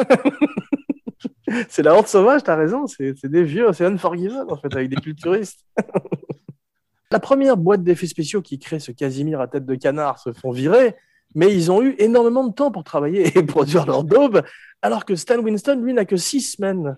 C'est 1.69 1.83
la 1.83 1.93
horde 1.93 2.07
sauvage, 2.07 2.43
t'as 2.43 2.55
raison, 2.55 2.87
c'est 2.87 3.13
c'est 3.15 3.29
des 3.29 3.43
vieux, 3.43 3.71
c'est 3.73 3.85
Unforgiven 3.85 4.45
en 4.49 4.57
fait, 4.57 4.73
avec 4.73 4.89
des 4.89 4.95
culturistes. 4.95 5.65
la 7.11 7.19
première 7.19 7.57
boîte 7.57 7.83
d'effets 7.83 8.07
spéciaux 8.07 8.41
qui 8.41 8.57
crée 8.57 8.79
ce 8.79 8.91
Casimir 8.91 9.39
à 9.39 9.47
tête 9.47 9.65
de 9.65 9.75
canard 9.75 10.19
se 10.19 10.33
font 10.33 10.51
virer, 10.51 10.95
mais 11.35 11.53
ils 11.53 11.71
ont 11.71 11.81
eu 11.83 11.95
énormément 11.99 12.47
de 12.47 12.53
temps 12.53 12.71
pour 12.71 12.83
travailler 12.83 13.37
et 13.37 13.43
produire 13.43 13.85
leur 13.85 14.03
daube, 14.03 14.41
alors 14.81 15.05
que 15.05 15.15
Stan 15.15 15.39
Winston, 15.39 15.79
lui, 15.83 15.93
n'a 15.93 16.05
que 16.05 16.17
six 16.17 16.41
semaines. 16.41 16.97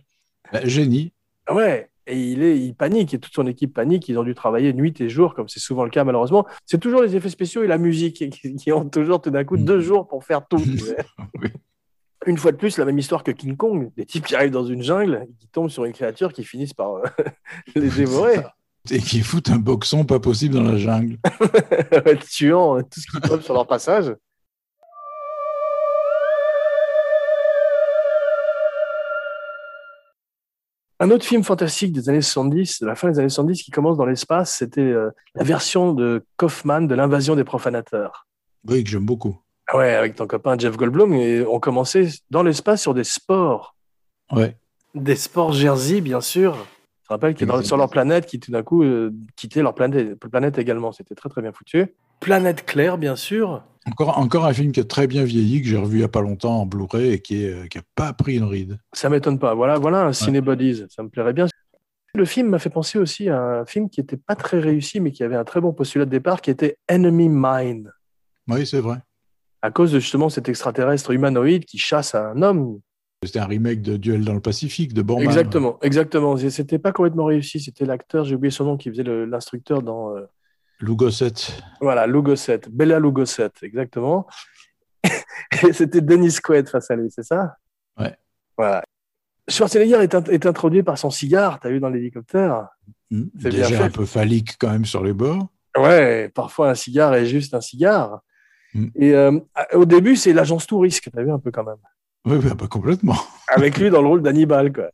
Bah, 0.52 0.66
génie. 0.66 1.14
Ouais, 1.50 1.90
et 2.08 2.20
il, 2.20 2.44
est, 2.44 2.60
il 2.60 2.76
panique, 2.76 3.14
et 3.14 3.20
toute 3.20 3.34
son 3.34 3.48
équipe 3.48 3.74
panique, 3.74 4.08
ils 4.10 4.20
ont 4.20 4.24
dû 4.24 4.36
travailler 4.36 4.74
nuit 4.74 4.94
et 5.02 5.10
jour, 5.10 5.34
comme 5.34 5.50
c'est 5.50 5.60
souvent 5.60 5.84
le 5.84 5.90
cas 5.90 6.04
malheureusement. 6.04 6.46
C'est 6.66 6.80
toujours 6.80 7.02
les 7.02 7.16
effets 7.16 7.30
spéciaux 7.30 7.64
et 7.64 7.68
la 7.68 7.78
musique 7.78 8.30
qui, 8.32 8.56
qui 8.56 8.72
ont 8.72 8.88
toujours 8.88 9.22
tout 9.22 9.32
d'un 9.32 9.44
coup 9.44 9.58
deux 9.58 9.80
jours 9.80 10.08
pour 10.08 10.24
faire 10.24 10.48
tout. 10.48 10.58
Oui. 11.42 11.50
Une 12.28 12.38
fois 12.38 12.52
de 12.52 12.58
plus, 12.58 12.78
la 12.80 12.86
même 12.86 12.98
histoire 12.98 13.24
que 13.24 13.30
King 13.30 13.56
Kong, 13.56 13.92
des 13.96 14.06
types 14.06 14.26
qui 14.26 14.36
arrivent 14.36 14.52
dans 14.52 14.66
une 14.66 14.82
jungle, 14.82 15.28
qui 15.40 15.48
tombent 15.48 15.70
sur 15.70 15.86
une 15.86 15.94
créature 15.94 16.34
qui 16.34 16.44
finissent 16.44 16.74
par 16.74 16.96
euh, 16.96 17.04
les 17.76 17.90
dévorer, 17.90 18.38
Et 18.90 18.98
qui 18.98 19.20
foutent 19.20 19.52
un 19.52 19.58
boxon 19.60 20.06
pas 20.06 20.20
possible 20.20 20.56
dans 20.56 20.64
la 20.64 20.78
jungle. 20.78 21.20
tuant 22.28 22.82
tout 22.82 23.00
ce 23.00 23.06
qui 23.06 23.22
tombe 23.22 23.42
sur 23.42 23.54
leur 23.54 23.68
passage. 23.68 24.16
Un 31.00 31.12
autre 31.12 31.26
film 31.26 31.44
fantastique 31.44 31.92
des 31.92 32.08
années 32.10 32.22
70, 32.22 32.80
de 32.82 32.86
la 32.88 32.96
fin 32.96 33.10
des 33.12 33.20
années 33.20 33.30
70, 33.30 33.64
qui 33.64 33.72
commence 33.72 33.98
dans 33.98 34.06
l'espace, 34.06 34.56
c'était 34.56 34.80
euh, 34.82 35.10
la 35.36 35.44
version 35.44 35.94
de 35.94 36.26
Kaufman 36.38 36.82
de 36.88 36.96
l'invasion 36.96 37.36
des 37.36 37.44
profanateurs. 37.44 38.26
Oui, 38.68 38.84
que 38.84 38.90
j'aime 38.90 39.06
beaucoup. 39.06 39.38
Ah 39.68 39.78
Ouais, 39.78 39.94
avec 39.94 40.16
ton 40.16 40.26
copain 40.28 40.58
Jeff 40.58 40.78
Goldblum, 40.78 41.14
et 41.14 41.46
on 41.46 41.60
commençait 41.60 42.08
dans 42.30 42.44
l'espace 42.44 42.82
sur 42.82 42.94
des 42.94 43.04
sports. 43.04 43.76
Ouais. 44.32 44.58
Des 44.94 45.16
sports 45.18 45.52
Jersey, 45.52 46.00
bien 46.02 46.22
sûr. 46.22 46.56
Je 47.02 47.08
te 47.10 47.14
rappelle 47.14 47.36
qu'ils 47.36 47.46
dans- 47.48 47.62
sur 47.62 47.76
leur 47.78 47.90
planète, 47.90 48.26
qui 48.26 48.40
tout 48.40 48.52
d'un 48.52 48.64
coup 48.64 48.84
euh, 48.84 49.12
quittaient 49.36 49.62
leur 49.62 49.76
planète, 49.76 50.16
planète 50.16 50.58
également. 50.58 50.92
C'était 50.94 51.14
très 51.16 51.30
très 51.30 51.42
bien 51.42 51.52
foutu. 51.52 51.94
Planète 52.22 52.66
Claire, 52.66 52.98
bien 52.98 53.16
sûr. 53.18 53.64
Encore, 53.88 54.18
encore 54.18 54.46
un 54.46 54.54
film 54.54 54.72
qui 54.72 54.80
a 54.80 54.84
très 54.84 55.06
bien 55.06 55.24
vieilli, 55.24 55.62
que 55.62 55.68
j'ai 55.68 55.78
revu 55.78 55.98
il 55.98 56.00
n'y 56.00 56.04
a 56.06 56.10
pas 56.10 56.22
longtemps 56.22 56.62
en 56.62 56.66
Blu-ray 56.66 57.14
et 57.14 57.20
qui 57.22 57.46
n'a 57.48 57.68
qui 57.68 57.78
a 57.78 57.82
pas 57.94 58.14
pris 58.14 58.38
une 58.38 58.44
ride. 58.46 58.80
Ça 58.94 59.10
m'étonne 59.10 59.38
pas. 59.38 59.54
Voilà, 59.54 59.78
voilà 59.78 60.06
un 60.06 60.14
Ciné 60.14 60.42
Bodies. 60.42 60.86
Ça 60.90 61.04
me 61.04 61.10
plairait 61.10 61.34
bien. 61.34 61.46
Le 62.16 62.26
film 62.26 62.50
m'a 62.50 62.60
fait 62.60 62.70
penser 62.72 62.98
aussi 62.98 63.30
à 63.30 63.40
un 63.40 63.66
film 63.66 63.90
qui 63.90 64.00
n'était 64.00 64.18
pas 64.18 64.36
très 64.36 64.60
réussi, 64.60 65.00
mais 65.02 65.12
qui 65.12 65.24
avait 65.24 65.36
un 65.36 65.44
très 65.44 65.62
bon 65.62 65.72
postulat 65.74 66.06
de 66.06 66.10
départ, 66.10 66.42
qui 66.42 66.50
était 66.50 66.78
Enemy 66.90 67.30
Mine. 67.30 67.92
Oui, 68.48 68.66
c'est 68.66 68.80
vrai. 68.80 68.98
à 69.62 69.72
cause 69.72 69.92
de 69.92 70.00
justement 70.00 70.30
cet 70.30 70.48
extraterrestre 70.50 71.12
humanoïde 71.12 71.66
qui 71.66 71.78
chasse 71.78 72.16
un 72.16 72.42
homme. 72.42 72.80
C'était 73.24 73.40
un 73.40 73.46
remake 73.48 73.82
de 73.82 73.98
Duel 73.98 74.24
dans 74.24 74.34
le 74.36 74.40
Pacifique 74.40 74.94
de 74.94 75.02
Borman. 75.02 75.26
Exactement, 75.26 75.78
exactement. 75.82 76.38
C'était 76.38 76.78
pas 76.80 76.92
complètement 76.92 77.26
réussi. 77.26 77.60
C'était 77.60 77.86
l'acteur, 77.86 78.24
j'ai 78.26 78.36
oublié 78.36 78.52
son 78.52 78.66
nom, 78.66 78.78
qui 78.78 78.90
faisait 78.90 79.04
l'instructeur 79.04 79.82
dans. 79.82 80.16
euh, 80.16 80.22
Lou 80.80 80.96
Gossett. 80.96 81.62
Voilà, 81.82 82.06
Lugoset, 82.08 82.62
Bella 82.70 83.00
Lugoset, 83.00 83.52
exactement. 83.62 84.28
Et 85.68 85.74
c'était 85.74 86.02
Dennis 86.02 86.38
Quaid 86.44 86.68
face 86.70 86.92
à 86.92 86.96
lui, 86.96 87.10
c'est 87.10 87.24
ça? 87.24 87.56
Ouais. 87.98 88.16
Voilà. 88.58 88.84
Schwarzenegger 89.48 90.02
est, 90.02 90.14
int- 90.16 90.30
est 90.32 90.46
introduit 90.46 90.84
par 90.84 90.98
son 90.98 91.10
cigare, 91.12 91.60
t'as 91.60 91.70
vu 91.70 91.80
dans 91.80 91.90
l'hélicoptère? 91.90 92.68
Hmm. 93.12 93.26
C'est 93.40 93.50
bien 93.50 93.60
Déjà 93.68 93.78
fait. 93.78 93.84
un 93.84 93.90
peu 93.90 94.06
phallique 94.06 94.56
quand 94.60 94.72
même 94.72 94.86
sur 94.86 95.04
les 95.04 95.14
bords. 95.14 95.48
Ouais, 95.78 96.30
parfois 96.34 96.70
un 96.72 96.76
cigare 96.76 97.14
est 97.16 97.26
juste 97.26 97.54
un 97.54 97.62
cigare. 97.62 98.22
Mm. 98.74 98.86
Et 98.96 99.14
euh, 99.14 99.40
au 99.74 99.86
début, 99.86 100.16
c'est 100.16 100.34
l'agence 100.34 100.66
tout 100.68 100.80
risque, 100.80 101.10
t'as 101.14 101.22
vu 101.22 101.32
un 101.32 101.40
peu 101.40 101.52
quand 101.52 101.64
même. 101.64 101.78
Oui, 102.26 102.40
pas 102.56 102.68
complètement. 102.68 103.18
Avec 103.50 103.78
lui 103.80 103.90
dans 103.90 104.02
le 104.02 104.08
rôle 104.08 104.22
d'Hannibal, 104.24 104.74
quoi. 104.74 104.90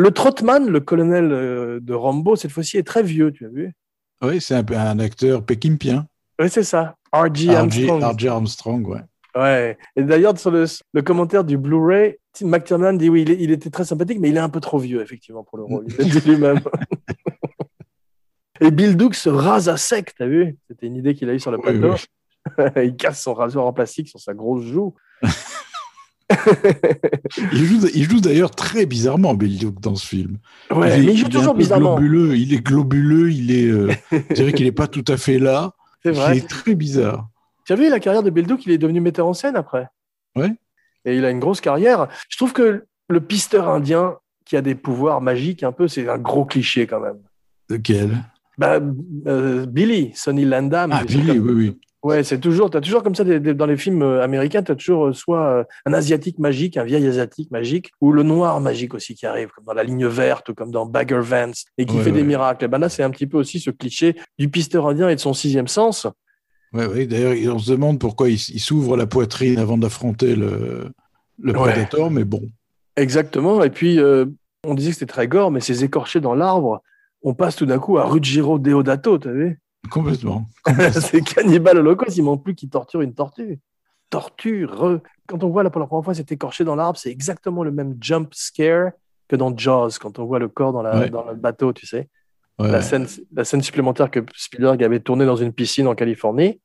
Le 0.00 0.10
Trotman, 0.12 0.66
le 0.66 0.80
colonel 0.80 1.30
euh, 1.30 1.78
de 1.78 1.92
Rambo, 1.92 2.34
cette 2.34 2.52
fois-ci 2.52 2.78
est 2.78 2.86
très 2.86 3.02
vieux, 3.02 3.32
tu 3.32 3.44
as 3.44 3.50
vu? 3.50 3.74
Oui, 4.22 4.40
c'est 4.40 4.54
un, 4.54 4.98
acteur 4.98 5.44
pékimpien. 5.44 6.06
Oui, 6.40 6.48
c'est 6.48 6.62
ça. 6.62 6.96
R.G. 7.12 7.54
Armstrong. 7.54 8.02
R.J. 8.02 8.28
Armstrong, 8.28 8.88
ouais. 8.88 9.02
Ouais. 9.36 9.76
Et 9.96 10.02
d'ailleurs, 10.02 10.38
sur 10.38 10.50
le, 10.50 10.64
le 10.94 11.02
commentaire 11.02 11.44
du 11.44 11.58
Blu-ray, 11.58 12.16
Tim 12.32 12.46
McTiernan 12.46 12.94
dit 12.94 13.10
oui, 13.10 13.26
il, 13.28 13.50
était 13.50 13.68
très 13.68 13.84
sympathique, 13.84 14.20
mais 14.20 14.30
il 14.30 14.36
est 14.38 14.40
un 14.40 14.48
peu 14.48 14.60
trop 14.60 14.78
vieux, 14.78 15.02
effectivement, 15.02 15.44
pour 15.44 15.58
le 15.58 15.64
rôle. 15.64 15.84
Il 15.86 15.96
l'a 15.98 16.04
dit 16.04 16.20
lui-même. 16.20 16.60
Et 18.62 18.70
Bill 18.70 18.96
Duke 18.96 19.14
se 19.14 19.28
rase 19.28 19.68
à 19.68 19.76
sec, 19.76 20.14
t'as 20.16 20.26
vu? 20.26 20.56
C'était 20.66 20.86
une 20.86 20.96
idée 20.96 21.14
qu'il 21.14 21.28
a 21.28 21.34
eue 21.34 21.40
sur 21.40 21.50
le 21.50 21.58
Oui, 21.58 21.78
plateau. 21.78 21.94
oui. 22.56 22.64
il 22.84 22.96
casse 22.96 23.22
son 23.22 23.34
rasoir 23.34 23.66
en 23.66 23.74
plastique 23.74 24.08
sur 24.08 24.18
sa 24.18 24.32
grosse 24.32 24.64
joue. 24.64 24.94
Il 27.52 27.64
joue, 27.64 27.86
il 27.94 28.02
joue 28.10 28.20
d'ailleurs 28.20 28.50
très 28.50 28.86
bizarrement, 28.86 29.34
Bill 29.34 29.58
Duke, 29.58 29.80
dans 29.80 29.94
ce 29.94 30.06
film. 30.06 30.38
Ouais, 30.70 30.90
est- 30.98 31.02
mais 31.02 31.12
il 31.12 31.18
joue 31.18 31.26
est 31.26 31.30
toujours 31.30 31.54
bizarrement. 31.54 31.96
Globuleux, 31.96 32.36
il 32.36 32.54
est 32.54 32.60
globuleux, 32.64 33.30
il 33.32 33.50
est. 33.52 33.66
euh, 33.68 33.90
je 34.30 34.34
dirais 34.34 34.52
qu'il 34.52 34.66
n'est 34.66 34.72
pas 34.72 34.86
tout 34.88 35.04
à 35.08 35.16
fait 35.16 35.38
là. 35.38 35.72
C'est 36.02 36.10
Il 36.10 36.16
vrai. 36.16 36.36
est 36.38 36.48
très 36.48 36.74
bizarre. 36.74 37.28
Tu 37.66 37.72
as 37.72 37.76
vu 37.76 37.88
la 37.90 38.00
carrière 38.00 38.22
de 38.22 38.30
Bill 38.30 38.46
Duke 38.46 38.64
Il 38.66 38.72
est 38.72 38.78
devenu 38.78 39.00
metteur 39.00 39.26
en 39.26 39.34
scène 39.34 39.56
après. 39.56 39.86
Ouais. 40.36 40.52
Et 41.04 41.16
il 41.16 41.24
a 41.24 41.30
une 41.30 41.40
grosse 41.40 41.60
carrière. 41.60 42.08
Je 42.28 42.36
trouve 42.36 42.52
que 42.52 42.84
le 43.08 43.20
pisteur 43.20 43.68
indien 43.68 44.16
qui 44.44 44.56
a 44.56 44.62
des 44.62 44.74
pouvoirs 44.74 45.20
magiques, 45.20 45.62
un 45.62 45.72
peu, 45.72 45.88
c'est 45.88 46.08
un 46.08 46.18
gros 46.18 46.44
cliché 46.44 46.86
quand 46.86 47.00
même. 47.00 47.18
Lequel? 47.68 48.16
Bah, 48.58 48.80
euh, 49.26 49.64
Billy, 49.66 50.10
Sonny 50.14 50.44
Landam. 50.44 50.90
Ah, 50.92 51.04
Billy, 51.04 51.38
oui, 51.38 51.52
oui. 51.52 51.78
Ouais, 52.02 52.24
c'est 52.24 52.38
toujours, 52.40 52.70
t'as 52.70 52.80
toujours 52.80 53.02
comme 53.02 53.14
ça 53.14 53.24
des- 53.24 53.40
des- 53.40 53.52
dans 53.52 53.66
les 53.66 53.76
films 53.76 54.02
euh, 54.02 54.22
américains, 54.22 54.62
t'as 54.62 54.74
toujours 54.74 55.08
euh, 55.08 55.12
soit 55.12 55.46
euh, 55.58 55.64
un 55.84 55.92
asiatique 55.92 56.38
magique, 56.38 56.78
un 56.78 56.84
vieil 56.84 57.06
asiatique 57.06 57.50
magique, 57.50 57.90
ou 58.00 58.10
le 58.12 58.22
noir 58.22 58.58
magique 58.60 58.94
aussi 58.94 59.14
qui 59.14 59.26
arrive, 59.26 59.50
comme 59.50 59.64
dans 59.66 59.74
la 59.74 59.84
ligne 59.84 60.06
verte 60.06 60.48
ou 60.48 60.54
comme 60.54 60.70
dans 60.70 60.86
Bagger 60.86 61.20
Vance, 61.20 61.66
et 61.76 61.84
qui 61.84 61.96
Ouais, 61.98 62.02
fait 62.02 62.12
des 62.12 62.22
miracles. 62.22 62.64
Et 62.64 62.68
ben 62.68 62.78
là, 62.78 62.88
c'est 62.88 63.02
un 63.02 63.10
petit 63.10 63.26
peu 63.26 63.36
aussi 63.36 63.60
ce 63.60 63.70
cliché 63.70 64.16
du 64.38 64.48
pisteur 64.48 64.86
indien 64.88 65.10
et 65.10 65.14
de 65.14 65.20
son 65.20 65.34
sixième 65.34 65.68
sens. 65.68 66.06
Ouais, 66.72 66.86
ouais. 66.86 67.06
D'ailleurs, 67.06 67.54
on 67.54 67.58
se 67.58 67.70
demande 67.72 67.98
pourquoi 67.98 68.30
il, 68.30 68.34
il 68.36 68.60
s'ouvre 68.60 68.96
la 68.96 69.06
poitrine 69.06 69.58
avant 69.58 69.76
d'affronter 69.76 70.36
le, 70.36 70.90
le. 71.38 71.52
Predator, 71.52 72.10
mais 72.10 72.24
bon. 72.24 72.48
Exactement. 72.96 73.62
Et 73.62 73.70
puis, 73.70 73.98
euh, 73.98 74.24
on 74.66 74.74
disait 74.74 74.90
que 74.90 74.94
c'était 75.00 75.12
très 75.12 75.28
gore, 75.28 75.50
mais 75.50 75.60
ces 75.60 75.84
écorchés 75.84 76.20
dans 76.20 76.34
l'arbre, 76.34 76.82
on 77.22 77.34
passe 77.34 77.56
tout 77.56 77.66
d'un 77.66 77.78
coup 77.78 77.98
à 77.98 78.04
Ruggiero 78.06 78.58
Deodato, 78.58 79.18
t'as 79.18 79.32
vu? 79.32 79.60
Complètement. 79.88 80.46
C'est 80.92 81.22
Cannibal 81.22 81.78
Holocaust, 81.78 82.16
il 82.16 82.22
manque 82.22 82.44
plus 82.44 82.54
qu'il 82.54 82.68
torture 82.68 83.00
une 83.00 83.14
tortue. 83.14 83.58
Torture. 84.10 85.00
Quand 85.26 85.42
on 85.44 85.48
voit 85.50 85.62
là 85.62 85.70
pour 85.70 85.80
la 85.80 85.86
première 85.86 86.04
fois 86.04 86.14
cet 86.14 86.32
écorché 86.32 86.64
dans 86.64 86.74
l'arbre, 86.74 86.98
c'est 86.98 87.10
exactement 87.10 87.62
le 87.62 87.70
même 87.70 87.96
jump 88.00 88.34
scare 88.34 88.90
que 89.28 89.36
dans 89.36 89.56
Jaws, 89.56 89.90
quand 90.00 90.18
on 90.18 90.24
voit 90.24 90.40
le 90.40 90.48
corps 90.48 90.72
dans, 90.72 90.82
la, 90.82 90.98
Ouais. 90.98 91.10
dans 91.10 91.24
le 91.24 91.36
bateau, 91.36 91.72
tu 91.72 91.86
sais. 91.86 92.08
Ouais. 92.58 92.70
La, 92.70 92.82
scène, 92.82 93.06
la 93.32 93.44
scène 93.44 93.62
supplémentaire 93.62 94.10
que 94.10 94.20
Spielberg 94.34 94.82
avait 94.82 95.00
tournée 95.00 95.24
dans 95.24 95.36
une 95.36 95.52
piscine 95.52 95.86
en 95.86 95.94
Californie. 95.94 96.60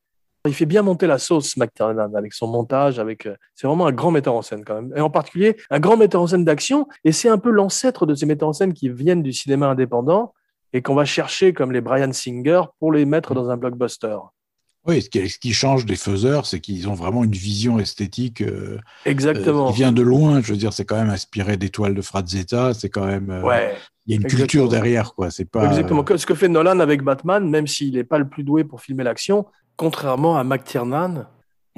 Il 0.47 0.53
fait 0.53 0.65
bien 0.65 0.81
monter 0.81 1.07
la 1.07 1.17
sauce, 1.17 1.55
McTiernan, 1.57 2.13
avec 2.15 2.33
son 2.33 2.47
montage. 2.47 2.99
avec. 2.99 3.25
euh, 3.27 3.35
C'est 3.55 3.65
vraiment 3.67 3.87
un 3.87 3.91
grand 3.91 4.11
metteur 4.11 4.33
en 4.35 4.41
scène, 4.41 4.63
quand 4.65 4.75
même. 4.75 4.93
Et 4.95 5.01
en 5.01 5.09
particulier, 5.09 5.55
un 5.69 5.79
grand 5.79 5.97
metteur 5.97 6.21
en 6.21 6.27
scène 6.27 6.43
d'action. 6.45 6.87
Et 7.03 7.11
c'est 7.11 7.29
un 7.29 7.37
peu 7.37 7.49
l'ancêtre 7.49 8.05
de 8.05 8.13
ces 8.13 8.25
metteurs 8.25 8.49
en 8.49 8.53
scène 8.53 8.73
qui 8.73 8.89
viennent 8.89 9.23
du 9.23 9.33
cinéma 9.33 9.67
indépendant 9.67 10.33
et 10.75 10.81
qu'on 10.81 10.93
va 10.95 11.05
chercher, 11.05 11.53
comme 11.53 11.71
les 11.71 11.79
Brian 11.81 12.11
Singer, 12.11 12.61
pour 12.79 12.91
les 12.91 13.05
mettre 13.05 13.33
dans 13.33 13.49
un 13.49 13.55
blockbuster. 13.57 14.17
Oui, 14.87 15.01
ce 15.01 15.09
qui, 15.09 15.27
ce 15.29 15.39
qui 15.39 15.51
change 15.53 15.85
des 15.85 15.95
faiseurs, 15.95 16.45
c'est 16.45 16.59
qu'ils 16.59 16.87
ont 16.89 16.93
vraiment 16.93 17.23
une 17.23 17.31
vision 17.31 17.79
esthétique 17.79 18.41
euh, 18.41 18.77
Exactement. 19.05 19.67
euh, 19.67 19.71
qui 19.71 19.77
vient 19.77 19.91
de 19.91 20.01
loin. 20.03 20.41
Je 20.41 20.51
veux 20.51 20.57
dire, 20.59 20.73
c'est 20.73 20.85
quand 20.85 20.97
même 20.97 21.09
inspiré 21.09 21.57
d'étoiles 21.57 21.95
de 21.95 22.01
Frazetta. 22.01 22.73
C'est 22.75 22.89
quand 22.89 23.05
même. 23.05 23.29
euh, 23.31 23.41
Ouais, 23.41 23.75
Il 24.05 24.11
y 24.11 24.13
a 24.13 24.17
une 24.17 24.23
exactement. 24.25 24.41
culture 24.47 24.69
derrière, 24.69 25.15
quoi. 25.15 25.31
C'est 25.31 25.45
pas. 25.49 25.65
exactement. 25.65 26.03
Ce 26.15 26.25
que 26.25 26.35
fait 26.35 26.49
Nolan 26.49 26.79
avec 26.81 27.01
Batman, 27.01 27.49
même 27.49 27.65
s'il 27.67 27.93
n'est 27.95 28.03
pas 28.03 28.19
le 28.19 28.27
plus 28.27 28.43
doué 28.43 28.63
pour 28.63 28.81
filmer 28.81 29.03
l'action, 29.03 29.47
contrairement 29.77 30.37
à 30.37 30.43
McTiernan, 30.43 31.25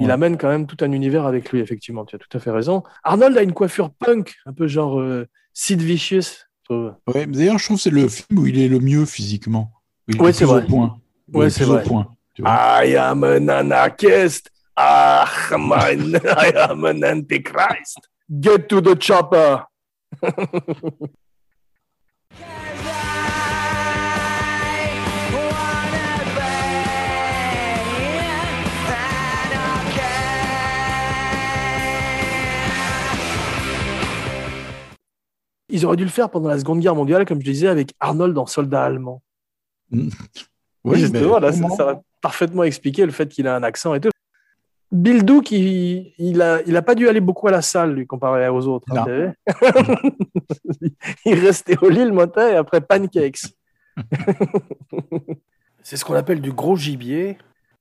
il 0.00 0.06
Ouais. 0.06 0.12
amène 0.12 0.36
quand 0.36 0.48
même 0.48 0.66
tout 0.66 0.76
un 0.84 0.92
univers 0.92 1.24
avec 1.24 1.50
lui, 1.50 1.60
effectivement. 1.60 2.04
Tu 2.04 2.16
as 2.16 2.18
tout 2.18 2.36
à 2.36 2.40
fait 2.40 2.50
raison. 2.50 2.82
Arnold 3.04 3.38
a 3.38 3.42
une 3.42 3.54
coiffure 3.54 3.90
punk, 3.90 4.34
un 4.44 4.52
peu 4.52 4.66
genre 4.66 5.00
euh, 5.00 5.26
Sid 5.54 5.80
Vicious. 5.80 6.44
Trouve. 6.68 6.94
Ouais, 7.14 7.26
D'ailleurs, 7.26 7.58
je 7.58 7.64
trouve 7.64 7.76
que 7.76 7.82
c'est 7.82 7.90
le 7.90 8.08
film 8.08 8.38
où 8.38 8.46
il 8.46 8.58
est 8.58 8.68
le 8.68 8.80
mieux 8.80 9.04
physiquement. 9.06 9.72
Le 10.06 10.32
c'est 10.32 10.44
vrai. 10.44 10.64
point. 10.66 10.98
Ouais, 11.32 11.50
c'est 11.50 11.64
vrai. 11.64 11.82
point. 11.82 12.14
I 12.38 12.96
am 12.96 13.24
an 13.24 13.48
anarchist. 13.48 14.50
Ah, 14.76 15.28
man, 15.58 16.20
I 16.24 16.52
am 16.56 16.84
an 16.84 17.02
antichrist. 17.04 17.98
Get 18.30 18.68
to 18.68 18.80
the 18.80 18.94
chopper. 18.98 19.64
Ils 35.68 35.84
auraient 35.84 35.96
dû 35.96 36.04
le 36.04 36.10
faire 36.10 36.30
pendant 36.30 36.48
la 36.48 36.58
Seconde 36.58 36.80
Guerre 36.80 36.94
mondiale, 36.94 37.24
comme 37.24 37.40
je 37.40 37.44
disais, 37.50 37.68
avec 37.68 37.92
Arnold 38.00 38.36
en 38.38 38.46
soldat 38.46 38.84
allemand. 38.84 39.22
Oui, 40.84 41.00
Justement, 41.00 41.34
mais 41.34 41.40
là, 41.40 41.52
ça, 41.52 41.60
comment 41.60 41.76
ça 41.76 41.84
va 41.84 42.00
parfaitement 42.22 42.62
expliquer 42.62 43.04
le 43.04 43.10
fait 43.12 43.28
qu'il 43.28 43.46
a 43.46 43.54
un 43.56 43.62
accent 43.62 43.94
et 43.94 44.00
tout. 44.00 44.10
Bill 44.90 45.22
Duke, 45.24 45.50
il, 45.50 46.14
il, 46.18 46.40
a, 46.40 46.62
il 46.66 46.74
a 46.76 46.82
pas 46.82 46.94
dû 46.94 47.08
aller 47.08 47.20
beaucoup 47.20 47.46
à 47.48 47.50
la 47.50 47.60
salle, 47.60 47.94
lui, 47.94 48.06
comparé 48.06 48.48
aux 48.48 48.66
autres. 48.68 48.86
hein, 48.96 49.34
il 51.26 51.34
restait 51.34 51.76
au 51.82 51.90
lit 51.90 52.04
le 52.04 52.12
matin 52.12 52.48
et 52.48 52.54
après 52.54 52.80
pancakes. 52.80 53.42
C'est 55.82 55.96
ce 55.96 56.04
qu'on 56.04 56.14
appelle 56.14 56.40
du 56.40 56.52
gros 56.52 56.76
gibier. 56.76 57.36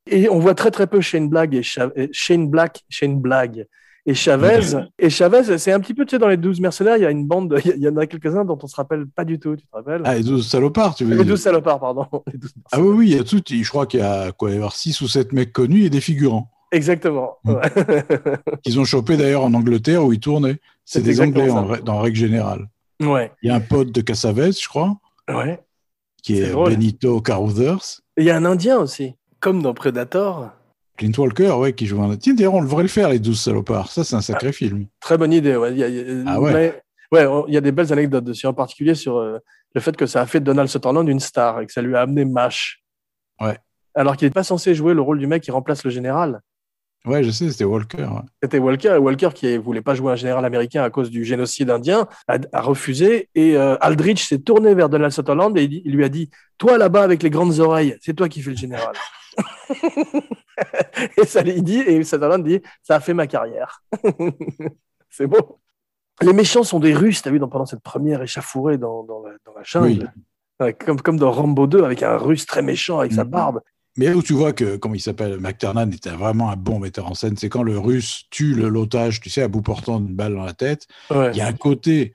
Et 0.09 0.27
on 0.27 0.39
voit 0.39 0.55
très 0.55 0.71
très 0.71 0.87
peu 0.87 0.99
Shane 0.99 1.29
Black 1.29 1.53
et 1.53 1.61
Shane 1.63 2.49
Black, 2.49 2.83
Shane 2.89 3.19
Black 3.19 3.59
et 4.07 4.13
Chavez. 4.13 4.61
Et 4.97 5.09
Chavez, 5.09 5.57
c'est 5.59 5.71
un 5.71 5.79
petit 5.79 5.93
peu, 5.93 6.05
tu 6.05 6.15
sais, 6.15 6.19
dans 6.19 6.29
les 6.29 6.37
12 6.37 6.59
mercenaires, 6.61 6.97
il 6.97 7.03
y 7.03 7.05
a 7.05 7.11
une 7.11 7.27
bande, 7.27 7.59
il 7.65 7.77
y 7.83 7.87
en 7.89 7.97
a 7.97 8.07
quelques-uns 8.07 8.45
dont 8.45 8.57
on 8.63 8.67
se 8.67 8.75
rappelle 8.75 9.05
pas 9.05 9.25
du 9.25 9.37
tout, 9.37 9.55
tu 9.55 9.65
te 9.67 9.75
rappelles 9.75 10.01
Ah, 10.05 10.15
les 10.15 10.23
12 10.23 10.47
salopards, 10.47 10.95
tu 10.95 11.03
veux 11.03 11.11
Les 11.11 11.17
dire 11.17 11.25
12 11.33 11.41
salopards, 11.41 11.79
pardon. 11.79 12.07
Les 12.31 12.39
12 12.39 12.53
Ah 12.71 12.81
oui, 12.81 12.87
oui, 12.97 13.09
il 13.11 13.15
y 13.17 13.19
a 13.19 13.23
tout. 13.23 13.41
Je 13.47 13.69
crois 13.69 13.85
qu'il 13.85 13.99
y 13.99 14.03
a 14.03 14.31
quoi, 14.31 14.49
il 14.49 14.53
y 14.53 14.55
avoir 14.57 14.73
6 14.73 15.01
ou 15.01 15.07
7 15.07 15.33
mecs 15.33 15.51
connus 15.53 15.83
et 15.83 15.89
des 15.89 16.01
figurants. 16.01 16.49
Exactement. 16.71 17.37
Mm. 17.43 17.51
Ouais. 17.53 17.71
Qu'ils 18.63 18.79
ont 18.79 18.85
chopé 18.85 19.15
d'ailleurs 19.17 19.43
en 19.43 19.53
Angleterre 19.53 20.03
où 20.03 20.11
ils 20.13 20.19
tournaient. 20.19 20.59
C'est 20.85 21.01
des 21.01 21.21
Anglais 21.21 21.49
en, 21.49 21.77
dans 21.77 21.99
règle 21.99 22.17
générale. 22.17 22.67
ouais. 23.01 23.31
Il 23.43 23.47
y 23.49 23.51
a 23.51 23.55
un 23.55 23.59
pote 23.59 23.91
de 23.91 24.01
Cassavetes, 24.01 24.61
je 24.61 24.67
crois, 24.67 24.95
Ouais. 25.29 25.59
qui 26.23 26.39
est. 26.39 26.53
Benito 26.53 27.21
Caruthers. 27.21 28.01
Et 28.17 28.21
il 28.21 28.25
y 28.25 28.31
a 28.31 28.37
un 28.37 28.45
Indien 28.45 28.77
aussi, 28.79 29.13
comme 29.39 29.61
dans 29.61 29.73
Predator. 29.73 30.49
Clint 30.97 31.11
Walker, 31.17 31.51
ouais, 31.51 31.73
qui 31.73 31.85
joue 31.85 32.01
un. 32.01 32.15
Tiens, 32.17 32.33
d'ailleurs, 32.33 32.55
on 32.55 32.61
devrait 32.63 32.83
le 32.83 32.89
faire, 32.89 33.09
les 33.09 33.19
12 33.19 33.39
salopards. 33.39 33.91
Ça, 33.91 34.03
c'est 34.03 34.15
un 34.15 34.21
sacré 34.21 34.51
film. 34.51 34.87
Très 34.99 35.17
bonne 35.17 35.31
idée. 35.31 35.55
Ouais. 35.55 35.71
Il 35.71 35.77
y 35.77 35.83
a, 35.83 36.23
Ah 36.27 36.41
ouais. 36.41 36.53
mais- 36.53 36.81
ouais, 37.11 37.25
on- 37.27 37.47
il 37.47 37.53
y 37.53 37.57
a 37.57 37.61
des 37.61 37.71
belles 37.71 37.93
anecdotes 37.93 38.23
dessus, 38.25 38.47
en 38.47 38.53
particulier 38.53 38.95
sur 38.95 39.17
euh, 39.17 39.37
le 39.75 39.81
fait 39.81 39.95
que 39.95 40.05
ça 40.07 40.21
a 40.21 40.25
fait 40.25 40.39
de 40.39 40.45
Donald 40.45 40.67
Sutherland 40.69 41.07
une 41.07 41.19
star 41.19 41.61
et 41.61 41.65
que 41.67 41.71
ça 41.71 41.81
lui 41.81 41.95
a 41.95 42.01
amené 42.01 42.25
MASH. 42.25 42.81
Ouais. 43.39 43.57
Alors 43.95 44.17
qu'il 44.17 44.27
n'est 44.27 44.33
pas 44.33 44.43
censé 44.43 44.73
jouer 44.75 44.93
le 44.93 45.01
rôle 45.01 45.19
du 45.19 45.27
mec 45.27 45.43
qui 45.43 45.51
remplace 45.51 45.83
le 45.83 45.89
général. 45.91 46.41
Ouais, 47.05 47.23
je 47.23 47.29
sais, 47.31 47.49
c'était 47.51 47.63
Walker. 47.63 47.99
ouais. 48.03 48.21
C'était 48.43 48.57
Walker, 48.59 48.93
et 48.95 48.97
Walker 48.97 49.29
qui 49.33 49.55
voulait 49.57 49.81
pas 49.83 49.93
jouer 49.95 50.11
un 50.11 50.15
général 50.15 50.43
américain 50.45 50.83
à 50.83 50.89
cause 50.89 51.09
du 51.09 51.23
génocide 51.23 51.69
indien, 51.69 52.07
a, 52.27 52.37
a 52.51 52.61
refusé. 52.61 53.29
Et 53.35 53.55
euh, 53.55 53.77
Aldrich 53.79 54.23
s'est 54.27 54.39
tourné 54.39 54.73
vers 54.75 54.89
Donald 54.89 55.13
Sutherland 55.13 55.55
et 55.57 55.63
il 55.63 55.91
lui 55.93 56.03
a 56.03 56.09
dit 56.09 56.29
Toi 56.57 56.77
là-bas 56.77 57.03
avec 57.03 57.23
les 57.23 57.29
grandes 57.29 57.59
oreilles, 57.59 57.95
c'est 58.01 58.13
toi 58.15 58.27
qui 58.27 58.41
fais 58.41 58.49
le 58.49 58.57
général. 58.57 58.93
et 61.17 61.25
ça 61.25 61.43
dit, 61.43 61.79
et 61.79 62.03
Sutherland 62.03 62.43
dit 62.45 62.61
Ça 62.83 62.95
a 62.95 62.99
fait 62.99 63.13
ma 63.13 63.27
carrière. 63.27 63.83
c'est 65.09 65.27
beau. 65.27 65.59
Les 66.21 66.33
méchants 66.33 66.63
sont 66.63 66.79
des 66.79 66.93
Russes, 66.93 67.21
t'as 67.21 67.29
vu, 67.29 67.39
dans, 67.39 67.47
pendant 67.47 67.65
cette 67.67 67.81
première 67.83 68.21
échafourée 68.23 68.77
dans, 68.77 69.03
dans, 69.03 69.21
la, 69.23 69.33
dans 69.45 69.53
la 69.53 69.63
jungle. 69.63 70.11
Ouais, 70.59 70.73
comme, 70.73 70.99
comme 70.99 71.17
dans 71.19 71.31
Rambo 71.31 71.67
2, 71.67 71.83
avec 71.83 72.01
un 72.01 72.17
Russe 72.17 72.45
très 72.47 72.63
méchant 72.63 72.99
avec 72.99 73.13
sa 73.13 73.23
Mhm. 73.23 73.29
barbe. 73.29 73.61
Mais 73.99 74.13
où 74.13 74.21
tu 74.21 74.33
vois 74.33 74.53
que, 74.53 74.77
comment 74.77 74.93
il 74.95 74.99
s'appelle, 75.01 75.39
McTernan 75.39 75.91
était 75.91 76.09
vraiment 76.11 76.49
un 76.51 76.55
bon 76.55 76.79
metteur 76.79 77.07
en 77.07 77.13
scène, 77.15 77.35
c'est 77.37 77.49
quand 77.49 77.63
le 77.63 77.79
russe 77.79 78.25
tue 78.29 78.53
le- 78.53 78.69
l'otage, 78.69 79.21
tu 79.21 79.29
sais, 79.31 79.41
à 79.41 79.47
bout 79.47 79.61
portant 79.63 79.99
d'une 79.99 80.15
balle 80.15 80.35
dans 80.35 80.43
la 80.45 80.53
tête. 80.53 80.87
Ouais. 81.09 81.31
Il 81.31 81.37
y 81.37 81.41
a 81.41 81.47
un 81.47 81.53
côté 81.53 82.13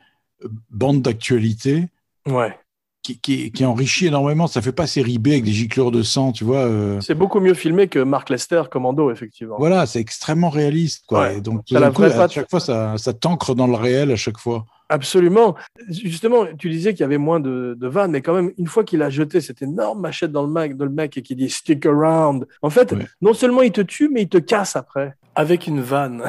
bande 0.71 1.03
d'actualité 1.03 1.89
ouais. 2.27 2.57
Qui, 3.03 3.19
qui, 3.19 3.51
qui 3.53 3.65
enrichit 3.65 4.07
énormément. 4.07 4.47
Ça 4.47 4.63
fait 4.63 4.73
pas 4.73 4.87
série 4.87 5.19
B 5.19 5.29
avec 5.29 5.45
des 5.45 5.53
giclures 5.53 5.91
de 5.91 6.03
sang, 6.03 6.33
tu 6.33 6.45
vois. 6.45 6.59
euh, 6.67 7.01
C'est 7.01 7.15
beaucoup 7.15 7.41
mieux 7.41 7.55
filmé 7.55 7.89
que 7.89 7.99
Mark 7.99 8.31
Lester, 8.31 8.63
Commando, 8.71 9.11
effectivement. 9.11 9.57
Voilà, 9.59 9.87
c'est 9.87 10.01
extrêmement 10.01 10.51
réaliste. 10.51 11.05
Quoi. 11.07 11.21
Ouais. 11.21 11.39
Et 11.39 11.41
donc, 11.41 11.65
tout 11.65 11.75
la 11.75 11.91
coup, 11.91 12.03
à 12.05 12.29
chaque 12.29 12.49
fois, 12.51 12.61
ça, 12.61 12.95
ça 12.99 13.13
t'ancre 13.13 13.55
dans 13.55 13.67
le 13.67 13.75
réel 13.75 14.11
à 14.13 14.17
chaque 14.17 14.39
fois. 14.39 14.65
Absolument. 14.89 15.55
Justement, 15.89 16.45
tu 16.59 16.69
disais 16.69 16.93
qu'il 16.93 17.01
y 17.01 17.05
avait 17.05 17.17
moins 17.19 17.41
de, 17.41 17.77
de 17.81 17.89
vannes, 17.89 18.11
mais 18.11 18.21
quand 18.21 18.35
même, 18.35 18.53
une 18.59 18.67
fois 18.67 18.85
qu'il 18.85 19.01
a 19.03 19.09
jeté 19.09 19.41
cette 19.41 19.63
énorme 19.63 20.01
machette 20.01 20.33
dans 20.33 20.43
le 20.43 20.53
mec, 20.53 20.77
dans 20.77 20.85
le 20.85 20.91
mec 20.91 21.17
et 21.17 21.23
qu'il 21.23 21.39
dit 21.39 21.49
stick 21.49 21.87
around, 21.87 22.47
en 22.61 22.69
fait, 22.71 22.93
Ouais. 22.93 23.07
non 23.23 23.33
seulement 23.33 23.63
il 23.63 23.73
te 23.73 23.81
tue, 23.81 24.09
mais 24.11 24.23
il 24.23 24.29
te 24.29 24.37
casse 24.39 24.77
après. 24.77 25.15
Avec 25.35 25.67
une 25.67 25.81
vanne. 25.81 26.25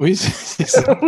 Oui, 0.00 0.16
c'est 0.16 0.66
ça. 0.66 0.98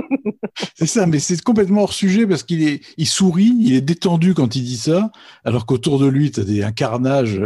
c'est 0.75 0.87
ça, 0.87 1.07
mais 1.07 1.19
c'est 1.19 1.41
complètement 1.41 1.83
hors 1.83 1.95
sujet 1.95 2.27
parce 2.27 2.43
qu'il 2.43 2.81
sourit, 3.05 3.57
il 3.59 3.75
est 3.75 3.81
détendu 3.81 4.35
quand 4.35 4.55
il 4.55 4.63
dit 4.63 4.77
ça, 4.77 5.11
alors 5.45 5.65
qu'autour 5.65 5.99
de 5.99 6.07
lui, 6.07 6.31
tu 6.31 6.41
as 6.63 6.67
un 6.67 6.73
carnage 6.73 7.41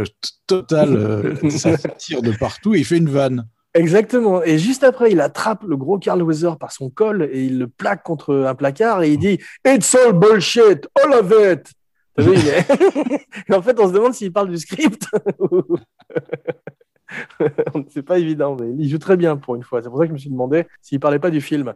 total, 0.45 0.95
euh, 0.95 1.49
ça 1.49 1.77
tire 1.77 2.21
de 2.21 2.31
partout 2.31 2.75
et 2.75 2.79
il 2.79 2.85
fait 2.85 2.97
une 2.97 3.09
vanne. 3.09 3.47
Exactement. 3.73 4.43
Et 4.43 4.57
juste 4.57 4.83
après, 4.83 5.11
il 5.11 5.21
attrape 5.21 5.63
le 5.63 5.77
gros 5.77 5.99
Carl 5.99 6.21
Weather 6.21 6.57
par 6.57 6.71
son 6.71 6.89
col 6.89 7.29
et 7.31 7.43
il 7.45 7.59
le 7.59 7.67
plaque 7.67 8.03
contre 8.03 8.35
un 8.35 8.55
placard 8.55 9.03
et 9.03 9.11
il 9.13 9.19
dit 9.19 9.39
It's 9.65 9.95
all 9.95 10.13
bullshit, 10.13 10.87
all 10.95 11.13
of 11.13 11.31
it. 11.31 11.71
Et 12.17 13.53
en 13.53 13.61
fait, 13.61 13.79
on 13.79 13.87
se 13.87 13.93
demande 13.93 14.15
s'il 14.15 14.33
parle 14.33 14.49
du 14.49 14.57
script. 14.57 15.05
C'est 17.89 18.03
pas 18.03 18.19
évident, 18.19 18.55
mais 18.59 18.69
il 18.77 18.89
joue 18.89 18.97
très 18.97 19.17
bien 19.17 19.37
pour 19.37 19.55
une 19.55 19.63
fois. 19.63 19.81
C'est 19.81 19.89
pour 19.89 19.97
ça 19.97 20.05
que 20.05 20.09
je 20.09 20.13
me 20.13 20.17
suis 20.17 20.29
demandé 20.29 20.65
s'il 20.81 20.99
parlait 20.99 21.19
pas 21.19 21.29
du 21.29 21.41
film. 21.41 21.73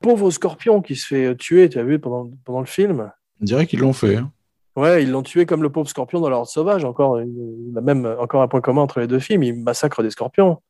Pauvre 0.00 0.30
scorpion 0.30 0.82
qui 0.82 0.96
se 0.96 1.06
fait 1.06 1.36
tuer, 1.36 1.68
tu 1.68 1.78
as 1.78 1.84
vu, 1.84 1.98
pendant, 1.98 2.30
pendant 2.44 2.60
le 2.60 2.66
film? 2.66 3.10
On 3.40 3.44
dirait 3.44 3.66
qu'ils 3.66 3.80
l'ont 3.80 3.92
fait. 3.92 4.16
hein. 4.16 4.30
Ouais, 4.76 5.04
ils 5.04 5.10
l'ont 5.10 5.22
tué 5.22 5.46
comme 5.46 5.62
le 5.62 5.70
pauvre 5.70 5.88
scorpion 5.88 6.20
dans 6.20 6.28
l'ordre 6.28 6.48
sauvage. 6.48 6.84
Encore, 6.84 7.20
il 7.20 7.72
y 7.72 7.78
a 7.78 7.80
même 7.80 8.12
encore 8.18 8.42
un 8.42 8.48
point 8.48 8.60
commun 8.60 8.82
entre 8.82 9.00
les 9.00 9.06
deux 9.06 9.20
films. 9.20 9.44
Ils 9.44 9.54
massacrent 9.54 10.02
des 10.02 10.10
scorpions. 10.10 10.60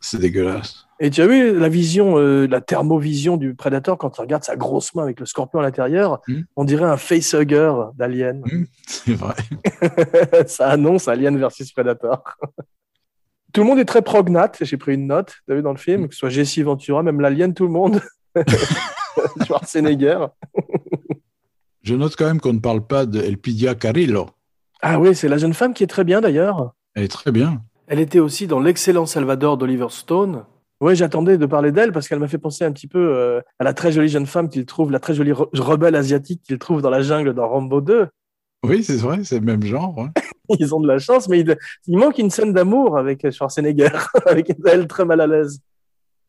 C'est 0.00 0.18
dégueulasse. 0.18 0.86
Et 1.00 1.08
tu 1.08 1.22
as 1.22 1.26
vu 1.26 1.58
la 1.58 1.70
vision, 1.70 2.18
euh, 2.18 2.46
la 2.46 2.60
thermovision 2.60 3.38
du 3.38 3.54
prédateur 3.54 3.96
quand 3.96 4.18
il 4.18 4.20
regarde 4.20 4.44
sa 4.44 4.54
grosse 4.54 4.94
main 4.94 5.02
avec 5.04 5.18
le 5.18 5.24
scorpion 5.24 5.60
à 5.60 5.62
l'intérieur? 5.62 6.20
Mm. 6.28 6.40
On 6.56 6.64
dirait 6.64 6.84
un 6.84 6.98
facehugger 6.98 7.72
d'Alien. 7.94 8.42
C'est 8.86 9.14
vrai. 9.14 9.34
Ça 10.46 10.68
annonce 10.68 11.08
Alien 11.08 11.38
versus 11.38 11.72
Predator. 11.72 12.22
Tout 13.54 13.62
le 13.62 13.66
monde 13.66 13.78
est 13.78 13.84
très 13.86 14.02
prognate. 14.02 14.58
J'ai 14.60 14.76
pris 14.76 14.94
une 14.94 15.06
note, 15.06 15.36
tu 15.46 15.52
as 15.52 15.56
vu 15.56 15.62
dans 15.62 15.70
le 15.72 15.78
film, 15.78 16.08
que 16.08 16.14
ce 16.14 16.18
soit 16.18 16.28
Jesse 16.28 16.58
Ventura, 16.58 17.02
même 17.02 17.20
l'Alien, 17.20 17.54
tout 17.54 17.64
le 17.64 17.70
monde. 17.72 18.00
Schwarzenegger. 19.46 20.26
Je 21.82 21.94
note 21.94 22.16
quand 22.16 22.26
même 22.26 22.40
qu'on 22.40 22.52
ne 22.52 22.58
parle 22.60 22.86
pas 22.86 23.06
de 23.06 23.20
Elpidia 23.20 23.74
Carrillo. 23.74 24.26
Ah 24.82 24.98
oui, 24.98 25.14
c'est 25.14 25.28
la 25.28 25.38
jeune 25.38 25.54
femme 25.54 25.74
qui 25.74 25.84
est 25.84 25.88
très 25.88 26.04
bien 26.04 26.20
d'ailleurs. 26.20 26.72
Elle 26.94 27.04
est 27.04 27.08
très 27.08 27.32
bien. 27.32 27.62
Elle 27.86 28.00
était 28.00 28.18
aussi 28.20 28.46
dans 28.46 28.60
l'excellent 28.60 29.06
Salvador 29.06 29.56
d'Oliver 29.58 29.86
Stone. 29.90 30.44
Oui, 30.80 30.96
j'attendais 30.96 31.38
de 31.38 31.46
parler 31.46 31.72
d'elle 31.72 31.92
parce 31.92 32.08
qu'elle 32.08 32.18
m'a 32.18 32.28
fait 32.28 32.38
penser 32.38 32.64
un 32.64 32.72
petit 32.72 32.88
peu 32.88 32.98
euh, 32.98 33.40
à 33.58 33.64
la 33.64 33.72
très 33.74 33.92
jolie 33.92 34.08
jeune 34.08 34.26
femme 34.26 34.48
qu'il 34.48 34.66
trouve, 34.66 34.90
la 34.90 34.98
très 34.98 35.14
jolie 35.14 35.32
re- 35.32 35.48
rebelle 35.58 35.94
asiatique 35.94 36.42
qu'il 36.42 36.58
trouve 36.58 36.82
dans 36.82 36.90
la 36.90 37.00
jungle 37.02 37.32
dans 37.34 37.48
Rambo 37.48 37.80
2. 37.80 38.08
Oui, 38.64 38.82
c'est 38.82 38.96
vrai, 38.96 39.22
c'est 39.24 39.38
le 39.40 39.44
même 39.44 39.62
genre. 39.62 39.94
hein. 40.00 40.10
Ils 40.58 40.74
ont 40.74 40.80
de 40.80 40.88
la 40.88 40.98
chance, 40.98 41.28
mais 41.28 41.40
il, 41.40 41.56
il 41.86 41.98
manque 41.98 42.18
une 42.18 42.30
scène 42.30 42.52
d'amour 42.52 42.96
avec 42.98 43.30
Schwarzenegger, 43.30 43.90
avec 44.26 44.52
elle 44.66 44.86
très 44.86 45.04
mal 45.04 45.20
à 45.20 45.26
l'aise. 45.26 45.60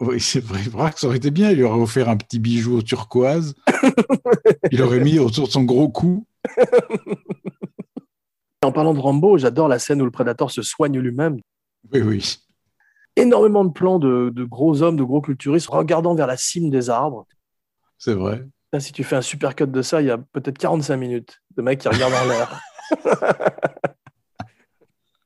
Oui, 0.02 0.20
c'est 0.20 0.44
vrai. 0.44 0.62
vrai 0.64 0.92
que 0.92 1.00
ça 1.00 1.08
aurait 1.08 1.18
été 1.18 1.32
bien. 1.32 1.52
Il 1.52 1.58
lui 1.58 1.64
aurait 1.64 1.80
offert 1.80 2.10
un 2.10 2.18
petit 2.18 2.40
bijou 2.40 2.78
au 2.78 2.82
turquoise. 2.82 3.56
il 4.72 4.82
aurait 4.82 5.00
mis 5.00 5.20
autour 5.20 5.48
de 5.48 5.52
son 5.54 5.64
gros 5.64 5.88
cou. 5.90 6.26
En 8.62 8.72
parlant 8.72 8.94
de 8.94 9.00
Rambo, 9.00 9.38
j'adore 9.38 9.68
la 9.68 9.80
scène 9.80 10.02
où 10.02 10.06
le 10.06 10.12
prédateur 10.12 10.52
se 10.52 10.62
soigne 10.62 10.98
lui-même. 11.00 11.40
Oui, 11.94 12.02
oui. 12.02 12.38
Énormément 13.16 13.64
de 13.64 13.72
plans 13.72 14.00
de, 14.00 14.32
de 14.34 14.44
gros 14.44 14.82
hommes, 14.82 14.98
de 14.98 15.04
gros 15.04 15.22
culturistes 15.22 15.68
regardant 15.70 16.16
vers 16.16 16.28
la 16.28 16.36
cime 16.36 16.70
des 16.70 16.90
arbres. 16.90 17.26
C'est 17.98 18.16
vrai. 18.16 18.44
Là, 18.74 18.80
si 18.82 18.92
tu 18.92 19.04
fais 19.04 19.16
un 19.16 19.22
super 19.22 19.56
cut 19.56 19.68
de 19.68 19.82
ça, 19.82 20.02
il 20.02 20.08
y 20.08 20.12
a 20.12 20.18
peut-être 20.18 20.58
45 20.58 20.98
minutes 20.98 21.42
de 21.58 21.62
mecs 21.62 21.80
qui 21.80 21.88
regardent 21.88 22.14
en 22.14 22.26
l'air. 22.28 22.62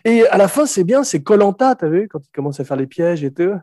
et 0.06 0.26
à 0.28 0.38
la 0.38 0.48
fin, 0.48 0.66
c'est 0.66 0.84
bien, 0.84 1.04
c'est 1.04 1.22
Colanta, 1.22 1.76
t'as 1.76 1.90
vu, 1.90 2.08
quand 2.08 2.20
ils 2.26 2.32
commencent 2.32 2.60
à 2.60 2.64
faire 2.66 2.78
les 2.78 2.88
pièges 2.88 3.24
et 3.24 3.32
tout. 3.34 3.54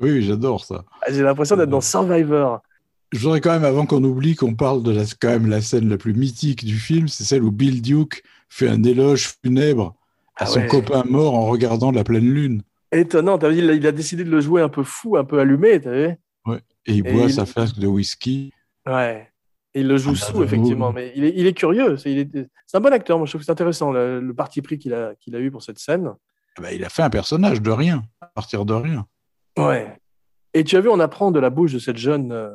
Oui, 0.00 0.22
j'adore 0.22 0.64
ça. 0.64 0.84
J'ai 1.08 1.22
l'impression 1.22 1.56
d'être 1.56 1.68
dans 1.70 1.80
Survivor. 1.80 2.60
Je 3.12 3.18
voudrais 3.20 3.40
quand 3.42 3.52
même, 3.52 3.64
avant 3.64 3.84
qu'on 3.84 4.02
oublie, 4.02 4.34
qu'on 4.34 4.54
parle 4.54 4.82
de 4.82 4.90
la, 4.90 5.02
quand 5.20 5.28
même 5.28 5.46
la 5.48 5.60
scène 5.60 5.88
la 5.88 5.98
plus 5.98 6.14
mythique 6.14 6.64
du 6.64 6.76
film, 6.76 7.08
c'est 7.08 7.24
celle 7.24 7.44
où 7.44 7.50
Bill 7.52 7.82
Duke 7.82 8.22
fait 8.48 8.68
un 8.68 8.82
éloge 8.84 9.34
funèbre 9.44 9.94
à 10.36 10.44
Ah 10.44 10.46
son 10.46 10.60
ouais. 10.60 10.66
copain 10.66 11.04
mort 11.04 11.34
en 11.34 11.44
regardant 11.46 11.90
la 11.92 12.04
pleine 12.04 12.24
lune. 12.32 12.62
Étonnant, 12.90 13.36
t'as 13.38 13.50
vu, 13.50 13.58
il 13.58 13.70
a, 13.70 13.74
il 13.74 13.86
a 13.86 13.92
décidé 13.92 14.24
de 14.24 14.30
le 14.30 14.40
jouer 14.40 14.62
un 14.62 14.68
peu 14.70 14.82
fou, 14.82 15.16
un 15.18 15.24
peu 15.24 15.38
allumé, 15.40 15.80
t'as 15.80 15.92
vu 15.92 16.16
Et 16.86 16.94
il 16.94 17.06
Et 17.06 17.12
boit 17.12 17.24
il- 17.24 17.34
sa 17.34 17.44
flasque 17.46 17.78
de 17.78 17.86
whisky. 17.86 18.52
Ouais. 18.86 19.28
Et 19.74 19.80
il 19.80 19.88
le 19.88 19.96
joue 19.96 20.12
Ah, 20.14 20.24
sous, 20.26 20.42
effectivement. 20.42 20.92
Mais 20.92 21.12
il 21.16 21.24
est, 21.24 21.32
il 21.36 21.46
est 21.46 21.54
curieux. 21.54 21.96
C'est 21.96 22.12
est- 22.12 22.48
un 22.74 22.80
bon 22.80 22.92
acteur. 22.92 23.16
Moi, 23.18 23.26
je 23.26 23.32
trouve 23.32 23.40
que 23.40 23.46
c'est 23.46 23.52
intéressant, 23.52 23.90
le, 23.92 24.20
le 24.20 24.34
parti 24.34 24.60
pris 24.62 24.78
qu'il 24.78 24.92
a, 24.94 25.14
qu'il 25.20 25.34
a 25.36 25.40
eu 25.40 25.50
pour 25.50 25.62
cette 25.62 25.78
scène. 25.78 26.12
Ah 26.58 26.62
bah, 26.62 26.72
il 26.72 26.84
a 26.84 26.88
fait 26.90 27.02
un 27.02 27.10
personnage 27.10 27.62
de 27.62 27.70
rien, 27.70 28.02
à 28.20 28.26
partir 28.26 28.64
de 28.66 28.74
rien. 28.74 29.06
Ouais. 29.58 29.96
Et 30.54 30.64
tu 30.64 30.76
as 30.76 30.80
vu, 30.80 30.88
on 30.90 31.00
apprend 31.00 31.30
de 31.30 31.40
la 31.40 31.48
bouche 31.48 31.72
de 31.72 31.78
cette 31.78 31.96
jeune 31.96 32.32
euh, 32.32 32.50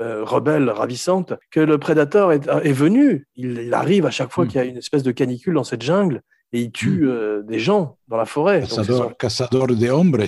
euh, 0.00 0.24
rebelle 0.24 0.70
ravissante 0.70 1.34
que 1.50 1.60
le 1.60 1.76
prédateur 1.76 2.32
est, 2.32 2.48
est 2.48 2.72
venu. 2.72 3.26
Il, 3.36 3.58
il 3.58 3.74
arrive 3.74 4.06
à 4.06 4.10
chaque 4.10 4.30
fois 4.32 4.46
Mm. 4.46 4.48
qu'il 4.48 4.56
y 4.56 4.60
a 4.60 4.64
une 4.64 4.78
espèce 4.78 5.02
de 5.02 5.12
canicule 5.12 5.54
dans 5.54 5.64
cette 5.64 5.82
jungle 5.82 6.22
et 6.54 6.60
il 6.62 6.72
tue 6.72 7.06
euh, 7.06 7.42
des 7.42 7.58
gens 7.58 7.98
dans 8.08 8.16
la 8.16 8.24
forêt. 8.24 8.64
Son- 8.64 9.10
cazador 9.18 9.66
de 9.66 9.90
hombres. 9.90 10.24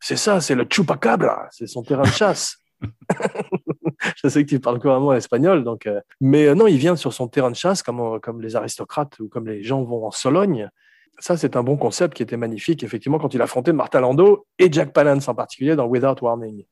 C'est 0.00 0.16
ça, 0.16 0.40
c'est 0.42 0.54
le 0.54 0.66
chupacabra, 0.70 1.48
c'est 1.50 1.66
son 1.66 1.82
terrain 1.82 2.02
de 2.02 2.08
chasse. 2.08 2.58
Je 4.22 4.28
sais 4.28 4.44
que 4.44 4.48
tu 4.48 4.60
parles 4.60 4.78
couramment 4.78 5.12
espagnol, 5.14 5.64
donc. 5.64 5.86
euh, 5.86 6.00
Mais 6.20 6.46
euh, 6.46 6.54
non, 6.54 6.66
il 6.66 6.76
vient 6.78 6.96
sur 6.96 7.12
son 7.12 7.28
terrain 7.28 7.50
de 7.50 7.56
chasse, 7.56 7.82
comme, 7.82 8.00
euh, 8.00 8.18
comme 8.18 8.40
les 8.40 8.56
aristocrates 8.56 9.18
ou 9.20 9.28
comme 9.28 9.46
les 9.46 9.62
gens 9.62 9.82
vont 9.84 10.06
en 10.06 10.10
Sologne. 10.10 10.68
Ça, 11.20 11.36
c'est 11.36 11.56
un 11.56 11.62
bon 11.64 11.76
concept 11.76 12.14
qui 12.14 12.22
était 12.22 12.36
magnifique, 12.36 12.82
effectivement, 12.84 13.18
quand 13.18 13.34
il 13.34 13.42
affrontait 13.42 13.72
Martha 13.72 14.00
Lando 14.00 14.46
et 14.58 14.72
Jack 14.72 14.92
Palance 14.92 15.26
en 15.28 15.34
particulier 15.34 15.74
dans 15.74 15.86
Without 15.86 16.14
Warning. 16.22 16.64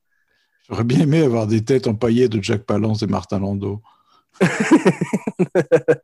J'aurais 0.69 0.83
bien 0.85 0.99
aimé 1.01 1.21
avoir 1.23 1.47
des 1.47 1.63
têtes 1.63 1.87
empaillées 1.87 2.29
de 2.29 2.41
Jack 2.41 2.63
Palance 2.63 3.01
et 3.03 3.07
Martin 3.07 3.39
Landau. 3.39 3.81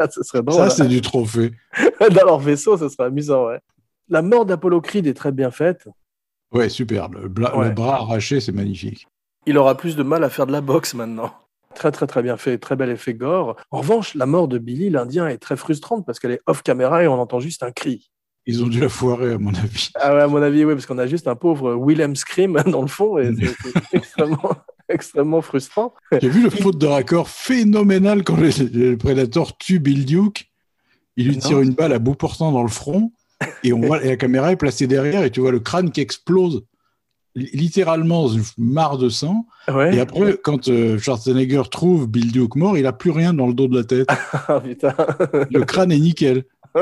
ce 0.09 0.23
serait 0.23 0.41
drôle. 0.43 0.55
Ça, 0.55 0.69
c'est 0.69 0.87
du 0.87 1.01
trophée. 1.01 1.51
Dans 1.99 2.25
leur 2.25 2.39
vaisseau, 2.39 2.77
ce 2.77 2.89
serait 2.89 3.05
amusant, 3.07 3.47
ouais. 3.47 3.59
La 4.09 4.21
mort 4.21 4.45
d'Apollo 4.45 4.81
Creed 4.81 5.07
est 5.07 5.13
très 5.13 5.31
bien 5.31 5.51
faite. 5.51 5.87
Ouais, 6.51 6.69
super. 6.69 7.09
Le, 7.09 7.27
bla- 7.29 7.55
Ouais. 7.57 7.69
le 7.69 7.73
bras 7.73 7.95
arraché, 7.95 8.39
c'est 8.39 8.51
magnifique. 8.51 9.07
Il 9.45 9.57
aura 9.57 9.75
plus 9.75 9.95
de 9.95 10.03
mal 10.03 10.23
à 10.23 10.29
faire 10.29 10.47
de 10.47 10.51
la 10.51 10.61
boxe 10.61 10.93
maintenant. 10.93 11.33
Très, 11.75 11.91
très, 11.91 12.07
très 12.07 12.21
bien 12.21 12.37
fait. 12.37 12.57
Très 12.57 12.75
bel 12.75 12.89
effet 12.89 13.13
gore. 13.13 13.55
En 13.71 13.79
revanche, 13.79 14.15
la 14.15 14.25
mort 14.25 14.47
de 14.47 14.57
Billy, 14.57 14.89
l'Indien, 14.89 15.27
est 15.27 15.37
très 15.37 15.57
frustrante 15.57 16.05
parce 16.05 16.19
qu'elle 16.19 16.31
est 16.31 16.41
off 16.45 16.61
caméra 16.63 17.03
et 17.03 17.07
on 17.07 17.19
entend 17.19 17.39
juste 17.39 17.63
un 17.63 17.71
cri. 17.71 18.09
Ils 18.45 18.63
ont 18.63 18.67
dû 18.67 18.79
la 18.79 18.89
foirer, 18.89 19.33
à 19.33 19.37
mon 19.37 19.53
avis. 19.53 19.89
Ah 19.95 20.13
ouais, 20.13 20.21
à 20.21 20.27
mon 20.27 20.41
avis, 20.41 20.65
oui, 20.65 20.73
parce 20.73 20.85
qu'on 20.85 20.97
a 20.97 21.07
juste 21.07 21.27
un 21.27 21.35
pauvre 21.35 21.75
Willem 21.75 22.15
Scream 22.15 22.61
dans 22.67 22.81
le 22.81 22.87
fond 22.87 23.17
et 23.17 23.31
c'est 23.35 23.93
extrêmement, 23.93 24.51
extrêmement 24.89 25.41
frustrant. 25.41 25.93
J'ai 26.21 26.29
vu 26.29 26.43
le 26.43 26.49
faute 26.49 26.77
de 26.77 26.85
raccord 26.85 27.29
phénoménal 27.29 28.23
quand 28.23 28.35
le, 28.37 28.49
le 28.73 28.97
Predator 28.97 29.57
tue 29.57 29.79
Bill 29.79 30.05
Duke. 30.05 30.51
Il 31.15 31.27
lui 31.27 31.35
Non. 31.35 31.41
tire 31.41 31.59
une 31.61 31.73
balle 31.73 31.93
à 31.93 31.99
bout 31.99 32.15
portant 32.15 32.51
dans 32.51 32.63
le 32.63 32.69
front 32.69 33.11
et, 33.63 33.71
on 33.71 33.81
voit, 33.81 34.03
et 34.03 34.09
la 34.09 34.17
caméra 34.17 34.51
est 34.51 34.55
placée 34.57 34.87
derrière 34.87 35.23
et 35.23 35.31
tu 35.31 35.39
vois 35.41 35.51
le 35.51 35.59
crâne 35.59 35.91
qui 35.91 36.01
explose 36.01 36.63
li- 37.35 37.49
littéralement 37.53 38.27
une 38.29 38.43
mare 38.57 38.97
de 38.97 39.09
sang. 39.09 39.45
Ouais. 39.67 39.95
Et 39.95 39.99
après, 39.99 40.37
quand 40.43 40.67
euh, 40.69 40.97
Schwarzenegger 40.97 41.63
trouve 41.71 42.07
Bill 42.07 42.31
Duke 42.31 42.55
mort, 42.55 42.77
il 42.77 42.85
a 42.85 42.93
plus 42.93 43.11
rien 43.11 43.33
dans 43.33 43.47
le 43.47 43.53
dos 43.53 43.67
de 43.67 43.75
la 43.77 43.83
tête. 43.83 44.07
Ah, 44.09 44.59
putain. 44.63 44.95
Le 45.51 45.63
crâne 45.63 45.91
est 45.91 45.99
nickel. 45.99 46.45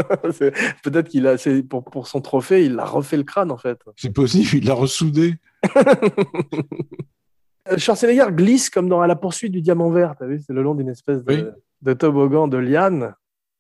Peut-être 0.83 1.09
qu'il 1.09 1.27
a, 1.27 1.35
pour, 1.69 1.83
pour 1.83 2.07
son 2.07 2.21
trophée, 2.21 2.63
il 2.65 2.79
a 2.79 2.85
refait 2.85 3.17
le 3.17 3.23
crâne 3.23 3.51
en 3.51 3.57
fait. 3.57 3.77
C'est 3.97 4.13
possible, 4.13 4.47
il 4.53 4.65
l'a 4.65 4.73
ressoudé. 4.73 5.35
Euh, 7.71 7.77
Schwarzenegger 7.77 8.25
glisse 8.31 8.71
comme 8.71 8.89
dans 8.89 9.01
À 9.01 9.07
la 9.07 9.15
poursuite 9.15 9.51
du 9.51 9.61
diamant 9.61 9.91
vert, 9.91 10.15
t'as 10.17 10.25
vu 10.25 10.41
C'est 10.45 10.51
le 10.51 10.63
long 10.63 10.73
d'une 10.73 10.89
espèce 10.89 11.23
de, 11.23 11.31
Oui. 11.31 11.43
de 11.83 11.93
toboggan 11.93 12.47
de 12.47 12.57
liane. 12.57 13.13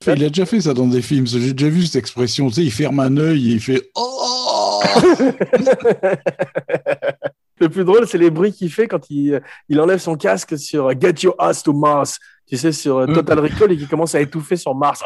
Il 0.07 0.23
a 0.23 0.29
déjà 0.29 0.47
fait 0.47 0.59
ça 0.61 0.73
dans 0.73 0.87
des 0.87 1.03
films. 1.03 1.27
J'ai 1.27 1.53
déjà 1.53 1.69
vu 1.69 1.83
cette 1.85 1.97
expression. 1.97 2.47
Tu 2.47 2.55
sais, 2.55 2.63
il 2.63 2.71
ferme 2.71 2.99
un 2.99 3.15
œil 3.17 3.51
et 3.51 3.53
il 3.53 3.59
fait 3.59 3.91
Oh 3.95 4.50
Le 7.59 7.69
plus 7.69 7.85
drôle, 7.85 8.07
c'est 8.07 8.17
les 8.17 8.31
bruits 8.31 8.51
qu'il 8.51 8.71
fait 8.71 8.87
quand 8.87 9.07
il, 9.11 9.39
il 9.69 9.79
enlève 9.79 9.99
son 9.99 10.15
casque 10.15 10.57
sur 10.57 10.89
Get 10.99 11.13
Your 11.21 11.35
Ass 11.37 11.61
to 11.61 11.73
Mars. 11.73 12.17
Tu 12.47 12.57
sais, 12.57 12.71
sur 12.71 12.97
euh, 12.97 13.05
Total 13.05 13.39
Recall 13.39 13.71
et 13.71 13.77
qui 13.77 13.85
commence 13.87 14.15
à 14.15 14.21
étouffer 14.21 14.55
sur 14.55 14.73
Mars. 14.73 15.03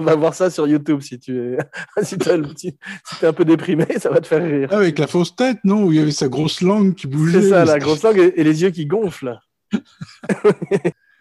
Va 0.00 0.14
voir 0.16 0.34
ça 0.34 0.50
sur 0.50 0.66
YouTube 0.66 1.00
si 1.00 1.18
tu 1.20 1.54
es, 1.54 1.58
si 2.02 2.16
le 2.16 2.42
petit- 2.42 2.76
si 3.04 3.16
t'es 3.20 3.26
un 3.26 3.32
peu 3.32 3.44
déprimé, 3.44 3.86
ça 3.98 4.10
va 4.10 4.20
te 4.20 4.26
faire 4.26 4.42
rire. 4.42 4.72
Avec 4.72 4.98
la 4.98 5.06
fausse 5.06 5.36
tête, 5.36 5.58
non 5.64 5.84
Où 5.84 5.92
il 5.92 5.98
y 5.98 6.02
avait 6.02 6.10
sa 6.10 6.28
grosse 6.28 6.60
langue 6.62 6.94
qui 6.94 7.06
bougeait. 7.06 7.42
C'est 7.42 7.50
ça, 7.50 7.64
la 7.64 7.78
grosse 7.78 8.02
langue 8.02 8.32
et 8.34 8.44
les 8.44 8.62
yeux 8.62 8.70
qui 8.70 8.86
gonflent. 8.86 9.38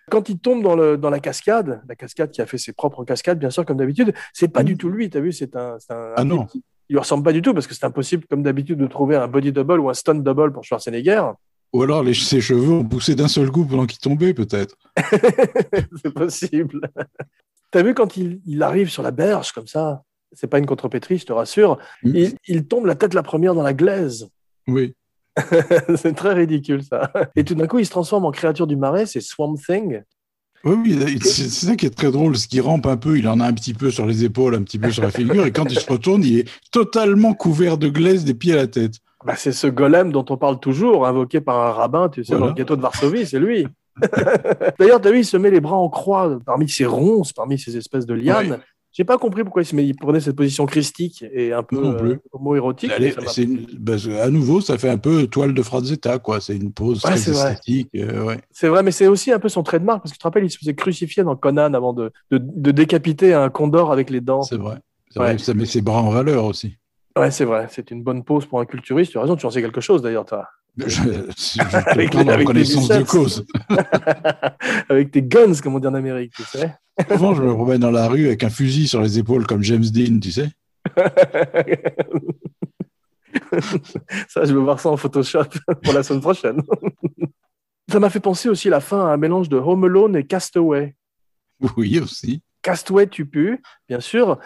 Quand 0.10 0.30
il 0.30 0.40
tombe 0.40 0.64
dans, 0.64 0.76
le, 0.76 0.98
dans 0.98 1.10
la 1.10 1.20
cascade, 1.20 1.82
la 1.88 1.96
cascade 1.96 2.32
qui 2.32 2.42
a 2.42 2.46
fait 2.46 2.58
ses 2.58 2.72
propres 2.74 3.04
cascades, 3.04 3.40
bien 3.40 3.50
sûr, 3.50 3.66
comme 3.66 3.78
d'habitude, 3.78 4.14
c'est 4.34 4.48
pas 4.48 4.62
Mhm. 4.62 4.66
du 4.66 4.78
tout 4.78 4.90
lui, 4.90 5.10
t'as 5.10 5.20
vu, 5.20 5.32
c'est 5.34 5.56
un, 5.56 5.78
c'est 5.80 5.92
un, 5.94 6.14
Ah 6.16 6.22
un 6.22 6.26
non. 6.26 6.44
type 6.46 6.52
qui- 6.52 6.64
il 6.90 6.94
lui 6.94 7.00
ressemble 7.00 7.24
pas 7.24 7.34
du 7.34 7.42
tout 7.42 7.54
parce 7.54 7.68
que 7.68 7.74
c'est 7.76 7.84
impossible, 7.86 8.26
comme 8.30 8.44
d'habitude, 8.44 8.78
de 8.80 8.88
trouver 8.88 9.18
un 9.18 9.28
body 9.28 9.52
double 9.52 9.82
ou 9.82 9.90
un 9.90 9.94
stunt 9.94 10.16
double 10.16 10.54
pour 10.54 10.64
Schwarzenegger. 10.64 11.22
Ou 11.74 11.84
alors 11.84 12.02
les, 12.02 12.14
ses 12.14 12.40
cheveux 12.40 12.72
ont 12.72 12.86
poussé 12.86 13.14
d'un 13.14 13.28
seul 13.28 13.52
coup 13.52 13.66
pendant 13.66 13.86
qu'il 13.86 14.00
tombait, 14.00 14.34
peut-être. 14.34 14.78
c'est 16.02 16.14
possible. 16.14 16.80
T'as 17.72 17.84
vu 17.84 17.94
quand 17.94 18.16
il, 18.16 18.40
il 18.46 18.64
arrive 18.64 18.90
sur 18.90 19.04
la 19.04 19.12
berge 19.12 19.52
comme 19.52 19.68
ça, 19.68 20.04
c'est 20.32 20.48
pas 20.48 20.60
une 20.60 20.66
contrepétrie, 20.66 21.18
je 21.18 21.26
te 21.26 21.34
rassure, 21.34 21.78
il, 22.04 22.36
il 22.48 22.66
tombe 22.68 22.86
la 22.86 22.96
tête 22.96 23.14
la 23.14 23.24
première 23.24 23.54
dans 23.54 23.64
la 23.64 23.74
glaise. 23.74 24.30
Oui. 24.68 24.96
c'est 25.96 26.16
très 26.16 26.34
ridicule 26.34 26.84
ça. 26.84 27.12
Et 27.36 27.44
tout 27.44 27.56
d'un 27.56 27.68
coup, 27.68 27.80
il 27.80 27.86
se 27.86 27.92
transforme 27.92 28.26
en 28.26 28.32
créature 28.32 28.68
du 28.68 28.76
marais, 28.76 29.06
c'est 29.06 29.22
Swamp 29.22 29.56
Thing. 29.56 30.02
Oui, 30.64 30.98
c'est 31.22 31.50
ça 31.50 31.76
qui 31.76 31.86
est 31.86 31.96
très 31.96 32.12
drôle, 32.12 32.36
c'est 32.36 32.48
qu'il 32.48 32.62
rampe 32.62 32.88
un 32.88 32.98
peu, 32.98 33.18
il 33.18 33.28
en 33.28 33.40
a 33.40 33.46
un 33.46 33.54
petit 33.54 33.74
peu 33.74 33.92
sur 33.92 34.06
les 34.06 34.24
épaules, 34.24 34.56
un 34.56 34.64
petit 34.64 34.80
peu 34.80 34.92
sur 34.92 35.04
la 35.04 35.12
figure, 35.12 35.46
et 35.46 35.52
quand 35.52 35.72
il 35.72 35.80
se 35.80 35.90
retourne, 35.90 36.24
il 36.24 36.40
est 36.40 36.50
totalement 36.72 37.34
couvert 37.34 37.78
de 37.78 37.88
glaise 37.88 38.26
des 38.26 38.34
pieds 38.34 38.54
à 38.54 38.58
la 38.58 38.68
tête. 38.68 38.96
Bah, 39.26 39.36
c'est 39.36 39.52
ce 39.52 39.68
golem 39.68 40.12
dont 40.12 40.26
on 40.30 40.38
parle 40.38 40.60
toujours, 40.60 41.06
invoqué 41.06 41.42
par 41.42 41.60
un 41.60 41.72
rabbin, 41.72 42.10
tu 42.10 42.24
sais, 42.24 42.34
Voilà. 42.34 42.48
dans 42.48 42.50
le 42.50 42.56
ghetto 42.56 42.76
de 42.76 42.82
Varsovie, 42.82 43.26
c'est 43.26 43.40
lui. 43.40 43.68
D'ailleurs, 44.80 45.02
t'as 45.02 45.12
vu, 45.12 45.20
il 45.20 45.26
se 45.26 45.38
met 45.38 45.50
les 45.52 45.60
bras 45.62 45.78
en 45.78 45.90
croix 45.90 46.38
parmi 46.46 46.68
ces 46.70 46.86
ronces, 46.86 47.34
parmi 47.34 47.58
ces 47.58 47.78
espèces 47.78 48.06
de 48.06 48.14
lianes. 48.14 48.52
Ouais. 48.52 48.60
J'ai 48.98 49.04
pas 49.04 49.20
compris 49.20 49.44
pourquoi 49.44 49.62
il, 49.62 49.66
se 49.66 49.76
met, 49.76 49.86
il 49.86 49.96
prenait 49.96 50.20
cette 50.20 50.36
position 50.36 50.66
christique 50.66 51.24
et 51.32 51.54
un 51.54 51.62
peu 51.62 51.78
euh, 51.78 52.16
homo-érotique. 52.32 52.90
Que, 52.90 54.20
à 54.20 54.30
nouveau, 54.32 54.60
ça 54.60 54.80
fait 54.80 54.90
un 54.90 54.98
peu 54.98 55.28
toile 55.28 55.54
de 55.54 55.62
Frazetta, 55.62 56.18
quoi. 56.18 56.42
C'est 56.42 56.56
une 56.56 56.72
pose 56.74 57.06
Ouais, 57.06 57.12
très 57.12 57.20
c'est 57.20 57.30
vrai. 57.30 57.52
esthétique. 57.52 57.90
euh, 57.96 58.24
ouais. 58.26 58.40
C'est 58.50 58.68
vrai, 58.68 58.82
mais 58.82 58.90
c'est 58.90 59.06
aussi 59.06 59.32
un 59.32 59.38
peu 59.38 59.50
son 59.50 59.62
trait 59.62 59.80
de 59.80 59.86
marque, 59.86 60.02
parce 60.02 60.14
que 60.14 60.16
tu 60.16 60.20
te 60.20 60.24
rappelles, 60.24 60.46
il 60.46 60.50
se 60.50 60.58
faisait 60.58 60.74
crucifier 60.74 61.22
dans 61.24 61.36
Conan 61.36 61.76
avant 61.76 61.94
de, 61.94 62.12
de, 62.32 62.40
de 62.42 62.72
décapiter 62.72 63.36
un 63.36 63.50
condor 63.50 63.92
avec 63.92 64.10
les 64.10 64.20
dents. 64.20 64.42
C'est 64.42 64.58
vrai. 64.58 64.78
C'est 65.12 65.20
Ouais. 65.20 65.28
vrai, 65.28 65.38
ça 65.38 65.54
met 65.54 65.68
ses 65.68 65.82
bras 65.82 66.02
en 66.02 66.10
valeur 66.10 66.46
aussi. 66.46 66.76
Ouais, 67.16 67.30
c'est 67.30 67.46
vrai, 67.46 67.68
c'est 67.70 67.92
une 67.92 68.02
bonne 68.02 68.24
pose 68.24 68.48
pour 68.48 68.60
un 68.60 68.66
culturiste. 68.66 69.12
Tu 69.12 69.20
as 69.20 69.22
raison, 69.22 69.36
tu 69.36 69.46
en 69.46 69.52
sais 69.52 69.62
quelque 69.62 69.80
chose 69.80 70.02
d'ailleurs, 70.02 70.26
toi. 70.26 70.48
Je, 70.86 71.02
je, 71.36 71.60
Avec 71.90 72.14
les- 72.14 72.30
avec 72.30 72.46
connaissance 72.46 72.88
de 72.88 73.02
cause. 73.04 73.46
avec 74.90 75.10
tes 75.12 75.24
guns, 75.24 75.56
comme 75.62 75.74
on 75.76 75.80
dit 75.80 75.88
en 75.88 75.96
Amérique, 75.96 76.34
tu 76.36 76.44
sais. 76.44 76.76
Souvent, 77.12 77.34
je 77.34 77.42
me 77.42 77.54
promène 77.54 77.80
dans 77.82 77.90
la 77.92 78.08
rue 78.08 78.28
avec 78.28 78.44
un 78.44 78.50
fusil 78.52 78.88
sur 78.88 79.02
les 79.02 79.18
épaules 79.18 79.48
comme 79.48 79.64
James 79.64 79.84
Dean, 79.86 80.20
tu 80.20 80.32
sais. 80.32 80.50
ça, 84.28 84.46
je 84.46 84.54
veux 84.54 84.60
voir 84.60 84.80
ça 84.80 84.90
en 84.90 84.98
Photoshop 84.98 85.46
pour 85.84 85.94
la 85.94 86.04
semaine 86.04 86.22
prochaine. 86.22 86.62
ça 87.90 88.00
m'a 88.00 88.10
fait 88.10 88.20
penser 88.20 88.50
aussi 88.50 88.70
la 88.70 88.80
fin 88.80 89.00
à 89.08 89.14
un 89.14 89.18
mélange 89.18 89.50
de 89.50 89.58
Home 89.58 89.84
Alone 89.86 90.16
et 90.16 90.26
Castaway. 90.26 90.96
Oui, 91.76 92.00
aussi. 92.00 92.42
Castaway, 92.62 93.08
tu 93.08 93.26
pues, 93.26 93.62
bien 93.90 94.00
sûr. 94.00 94.40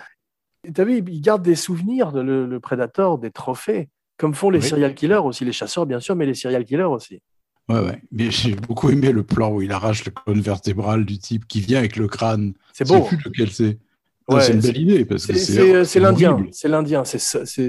Tu 0.64 0.80
as 0.80 0.84
vu, 0.86 1.04
il 1.06 1.22
garde 1.22 1.42
des 1.42 1.56
souvenirs, 1.56 2.12
de 2.12 2.22
le, 2.22 2.46
le 2.46 2.60
Predator, 2.60 3.18
des 3.18 3.32
trophées, 3.32 3.90
comme 4.22 4.34
font 4.36 4.50
les 4.50 4.60
Oui. 4.60 4.68
serial 4.70 4.94
killers 4.96 5.16
aussi, 5.18 5.44
les 5.44 5.52
chasseurs, 5.52 5.86
bien 5.86 6.00
sûr, 6.00 6.16
mais 6.16 6.26
les 6.26 6.34
serial 6.36 6.64
killers 6.64 6.84
aussi. 6.84 7.22
Ouais, 7.68 7.80
ouais. 7.80 8.02
Mais 8.12 8.32
j'ai 8.32 8.56
beaucoup 8.56 8.90
aimé 8.90 9.12
le 9.12 9.24
plan 9.24 9.52
où 9.52 9.62
il 9.62 9.72
arrache 9.72 10.06
le 10.06 10.12
colonne 10.12 10.42
vertébrale 10.42 11.06
du 11.06 11.18
type 11.18 11.48
qui 11.48 11.60
vient 11.60 11.80
avec 11.80 11.96
le 11.96 12.08
crâne. 12.08 12.54
C'est 12.74 12.88
beau. 12.88 13.02
plus 13.04 13.18
lequel 13.26 13.50
c'est. 13.52 13.78
Ouais, 14.30 14.42
c'est 14.42 14.54
une 14.54 14.60
belle 14.62 14.78
idée 14.78 15.06
parce 15.06 15.26
que 15.26 15.34
C'est- 15.36 15.84
c'est 15.84 16.00
l'Indien, 16.00 16.38
c'est 16.52 16.68
l'Indien, 16.70 17.04
c'est 17.04 17.20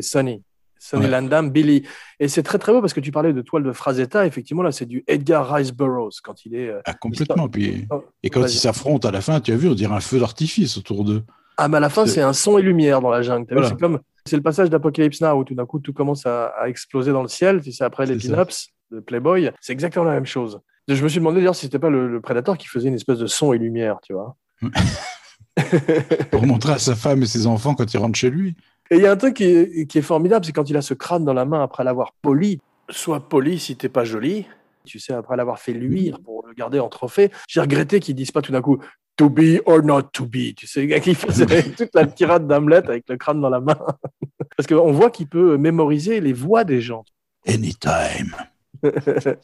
Sonny. 0.02 0.42
Sonny 0.78 1.04
Ouais. 1.04 1.10
Landam, 1.10 1.50
Billy. 1.50 1.84
Et 2.18 2.26
c'est 2.26 2.42
très 2.42 2.58
très 2.58 2.72
beau 2.72 2.80
parce 2.80 2.92
que 2.92 2.98
tu 3.00 3.12
parlais 3.12 3.32
de 3.32 3.40
toile 3.40 3.62
de 3.62 3.70
Frazetta, 3.72 4.26
effectivement, 4.26 4.62
là, 4.64 4.72
c'est 4.72 4.84
du 4.86 5.04
Edgar 5.06 5.52
Rice 5.54 5.72
Burroughs 5.72 6.20
quand 6.24 6.44
il 6.44 6.54
est. 6.56 6.68
euh, 6.68 6.80
Ah, 6.84 6.94
complètement. 6.94 7.48
Puis, 7.48 7.86
et 8.24 8.30
quand 8.30 8.42
ils 8.42 8.50
s'affrontent 8.58 9.08
à 9.08 9.12
la 9.12 9.20
fin, 9.20 9.40
tu 9.40 9.52
as 9.52 9.56
vu, 9.56 9.68
on 9.68 9.74
dirait 9.74 9.94
un 9.94 10.00
feu 10.00 10.18
d'artifice 10.18 10.76
autour 10.76 11.04
d'eux. 11.04 11.22
Ah, 11.56 11.68
mais 11.68 11.76
à 11.76 11.80
la 11.80 11.88
fin, 11.88 12.04
C'est- 12.06 12.20
un 12.20 12.32
son 12.32 12.58
et 12.58 12.62
lumière 12.62 13.00
dans 13.00 13.10
la 13.10 13.22
jungle. 13.22 13.46
Voilà. 13.52 13.68
C'est 13.68 13.78
comme. 13.78 14.00
C'est 14.26 14.36
le 14.36 14.42
passage 14.42 14.70
d'Apocalypse 14.70 15.20
Now 15.20 15.38
où 15.38 15.44
tout 15.44 15.54
d'un 15.54 15.66
coup 15.66 15.80
tout 15.80 15.92
commence 15.92 16.26
à, 16.26 16.46
à 16.46 16.68
exploser 16.68 17.12
dans 17.12 17.22
le 17.22 17.28
ciel. 17.28 17.60
Tu 17.60 17.72
sais, 17.72 17.84
après 17.84 18.06
les 18.06 18.16
pin-ups 18.16 18.68
de 18.90 19.00
Playboy, 19.00 19.50
c'est 19.60 19.72
exactement 19.72 20.04
la 20.04 20.14
même 20.14 20.26
chose. 20.26 20.60
Je 20.88 21.02
me 21.02 21.08
suis 21.08 21.18
demandé 21.18 21.36
d'ailleurs 21.40 21.54
si 21.54 21.66
c'était 21.66 21.78
pas 21.78 21.90
le, 21.90 22.08
le 22.08 22.20
Predator 22.20 22.58
qui 22.58 22.66
faisait 22.66 22.88
une 22.88 22.94
espèce 22.94 23.18
de 23.18 23.26
son 23.26 23.52
et 23.52 23.58
lumière, 23.58 23.98
tu 24.02 24.12
vois. 24.12 24.36
Pour 26.30 26.46
montrer 26.46 26.72
à 26.72 26.78
sa 26.78 26.94
femme 26.94 27.22
et 27.22 27.26
ses 27.26 27.46
enfants 27.46 27.74
quand 27.74 27.92
il 27.92 27.98
rentre 27.98 28.18
chez 28.18 28.30
lui. 28.30 28.56
Et 28.90 28.96
il 28.96 29.02
y 29.02 29.06
a 29.06 29.12
un 29.12 29.16
truc 29.16 29.36
qui 29.36 29.44
est, 29.44 29.86
qui 29.86 29.98
est 29.98 30.02
formidable, 30.02 30.44
c'est 30.44 30.52
quand 30.52 30.68
il 30.68 30.76
a 30.76 30.82
ce 30.82 30.94
crâne 30.94 31.24
dans 31.24 31.32
la 31.32 31.44
main 31.44 31.62
après 31.62 31.84
l'avoir 31.84 32.12
poli. 32.20 32.60
Sois 32.90 33.20
poli 33.20 33.58
si 33.58 33.76
t'es 33.76 33.88
pas 33.88 34.04
joli. 34.04 34.46
Tu 34.84 34.98
sais, 34.98 35.12
après 35.12 35.36
l'avoir 35.36 35.60
fait 35.60 35.72
luire 35.72 36.18
pour 36.20 36.44
le 36.46 36.54
garder 36.54 36.80
en 36.80 36.88
trophée. 36.88 37.30
J'ai 37.48 37.60
regretté 37.60 38.00
qu'ils 38.00 38.16
disent 38.16 38.32
pas 38.32 38.42
tout 38.42 38.52
d'un 38.52 38.60
coup 38.60 38.78
to 39.22 39.30
be 39.30 39.60
or 39.66 39.82
not 39.82 40.02
to 40.12 40.24
be. 40.26 40.54
Tu 40.56 40.66
sais, 40.66 41.00
qui 41.00 41.14
faisait 41.14 41.62
toute 41.76 41.94
la 41.94 42.06
tirade 42.06 42.46
d'Hamlet 42.46 42.76
avec 42.88 43.08
le 43.08 43.16
crâne 43.16 43.40
dans 43.40 43.50
la 43.50 43.60
main. 43.60 43.78
Parce 44.56 44.66
qu'on 44.66 44.92
voit 44.92 45.10
qu'il 45.10 45.28
peut 45.28 45.56
mémoriser 45.56 46.20
les 46.20 46.32
voix 46.32 46.64
des 46.64 46.80
gens. 46.80 47.04
Anytime. 47.46 48.34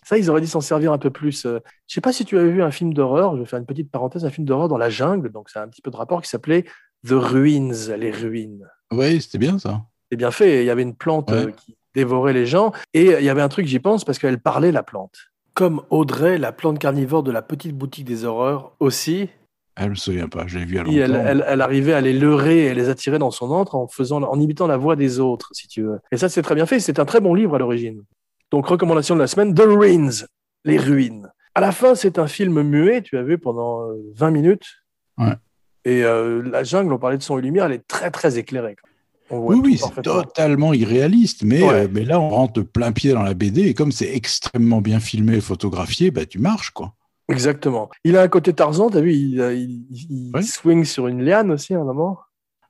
Ça, 0.05 0.19
ils 0.19 0.31
auraient 0.31 0.41
dû 0.41 0.47
s'en 0.47 0.61
servir 0.61 0.93
un 0.93 0.99
peu 0.99 1.11
plus. 1.11 1.47
Euh, 1.47 1.61
Je 1.87 1.95
sais 1.95 2.01
pas 2.01 2.13
si 2.13 2.25
tu 2.25 2.39
avais 2.39 2.51
vu 2.51 2.63
un 2.63 2.71
film 2.71 2.93
d'horreur, 2.93 3.37
je 3.37 3.41
vais 3.43 3.47
faire 3.47 3.59
une 3.59 3.67
petite 3.67 3.91
parenthèse, 3.91 4.25
un 4.25 4.31
film 4.31 4.47
d'horreur 4.47 4.69
dans 4.69 4.79
la 4.79 4.91
jungle, 4.91 5.31
donc 5.31 5.49
c'est 5.51 5.59
un 5.61 5.69
petit 5.69 5.83
peu 5.83 5.91
de 5.91 5.97
rapport, 5.97 6.21
qui 6.23 6.29
s'appelait 6.29 6.65
The 7.07 7.13
Ruins, 7.13 7.95
les 7.97 8.11
ruines. 8.11 8.67
Oui, 8.91 9.21
c'était 9.21 9.39
bien 9.39 9.59
ça. 9.59 9.83
C'est 10.11 10.17
bien 10.17 10.31
fait. 10.31 10.63
Il 10.63 10.67
y 10.67 10.71
avait 10.71 10.83
une 10.83 10.97
plante 10.97 11.31
Ouais. 11.31 11.37
euh, 11.37 11.51
qui 11.53 11.77
dévorait 11.95 12.33
les 12.33 12.47
gens. 12.47 12.73
Et 12.95 13.13
il 13.19 13.25
y 13.25 13.29
avait 13.29 13.43
un 13.43 13.49
truc, 13.49 13.67
j'y 13.67 13.79
pense, 13.79 14.05
parce 14.05 14.19
qu'elle 14.19 14.41
parlait, 14.41 14.73
la 14.73 14.83
plante. 14.83 15.17
Comme 15.55 15.83
Audrey, 15.91 16.39
la 16.39 16.53
plante 16.53 16.79
carnivore 16.79 17.23
de 17.23 17.31
la 17.33 17.43
petite 17.43 17.77
boutique 17.77 18.05
des 18.07 18.25
horreurs 18.25 18.73
aussi. 18.81 19.29
Elle 19.81 19.91
me 19.91 19.95
souvient 19.95 20.29
pas, 20.29 20.45
je 20.49 20.59
l'ai 20.59 20.65
vu 20.65 20.77
à 20.79 20.81
elle, 20.81 20.87
longtemps. 21.13 21.25
elle- 21.27 21.45
elle 21.47 21.61
arrivait 21.61 21.93
à 21.93 22.01
les 22.01 22.13
leurrer 22.13 22.67
et 22.67 22.75
les 22.75 22.89
attirer 22.89 23.19
dans 23.19 23.31
son 23.31 23.51
antre 23.53 23.77
en, 23.77 23.87
faisant, 23.87 24.21
en 24.23 24.41
imitant 24.41 24.67
la 24.67 24.77
voix 24.77 24.97
des 24.97 25.21
autres, 25.21 25.51
si 25.53 25.69
tu 25.69 25.83
veux. 25.83 26.01
Et 26.11 26.17
ça, 26.17 26.29
c'est 26.29 26.43
très 26.43 26.55
bien 26.57 26.67
fait. 26.67 26.81
C'est 26.81 26.99
un 26.99 27.05
très 27.05 27.21
bon 27.21 27.33
livre 27.35 27.55
à 27.55 27.59
l'origine. 27.59 28.03
Donc, 28.51 28.67
recommandation 28.67 29.15
de 29.15 29.21
la 29.21 29.27
semaine 29.29 29.55
The 29.55 29.61
Ruins, 29.61 30.27
les 30.65 30.79
ruines. 30.79 31.29
À 31.55 31.61
la 31.61 31.71
fin, 31.73 31.95
c'est 31.95 32.19
un 32.19 32.27
film 32.27 32.63
muet, 32.63 33.03
tu 33.03 33.17
as 33.19 33.23
vu, 33.23 33.39
pendant 33.39 33.83
euh, 33.89 33.95
20 34.17 34.31
minutes. 34.33 34.67
Ouais. 35.17 35.35
Et 35.85 36.03
euh, 36.05 36.43
la 36.43 36.65
jungle, 36.65 36.93
on 36.93 36.99
parlait 36.99 37.19
de 37.19 37.23
son 37.23 37.39
et 37.39 37.43
lumière, 37.43 37.67
elle 37.67 37.73
est 37.73 37.87
très, 37.87 38.11
très 38.11 38.37
éclairée. 38.39 38.77
Oui, 39.31 39.61
oui, 39.63 39.77
c'est 39.79 40.03
totalement 40.03 40.73
irréaliste, 40.73 41.43
mais, 41.45 41.63
Ouais. 41.63 41.85
euh, 41.85 41.89
mais 41.93 42.05
là, 42.05 42.19
on 42.19 42.31
rentre 42.31 42.63
plein 42.63 42.93
pied 42.93 43.13
dans 43.13 43.23
la 43.23 43.35
BD, 43.35 43.63
et 43.69 43.75
comme 43.75 43.93
c'est 43.93 44.13
extrêmement 44.15 44.81
bien 44.81 45.01
filmé 45.01 45.37
et 45.37 45.41
photographié, 45.43 46.11
bah, 46.11 46.25
tu 46.25 46.39
marches, 46.39 46.71
quoi. 46.71 46.95
Exactement. 47.29 47.91
Il 48.05 48.17
a 48.17 48.23
un 48.23 48.29
côté 48.29 48.53
Tarzan, 48.53 48.89
t'as 48.91 49.01
vu, 49.01 49.15
il, 49.15 49.41
euh, 49.41 49.55
il, 49.55 49.85
il 49.91 50.31
Ouais. 50.35 50.43
swing 50.43 50.85
sur 50.85 51.09
une 51.09 51.23
liane 51.23 51.51
aussi 51.51 51.75
à 51.75 51.81
un 51.81 51.85
moment. 51.85 52.19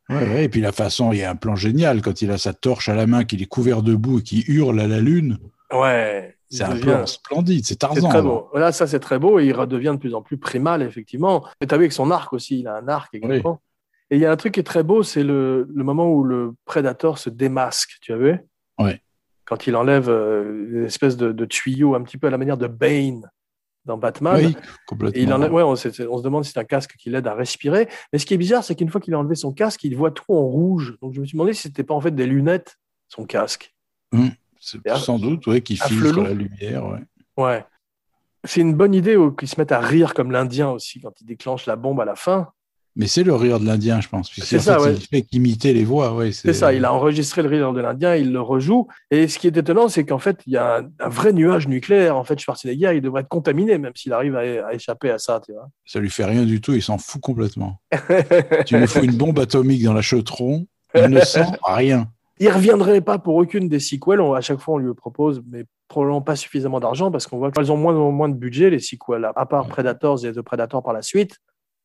Ouais, 0.09 0.17
ouais, 0.17 0.45
et 0.45 0.49
puis 0.49 0.61
la 0.61 0.73
façon, 0.73 1.13
il 1.13 1.19
y 1.19 1.23
a 1.23 1.31
un 1.31 1.37
plan 1.37 1.55
génial, 1.55 2.01
quand 2.03 2.23
il 2.23 2.31
a 2.31 2.39
sa 2.39 2.55
torche 2.55 2.89
à 2.89 2.95
la 2.95 3.07
main, 3.07 3.25
qu'il 3.25 3.43
est 3.43 3.47
couvert 3.47 3.83
de 3.83 3.95
boue 3.95 4.21
et 4.21 4.23
qu'il 4.23 4.49
hurle 4.51 4.81
à 4.81 4.89
la 4.89 5.01
lune, 5.01 5.39
Ouais. 5.73 6.35
c'est 6.51 6.65
un 6.65 6.71
devient- 6.71 6.81
plan 6.83 7.07
splendide, 7.07 7.65
c'est 7.65 7.75
C'est 7.75 7.79
Tarzan. 7.79 8.09
très 8.09 8.23
beau. 8.23 8.49
Là, 8.55 8.73
ça, 8.73 8.87
c'est 8.87 9.01
très 9.01 9.19
beau 9.19 9.39
et 9.39 9.45
il 9.47 9.53
redevient 9.53 9.91
de 9.93 9.99
plus 9.99 10.15
en 10.15 10.23
plus 10.23 10.39
primal, 10.39 10.83
effectivement. 10.83 11.45
Et 11.61 11.67
t'as 11.67 11.77
vu 11.77 11.83
avec 11.83 11.93
son 11.93 12.11
arc 12.11 12.33
aussi, 12.33 12.61
il 12.61 12.67
a 12.69 12.77
un 12.77 12.89
arc 12.89 13.15
également. 13.15 13.61
Et 14.11 14.17
il 14.17 14.21
y 14.23 14.25
a 14.25 14.33
un 14.33 14.37
truc 14.37 14.55
qui 14.55 14.61
est 14.61 14.65
très 14.65 14.83
beau, 14.83 15.03
c'est 15.03 15.23
le, 15.23 15.69
le 15.73 15.85
moment 15.85 16.11
où 16.11 16.25
le 16.25 16.55
prédateur 16.65 17.19
se 17.19 17.29
démasque, 17.29 17.99
tu 18.01 18.15
as 18.15 18.17
vu? 18.17 18.39
Ouais. 18.79 19.03
Quand 19.45 19.67
il 19.67 19.77
enlève 19.77 20.09
euh, 20.09 20.67
une 20.73 20.85
espèce 20.87 21.19
de, 21.19 21.33
de 21.33 21.45
tuyau 21.45 21.95
un 21.95 22.03
petit 22.03 22.17
peu 22.17 22.27
à 22.27 22.31
la 22.31 22.39
manière 22.39 22.57
de 22.57 22.67
Bane 22.67 23.31
dans 23.89 23.99
Batman. 23.99 24.37
Oui, 24.37 24.53
Et 24.57 24.87
complètement. 24.87 25.21
il 25.23 25.33
enlève, 25.33 25.53
ouais, 25.53 25.63
on, 25.65 25.75
c'est- 25.75 26.07
on 26.07 26.19
se 26.19 26.23
demande 26.23 26.45
si 26.45 26.53
c'est 26.53 26.61
un 26.61 26.65
casque 26.65 26.95
qui 26.97 27.11
l'aide 27.11 27.27
à 27.27 27.35
respirer. 27.35 27.89
Mais 28.13 28.19
ce 28.21 28.27
qui 28.27 28.35
est 28.35 28.39
bizarre, 28.39 28.63
c'est 28.63 28.77
qu'une 28.77 28.89
fois 28.91 29.01
qu'il 29.01 29.13
a 29.15 29.19
enlevé 29.19 29.35
son 29.35 29.53
casque, 29.53 29.83
il 29.85 29.97
voit 29.97 30.13
tout 30.13 30.33
en 30.33 30.43
rouge. 30.43 30.97
Donc 31.03 31.15
je 31.15 31.21
me 31.21 31.27
suis 31.27 31.37
demandé 31.37 31.53
si 31.55 31.63
c'était 31.63 31.83
pas 31.83 31.95
en 31.95 32.01
fait 32.01 32.13
des 32.15 32.27
lunettes, 32.27 32.79
son 33.09 33.25
casque. 33.25 33.75
C'est 34.61 34.79
Et 34.87 34.91
à- 34.91 34.97
sans 34.97 35.19
doute, 35.19 35.47
ouais, 35.47 35.61
qui 35.61 35.77
filtre 35.77 36.21
la 36.23 36.35
lumière, 36.35 36.87
ouais. 36.87 37.01
Ouais. 37.37 37.65
C'est 38.45 38.61
une 38.61 38.75
bonne 38.75 38.95
idée 38.95 39.17
où- 39.17 39.33
qu'ils 39.33 39.49
se 39.49 39.59
mettent 39.61 39.73
à 39.73 39.81
rire 39.81 40.15
comme 40.15 40.31
l'Indien 40.31 40.71
aussi 40.71 41.01
quand 41.01 41.21
il 41.21 41.27
déclenche 41.27 41.67
la 41.67 41.77
bombe 41.77 42.01
à 42.01 42.05
la 42.05 42.15
fin. 42.15 42.49
Mais 42.99 43.07
c'est 43.07 43.23
le 43.23 43.33
rire 43.35 43.61
de 43.61 43.65
l'Indien, 43.65 44.01
je 44.01 44.09
pense. 44.09 44.29
C'est 44.35 44.59
ça, 44.59 44.77
fait, 44.79 44.85
ouais. 44.85 44.95
Il 44.95 45.07
fait 45.07 45.23
qu'imiter 45.23 45.73
les 45.73 45.85
voix, 45.85 46.15
ouais. 46.15 46.33
C'est 46.33 46.53
ça, 46.53 46.73
il 46.73 46.85
a 46.85 46.93
enregistré 46.93 47.43
le 47.43 47.49
rire 47.49 47.73
de 47.73 47.81
l'Indien, 47.81 48.17
il 48.17 48.33
le 48.33 48.41
rejoue. 48.41 48.89
Et 49.13 49.29
ce 49.29 49.39
qui 49.39 49.47
est 49.47 49.57
étonnant, 49.57 49.89
c'est 49.89 50.05
qu'en 50.05 50.19
fait, 50.19 50.41
il 50.47 50.55
y 50.55 50.57
a 50.57 50.79
un, 50.79 50.89
un 50.99 51.09
vrai 51.09 51.33
nuage 51.33 51.69
nucléaire. 51.69 52.17
En 52.17 52.25
fait, 52.25 52.39
Schwarzenegger, 52.41 52.97
il 52.97 53.01
devrait 53.01 53.21
être 53.23 53.29
contaminé, 53.29 53.79
même 53.79 53.93
s'il 53.95 54.13
arrive 54.13 54.35
à, 54.35 54.41
à 54.67 54.75
échapper 54.75 55.11
à 55.11 55.19
ça, 55.19 55.41
tu 55.47 55.53
vois. 55.53 55.69
Ça 55.87 56.01
lui 56.01 56.11
fait 56.11 56.25
rien 56.25 56.45
du 56.45 56.61
tout, 56.61 56.73
il 56.75 56.83
s'en 56.83 56.99
fout 56.99 57.21
complètement. 57.23 57.81
tu 58.67 58.77
lui 58.77 58.87
fous 58.89 59.05
une 59.05 59.17
bombe 59.17 59.39
atomique 59.39 59.85
dans 59.85 59.95
la 59.95 60.03
chetron, 60.03 60.67
il 60.95 61.07
ne 61.09 61.21
sent 61.21 61.47
rien. 61.65 62.09
Il 62.41 62.51
reviendrait 62.51 63.01
pas 63.01 63.19
pour 63.19 63.37
aucune 63.37 63.69
des 63.69 63.81
sequels. 63.81 64.21
On- 64.21 64.33
à 64.35 64.41
chaque 64.41 64.59
fois, 64.59 64.75
on 64.75 64.79
lui 64.79 64.93
propose, 64.95 65.43
mais 65.51 65.65
probablement 65.89 66.21
pas 66.21 66.37
suffisamment 66.37 66.81
d'argent 66.81 67.11
parce 67.11 67.27
qu'on 67.27 67.39
voit 67.39 67.51
qu'elles 67.51 67.73
ont 67.73 67.77
moins, 67.77 67.93
moins 68.11 68.29
de 68.29 68.35
budget, 68.35 68.71
les 68.71 68.79
sequels. 68.79 69.29
À 69.37 69.47
part. 69.47 69.67
Predators 69.69 70.25
et 70.25 70.33
The 70.33 70.43
Predator 70.43 70.83
par 70.83 70.93
la 70.93 71.03
suite, 71.03 71.37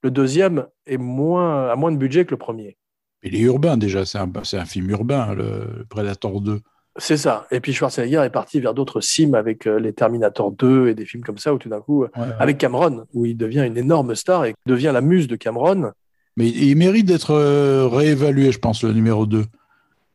le 0.03 0.11
deuxième 0.11 0.67
est 0.85 0.97
moins, 0.97 1.69
a 1.69 1.75
moins 1.75 1.91
de 1.91 1.97
budget 1.97 2.25
que 2.25 2.31
le 2.31 2.37
premier. 2.37 2.77
Il 3.23 3.35
est 3.35 3.39
urbain 3.39 3.77
déjà, 3.77 4.05
c'est 4.05 4.17
un, 4.17 4.29
un 4.53 4.65
film 4.65 4.89
urbain, 4.89 5.33
le 5.33 5.85
Predator 5.89 6.41
2. 6.41 6.59
C'est 6.97 7.17
ça. 7.17 7.47
Et 7.49 7.59
puis 7.59 7.73
Schwarzenegger 7.73 8.21
est 8.23 8.29
parti 8.29 8.59
vers 8.59 8.73
d'autres 8.73 9.01
cimes 9.01 9.33
avec 9.33 9.65
euh, 9.65 9.79
les 9.79 9.93
Terminator 9.93 10.51
2 10.51 10.89
et 10.89 10.93
des 10.93 11.05
films 11.05 11.23
comme 11.23 11.39
ça 11.39 11.53
où 11.53 11.57
tout 11.57 11.69
d'un 11.69 11.79
coup, 11.79 12.03
euh, 12.03 12.09
Ouais, 12.15 12.21
ouais. 12.23 12.33
avec 12.37 12.57
Cameron, 12.59 13.05
où 13.13 13.25
il 13.25 13.35
devient 13.35 13.63
une 13.65 13.77
énorme 13.77 14.13
star 14.13 14.45
et 14.45 14.53
devient 14.67 14.91
la 14.93 15.01
muse 15.01 15.27
de 15.27 15.35
Cameron. 15.35 15.91
Mais 16.37 16.49
il 16.49 16.75
mérite 16.75 17.07
d'être 17.07 17.31
euh, 17.31 17.87
réévalué, 17.87 18.51
je 18.51 18.59
pense, 18.59 18.83
le 18.83 18.91
numéro 18.91 19.25
2. 19.25 19.45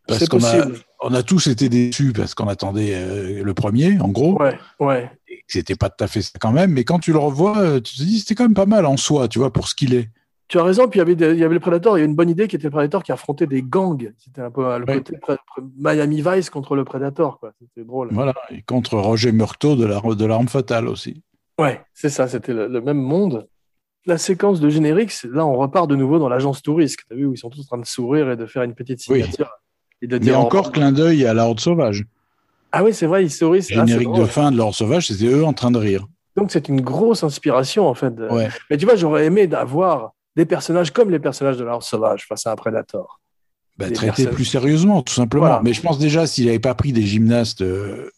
Parce 0.07 0.29
qu'on 0.29 0.45
a, 0.45 0.67
on 1.03 1.13
a 1.15 1.23
tous 1.23 1.49
été 1.49 1.69
déçus 1.69 2.13
parce 2.13 2.35
qu'on 2.35 2.49
attendait 2.49 3.43
le 3.43 3.55
premier, 3.55 3.99
en 4.01 4.09
gros, 4.09 4.41
Ouais, 4.41 4.59
ouais. 4.81 5.11
C'était 5.49 5.75
pas 5.77 5.91
tout 5.91 6.05
à 6.05 6.07
fait 6.07 6.23
ça 6.23 6.39
quand 6.41 6.53
même. 6.53 6.73
Mais 6.73 6.85
quand 6.85 6.99
tu 6.99 7.13
le 7.13 7.19
revois, 7.19 7.59
euh, 7.59 7.81
tu 7.81 7.97
te 7.97 8.03
dis 8.03 8.21
c'était 8.21 8.35
quand 8.35 8.45
même 8.45 8.55
pas 8.55 8.67
mal 8.67 8.87
en 8.87 8.97
soi, 8.97 9.29
tu 9.29 9.39
vois, 9.39 9.53
pour 9.53 9.67
ce 9.69 9.75
qu'il 9.75 9.95
est. 9.95 10.09
Tu 10.47 10.59
as 10.59 10.63
raison. 10.63 10.89
Puis 10.89 10.99
il 10.99 11.01
y 11.01 11.03
avait, 11.03 11.15
des- 11.15 11.33
il 11.33 11.39
y 11.39 11.45
avait 11.45 11.55
le 11.55 11.61
Predator. 11.61 11.99
Il 11.99 12.01
y 12.01 12.03
a 12.03 12.07
une 12.07 12.15
bonne 12.15 12.31
idée 12.31 12.49
qui 12.49 12.57
était 12.57 12.69
le 12.69 12.71
Predator 12.71 13.03
qui 13.03 13.13
affrontait 13.13 13.47
des 13.47 13.63
gangs. 13.63 14.15
C'était 14.17 14.41
un 14.41 14.51
peu 14.51 14.65
euh, 14.67 14.79
le 14.79 14.87
Ouais. 14.87 15.03
côté 15.03 15.19
Miami 15.77 16.23
Vice 16.23 16.49
contre 16.49 16.75
le 16.75 16.85
Predator. 16.85 17.39
quoi. 17.39 17.53
C'était 17.61 17.85
drôle. 17.87 18.09
Voilà. 18.13 18.35
Et 18.51 18.63
contre 18.63 18.97
Roger 18.97 19.33
Murtaugh 19.33 19.77
de 19.77 19.85
la- 19.85 20.01
de 20.01 20.25
l'arme 20.25 20.49
fatale 20.49 20.89
aussi. 20.89 21.23
Ouais, 21.59 21.83
c'est 21.93 22.09
ça. 22.09 22.29
C'était 22.29 22.55
le, 22.55 22.67
le 22.69 22.81
même 22.81 22.97
monde. 23.01 23.47
La 24.07 24.17
séquence 24.17 24.61
de 24.61 24.71
générique, 24.71 25.13
là, 25.25 25.45
on 25.45 25.57
repart 25.59 25.87
de 25.91 25.97
nouveau 25.97 26.19
dans 26.19 26.31
l'agence 26.31 26.63
touriste. 26.63 27.01
Tu 27.07 27.13
as 27.13 27.17
vu 27.17 27.27
où 27.27 27.35
ils 27.35 27.39
sont 27.39 27.51
tous 27.51 27.61
en 27.65 27.65
train 27.65 27.79
de 27.79 27.85
sourire 27.87 28.31
et 28.31 28.37
de 28.37 28.47
faire 28.47 28.63
une 28.63 28.75
petite 28.75 29.01
Oui. 29.09 29.21
signature. 29.23 29.51
Et 30.01 30.07
de 30.07 30.17
dire 30.17 30.39
encore 30.41 30.73
clin 30.73 30.93
d'œil 30.93 31.27
à 31.27 31.35
la 31.35 31.45
Horde 31.47 31.61
Sauvage. 31.61 32.05
Ah 32.73 32.85
oui, 32.85 32.93
c'est 32.93 33.07
vrai, 33.07 33.25
ils 33.25 33.31
sourient. 33.31 33.61
Ah, 33.61 33.63
c'est 33.67 33.75
Générique 33.75 34.09
de 34.09 34.13
drôle. 34.15 34.27
fin 34.27 34.51
de 34.53 34.59
Horde 34.61 34.75
Sauvage, 34.75 35.09
c'était 35.09 35.27
eux 35.27 35.45
en 35.45 35.53
train 35.53 35.71
de 35.71 35.79
rire. 35.79 36.07
Donc 36.37 36.51
c'est 36.51 36.69
une 36.69 36.81
grosse 36.81 37.25
inspiration 37.25 37.87
en 37.89 37.95
fait. 37.95 38.15
de- 38.15 38.29
Ouais. 38.29 38.49
Mais 38.71 38.77
tu 38.77 38.85
vois, 38.85 38.95
j'aurais 38.97 39.27
aimé 39.27 39.47
d'avoir 39.47 40.13
des 40.37 40.45
personnages 40.45 40.93
comme 40.93 41.11
les 41.11 41.19
personnages 41.19 41.57
de 41.57 41.65
l'art 41.65 41.83
sauvage 41.83 42.27
face 42.29 42.47
à 42.47 42.53
un 42.53 42.57
Predator. 42.57 43.21
Bah, 43.77 43.87
personnes- 43.91 44.31
plus 44.31 44.45
sérieusement, 44.45 45.03
tout 45.03 45.15
simplement. 45.15 45.47
Voilà. 45.47 45.61
Mais 45.65 45.73
je 45.73 45.81
pense 45.81 45.99
déjà, 45.99 46.27
s'il 46.27 46.47
n'avait 46.47 46.59
pas 46.59 46.75
pris 46.75 46.93
des 46.93 47.03
gymnastes, 47.03 47.63
euh, 47.63 48.11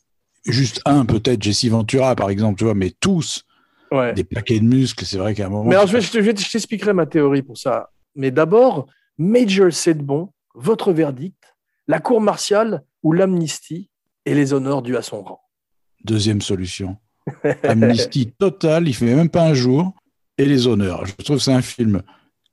juste 0.46 0.80
un 0.86 1.04
peut-être, 1.04 1.42
Jesse 1.42 1.66
Ventura 1.66 2.14
par 2.16 2.30
exemple, 2.30 2.58
tu 2.58 2.64
vois, 2.64 2.74
mais 2.74 2.92
tous, 3.00 3.44
Ouais. 3.92 4.12
des 4.14 4.24
paquets 4.24 4.58
de 4.60 4.64
muscles, 4.64 5.04
c'est 5.04 5.18
vrai 5.18 5.34
qu'à 5.34 5.46
un 5.46 5.48
moment. 5.48 5.64
Mais 5.68 5.74
alors, 5.74 5.86
je, 5.86 5.98
je 5.98 6.20
je 6.22 6.50
t'expliquerai 6.52 6.92
ma 6.92 7.06
théorie 7.06 7.42
pour 7.42 7.58
ça. 7.58 7.90
Mais 8.14 8.30
d'abord, 8.30 8.86
Major 9.18 9.72
Sedbon, 9.72 10.30
votre 10.54 10.92
verdict, 10.92 11.56
la 11.88 11.98
cour 12.00 12.20
martiale 12.20 12.82
ou 13.02 13.12
l'amnistie 13.12 13.89
et 14.26 14.34
les 14.34 14.52
honneurs 14.52 14.82
dus 14.82 14.96
à 14.96 15.02
son 15.02 15.22
rang. 15.22 15.40
Deuxième 16.04 16.40
solution. 16.40 16.96
Amnistie 17.62 18.32
totale, 18.38 18.88
il 18.88 18.94
fait 18.94 19.14
même 19.14 19.28
pas 19.28 19.44
un 19.44 19.54
jour, 19.54 19.94
et 20.38 20.46
les 20.46 20.66
honneurs. 20.66 21.06
Je 21.06 21.14
trouve 21.24 21.36
que 21.36 21.42
c'est 21.42 21.52
un 21.52 21.62
film 21.62 22.02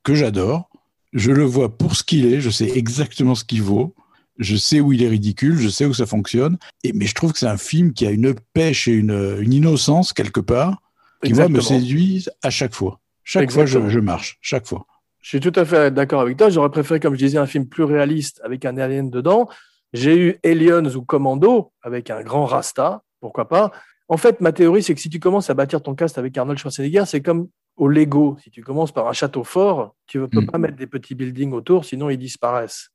que 0.02 0.14
j'adore. 0.14 0.68
Je 1.12 1.32
le 1.32 1.44
vois 1.44 1.76
pour 1.76 1.96
ce 1.96 2.04
qu'il 2.04 2.26
est, 2.32 2.40
je 2.40 2.50
sais 2.50 2.70
exactement 2.76 3.34
ce 3.34 3.44
qu'il 3.44 3.62
vaut. 3.62 3.94
Je 4.38 4.56
sais 4.56 4.80
où 4.80 4.92
il 4.92 5.02
est 5.02 5.08
ridicule, 5.08 5.58
je 5.58 5.68
sais 5.68 5.84
où 5.84 5.94
ça 5.94 6.06
fonctionne. 6.06 6.58
Et, 6.84 6.92
mais 6.92 7.06
je 7.06 7.14
trouve 7.14 7.32
que 7.32 7.38
c'est 7.38 7.46
un 7.46 7.56
film 7.56 7.92
qui 7.92 8.06
a 8.06 8.10
une 8.10 8.34
pêche 8.52 8.86
et 8.86 8.92
une, 8.92 9.38
une 9.40 9.52
innocence 9.52 10.12
quelque 10.12 10.40
part 10.40 10.80
qui, 11.24 11.32
moi, 11.32 11.48
me 11.48 11.60
séduisent 11.60 12.30
à 12.42 12.50
chaque 12.50 12.74
fois. 12.74 13.00
Chaque 13.24 13.50
fois, 13.50 13.66
je, 13.66 13.88
je 13.88 13.98
marche. 13.98 14.38
Chaque 14.40 14.66
fois. 14.66 14.86
Je 15.20 15.30
suis 15.30 15.40
tout 15.40 15.52
à 15.56 15.64
fait 15.64 15.90
d'accord 15.90 16.20
avec 16.20 16.36
toi. 16.36 16.50
J'aurais 16.50 16.70
préféré, 16.70 17.00
comme 17.00 17.14
je 17.14 17.18
disais, 17.18 17.38
un 17.38 17.46
film 17.46 17.66
plus 17.66 17.82
réaliste 17.82 18.40
avec 18.44 18.64
un 18.64 18.76
alien 18.76 19.10
dedans. 19.10 19.48
J'ai 19.92 20.16
eu 20.18 20.38
Aliens 20.44 20.94
ou 20.94 21.02
Commando 21.02 21.72
avec 21.82 22.10
un 22.10 22.22
grand 22.22 22.44
Rasta, 22.44 23.02
pourquoi 23.20 23.48
pas. 23.48 23.72
En 24.08 24.16
fait, 24.16 24.40
ma 24.40 24.52
théorie, 24.52 24.82
c'est 24.82 24.94
que 24.94 25.00
si 25.00 25.10
tu 25.10 25.20
commences 25.20 25.50
à 25.50 25.54
bâtir 25.54 25.82
ton 25.82 25.94
cast 25.94 26.18
avec 26.18 26.36
Arnold 26.36 26.58
Schwarzenegger, 26.58 27.04
c'est 27.06 27.20
comme 27.22 27.48
au 27.76 27.88
Lego. 27.88 28.36
Si 28.42 28.50
tu 28.50 28.62
commences 28.62 28.92
par 28.92 29.06
un 29.08 29.12
château 29.12 29.44
fort, 29.44 29.94
tu 30.06 30.18
ne 30.18 30.26
peux 30.26 30.40
Mm. 30.40 30.46
pas 30.46 30.58
mettre 30.58 30.76
des 30.76 30.86
petits 30.86 31.14
buildings 31.14 31.52
autour, 31.52 31.84
sinon 31.84 32.10
ils 32.10 32.18
disparaissent. 32.18 32.88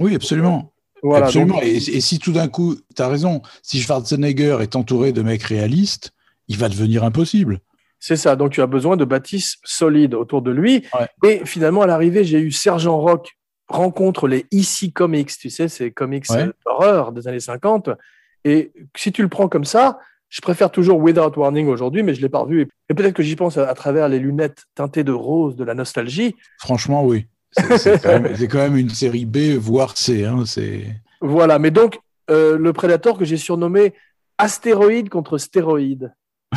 Oui, 0.00 0.14
absolument. 0.14 0.72
Voilà, 1.02 1.26
absolument. 1.26 1.54
donc- 1.54 1.64
Et, 1.64 1.76
et 1.76 2.00
si 2.00 2.18
tout 2.18 2.32
d'un 2.32 2.48
coup, 2.48 2.74
tu 2.94 3.02
as 3.02 3.08
raison, 3.08 3.42
si 3.62 3.80
Schwarzenegger 3.80 4.58
est 4.60 4.76
entouré 4.76 5.12
de 5.12 5.22
mecs 5.22 5.42
réalistes, 5.42 6.10
il 6.48 6.56
va 6.58 6.68
devenir 6.68 7.04
impossible. 7.04 7.60
C'est 7.98 8.16
ça. 8.16 8.36
Donc, 8.36 8.52
tu 8.52 8.60
as 8.60 8.66
besoin 8.66 8.96
de 8.96 9.04
bâtisses 9.04 9.56
solides 9.64 10.14
autour 10.14 10.42
de 10.42 10.50
lui. 10.50 10.84
Ouais. 11.22 11.30
Et 11.40 11.46
finalement, 11.46 11.82
à 11.82 11.86
l'arrivée, 11.86 12.24
j'ai 12.24 12.38
eu 12.40 12.50
Sergent 12.52 12.98
Rock 12.98 13.32
rencontre 13.68 14.28
les 14.28 14.46
EC 14.52 14.92
Comics, 14.94 15.36
tu 15.38 15.50
sais, 15.50 15.68
ces 15.68 15.90
comics 15.90 16.24
Ouais. 16.30 16.42
euh, 16.44 16.52
d'horreur 16.64 17.12
des 17.12 17.26
années 17.28 17.40
50. 17.40 17.90
Et 18.44 18.72
si 18.96 19.10
tu 19.12 19.22
le 19.22 19.28
prends 19.28 19.48
comme 19.48 19.64
ça, 19.64 19.98
je 20.28 20.40
préfère 20.40 20.70
toujours 20.70 20.98
Without 21.00 21.32
Warning 21.36 21.68
aujourd'hui, 21.68 22.02
mais 22.02 22.14
je 22.14 22.20
l'ai 22.20 22.28
pas 22.28 22.40
revu. 22.40 22.68
Et 22.88 22.94
peut-être 22.94 23.14
que 23.14 23.22
j'y 23.22 23.36
pense 23.36 23.58
à, 23.58 23.68
à 23.68 23.74
travers 23.74 24.08
les 24.08 24.18
lunettes 24.18 24.64
teintées 24.74 25.04
de 25.04 25.12
rose 25.12 25.56
de 25.56 25.64
la 25.64 25.74
nostalgie. 25.74 26.34
Franchement, 26.58 27.04
oui. 27.04 27.26
C'est 27.76 28.00
quand, 28.02 28.20
même- 28.20 28.36
c'est 28.36 28.48
quand 28.48 28.58
même 28.58 28.76
une 28.76 28.90
série 28.90 29.24
B, 29.24 29.56
voire 29.58 29.96
C. 29.96 30.24
Hein, 30.24 30.44
c'est... 30.46 30.84
Voilà. 31.20 31.58
Mais 31.58 31.70
donc, 31.70 31.98
euh, 32.30 32.58
le 32.58 32.72
Predator 32.72 33.18
que 33.18 33.24
j'ai 33.24 33.36
surnommé 33.36 33.94
Astéroïde 34.38 35.08
contre 35.08 35.38
stéroïde. 35.38 36.12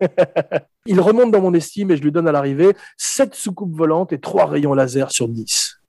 Il 0.86 1.00
remonte 1.00 1.30
dans 1.30 1.40
mon 1.40 1.54
estime 1.54 1.90
et 1.90 1.96
je 1.96 2.02
lui 2.02 2.12
donne 2.12 2.28
à 2.28 2.32
l'arrivée 2.32 2.76
7 2.96 3.34
soucoupes 3.34 3.74
volantes 3.74 4.12
et 4.12 4.20
3 4.20 4.46
rayons 4.46 4.74
laser 4.74 5.10
sur 5.10 5.28
10. 5.28 5.80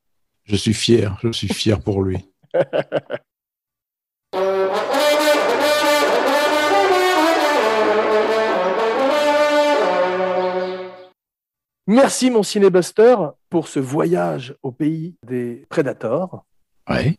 Je 0.45 0.55
suis 0.55 0.73
fier, 0.73 1.17
je 1.21 1.31
suis 1.31 1.49
fier 1.49 1.79
pour 1.79 2.01
lui. 2.01 2.19
Merci 11.89 12.29
mon 12.29 12.43
cinébuster 12.43 13.15
pour 13.49 13.69
ce 13.69 13.79
voyage 13.79 14.55
au 14.61 14.73
pays 14.73 15.15
des 15.25 15.65
Predators. 15.69 16.45
Ouais. 16.89 17.17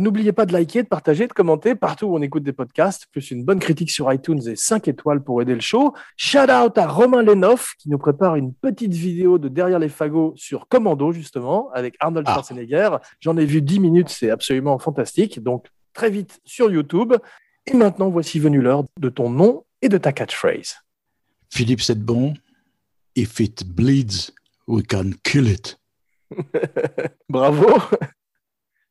N'oubliez 0.00 0.32
pas 0.32 0.46
de 0.46 0.52
liker, 0.54 0.82
de 0.82 0.88
partager, 0.88 1.26
de 1.26 1.32
commenter 1.34 1.74
partout 1.74 2.06
où 2.06 2.16
on 2.16 2.22
écoute 2.22 2.42
des 2.42 2.54
podcasts, 2.54 3.06
plus 3.12 3.30
une 3.30 3.44
bonne 3.44 3.58
critique 3.58 3.90
sur 3.90 4.10
iTunes 4.10 4.40
et 4.48 4.56
5 4.56 4.88
étoiles 4.88 5.22
pour 5.22 5.42
aider 5.42 5.54
le 5.54 5.60
show. 5.60 5.92
Shout 6.16 6.50
out 6.50 6.78
à 6.78 6.86
Romain 6.86 7.22
Lenoff 7.22 7.74
qui 7.78 7.90
nous 7.90 7.98
prépare 7.98 8.36
une 8.36 8.54
petite 8.54 8.94
vidéo 8.94 9.36
de 9.36 9.48
Derrière 9.48 9.78
les 9.78 9.90
fagots 9.90 10.32
sur 10.36 10.68
Commando, 10.68 11.12
justement, 11.12 11.70
avec 11.72 11.96
Arnold 12.00 12.26
Ah. 12.26 12.32
Schwarzenegger. 12.32 12.96
J'en 13.20 13.36
ai 13.36 13.44
vu 13.44 13.60
10 13.60 13.78
minutes, 13.80 14.08
c'est 14.08 14.30
absolument 14.30 14.78
fantastique. 14.78 15.42
Donc, 15.42 15.66
très 15.92 16.08
vite 16.08 16.40
sur 16.46 16.70
YouTube. 16.70 17.12
Et 17.66 17.74
maintenant, 17.74 18.08
voici 18.08 18.38
venu 18.38 18.62
l'heure 18.62 18.84
de 18.98 19.10
ton 19.10 19.28
nom 19.28 19.64
et 19.82 19.90
de 19.90 19.98
ta 19.98 20.12
catchphrase. 20.12 20.76
Philippe 21.50 21.82
Sedbon, 21.82 22.34
if 23.16 23.38
it 23.38 23.64
bleeds, 23.66 24.32
we 24.66 24.82
can 24.82 25.10
kill 25.22 25.46
it. 25.46 25.78
Bravo. 27.28 27.66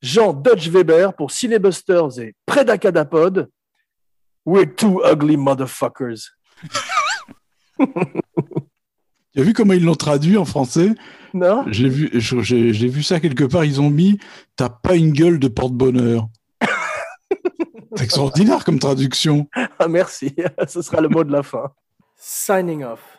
Jean 0.02 0.34
Dutch 0.34 0.70
Weber 0.70 1.14
pour 1.14 1.32
Cinebusters 1.32 2.20
et 2.20 2.36
Predacadapod. 2.46 3.50
We're 4.46 4.74
two 4.76 5.02
ugly 5.04 5.38
motherfuckers. 5.38 6.30
Tu 9.32 9.42
as 9.42 9.44
vu 9.44 9.54
comment 9.54 9.74
ils 9.74 9.86
l'ont 9.86 9.94
traduit 9.94 10.38
en 10.38 10.46
français? 10.46 10.96
Non 11.36 11.64
J'ai 11.68 11.88
vu, 11.88 12.10
j'ai 12.14 12.74
j'ai 12.74 12.88
vu 12.88 13.04
ça 13.04 13.20
quelque 13.20 13.44
part. 13.44 13.64
Ils 13.64 13.80
ont 13.80 13.92
mis 13.92 14.18
T'as 14.56 14.70
pas 14.70 14.96
une 14.96 15.12
gueule 15.12 15.38
de 15.38 15.48
porte-bonheur. 15.48 16.28
C'est 17.96 18.04
extraordinaire 18.04 18.66
comme 18.66 18.80
traduction. 18.80 19.48
Ah, 19.78 19.88
Merci. 19.88 20.36
Ce 20.68 20.82
sera 20.82 21.00
le 21.00 21.10
mot 21.10 21.24
de 21.24 21.32
la 21.32 21.44
fin. 21.44 21.72
Signing 22.18 22.84
off. 22.84 23.19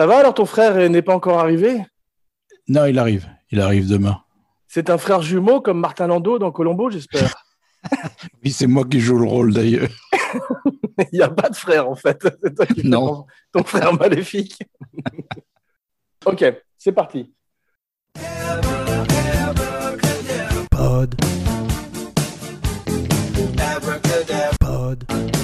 Ça 0.00 0.06
va 0.06 0.16
alors 0.16 0.32
ton 0.32 0.46
frère 0.46 0.88
n'est 0.88 1.02
pas 1.02 1.14
encore 1.14 1.40
arrivé? 1.40 1.84
Non, 2.68 2.86
il 2.86 2.98
arrive. 2.98 3.28
Il 3.50 3.60
arrive 3.60 3.86
demain. 3.86 4.22
C'est 4.66 4.88
un 4.88 4.96
frère 4.96 5.20
jumeau 5.20 5.60
comme 5.60 5.78
Martin 5.78 6.06
Landau 6.06 6.38
dans 6.38 6.50
Colombo, 6.50 6.88
j'espère. 6.88 7.34
oui, 8.42 8.50
c'est 8.50 8.66
moi 8.66 8.86
qui 8.86 8.98
joue 8.98 9.18
le 9.18 9.26
rôle 9.26 9.52
d'ailleurs. 9.52 9.90
il 11.12 11.18
n'y 11.18 11.20
a 11.20 11.28
pas 11.28 11.50
de 11.50 11.54
frère 11.54 11.86
en 11.86 11.96
fait. 11.96 12.26
Non. 12.82 13.26
Ton 13.52 13.62
frère 13.62 13.92
maléfique. 13.92 14.62
ok, 16.24 16.46
c'est 16.78 16.92
parti. 16.92 17.34
Pod. 20.70 21.14
Pod. 24.60 25.39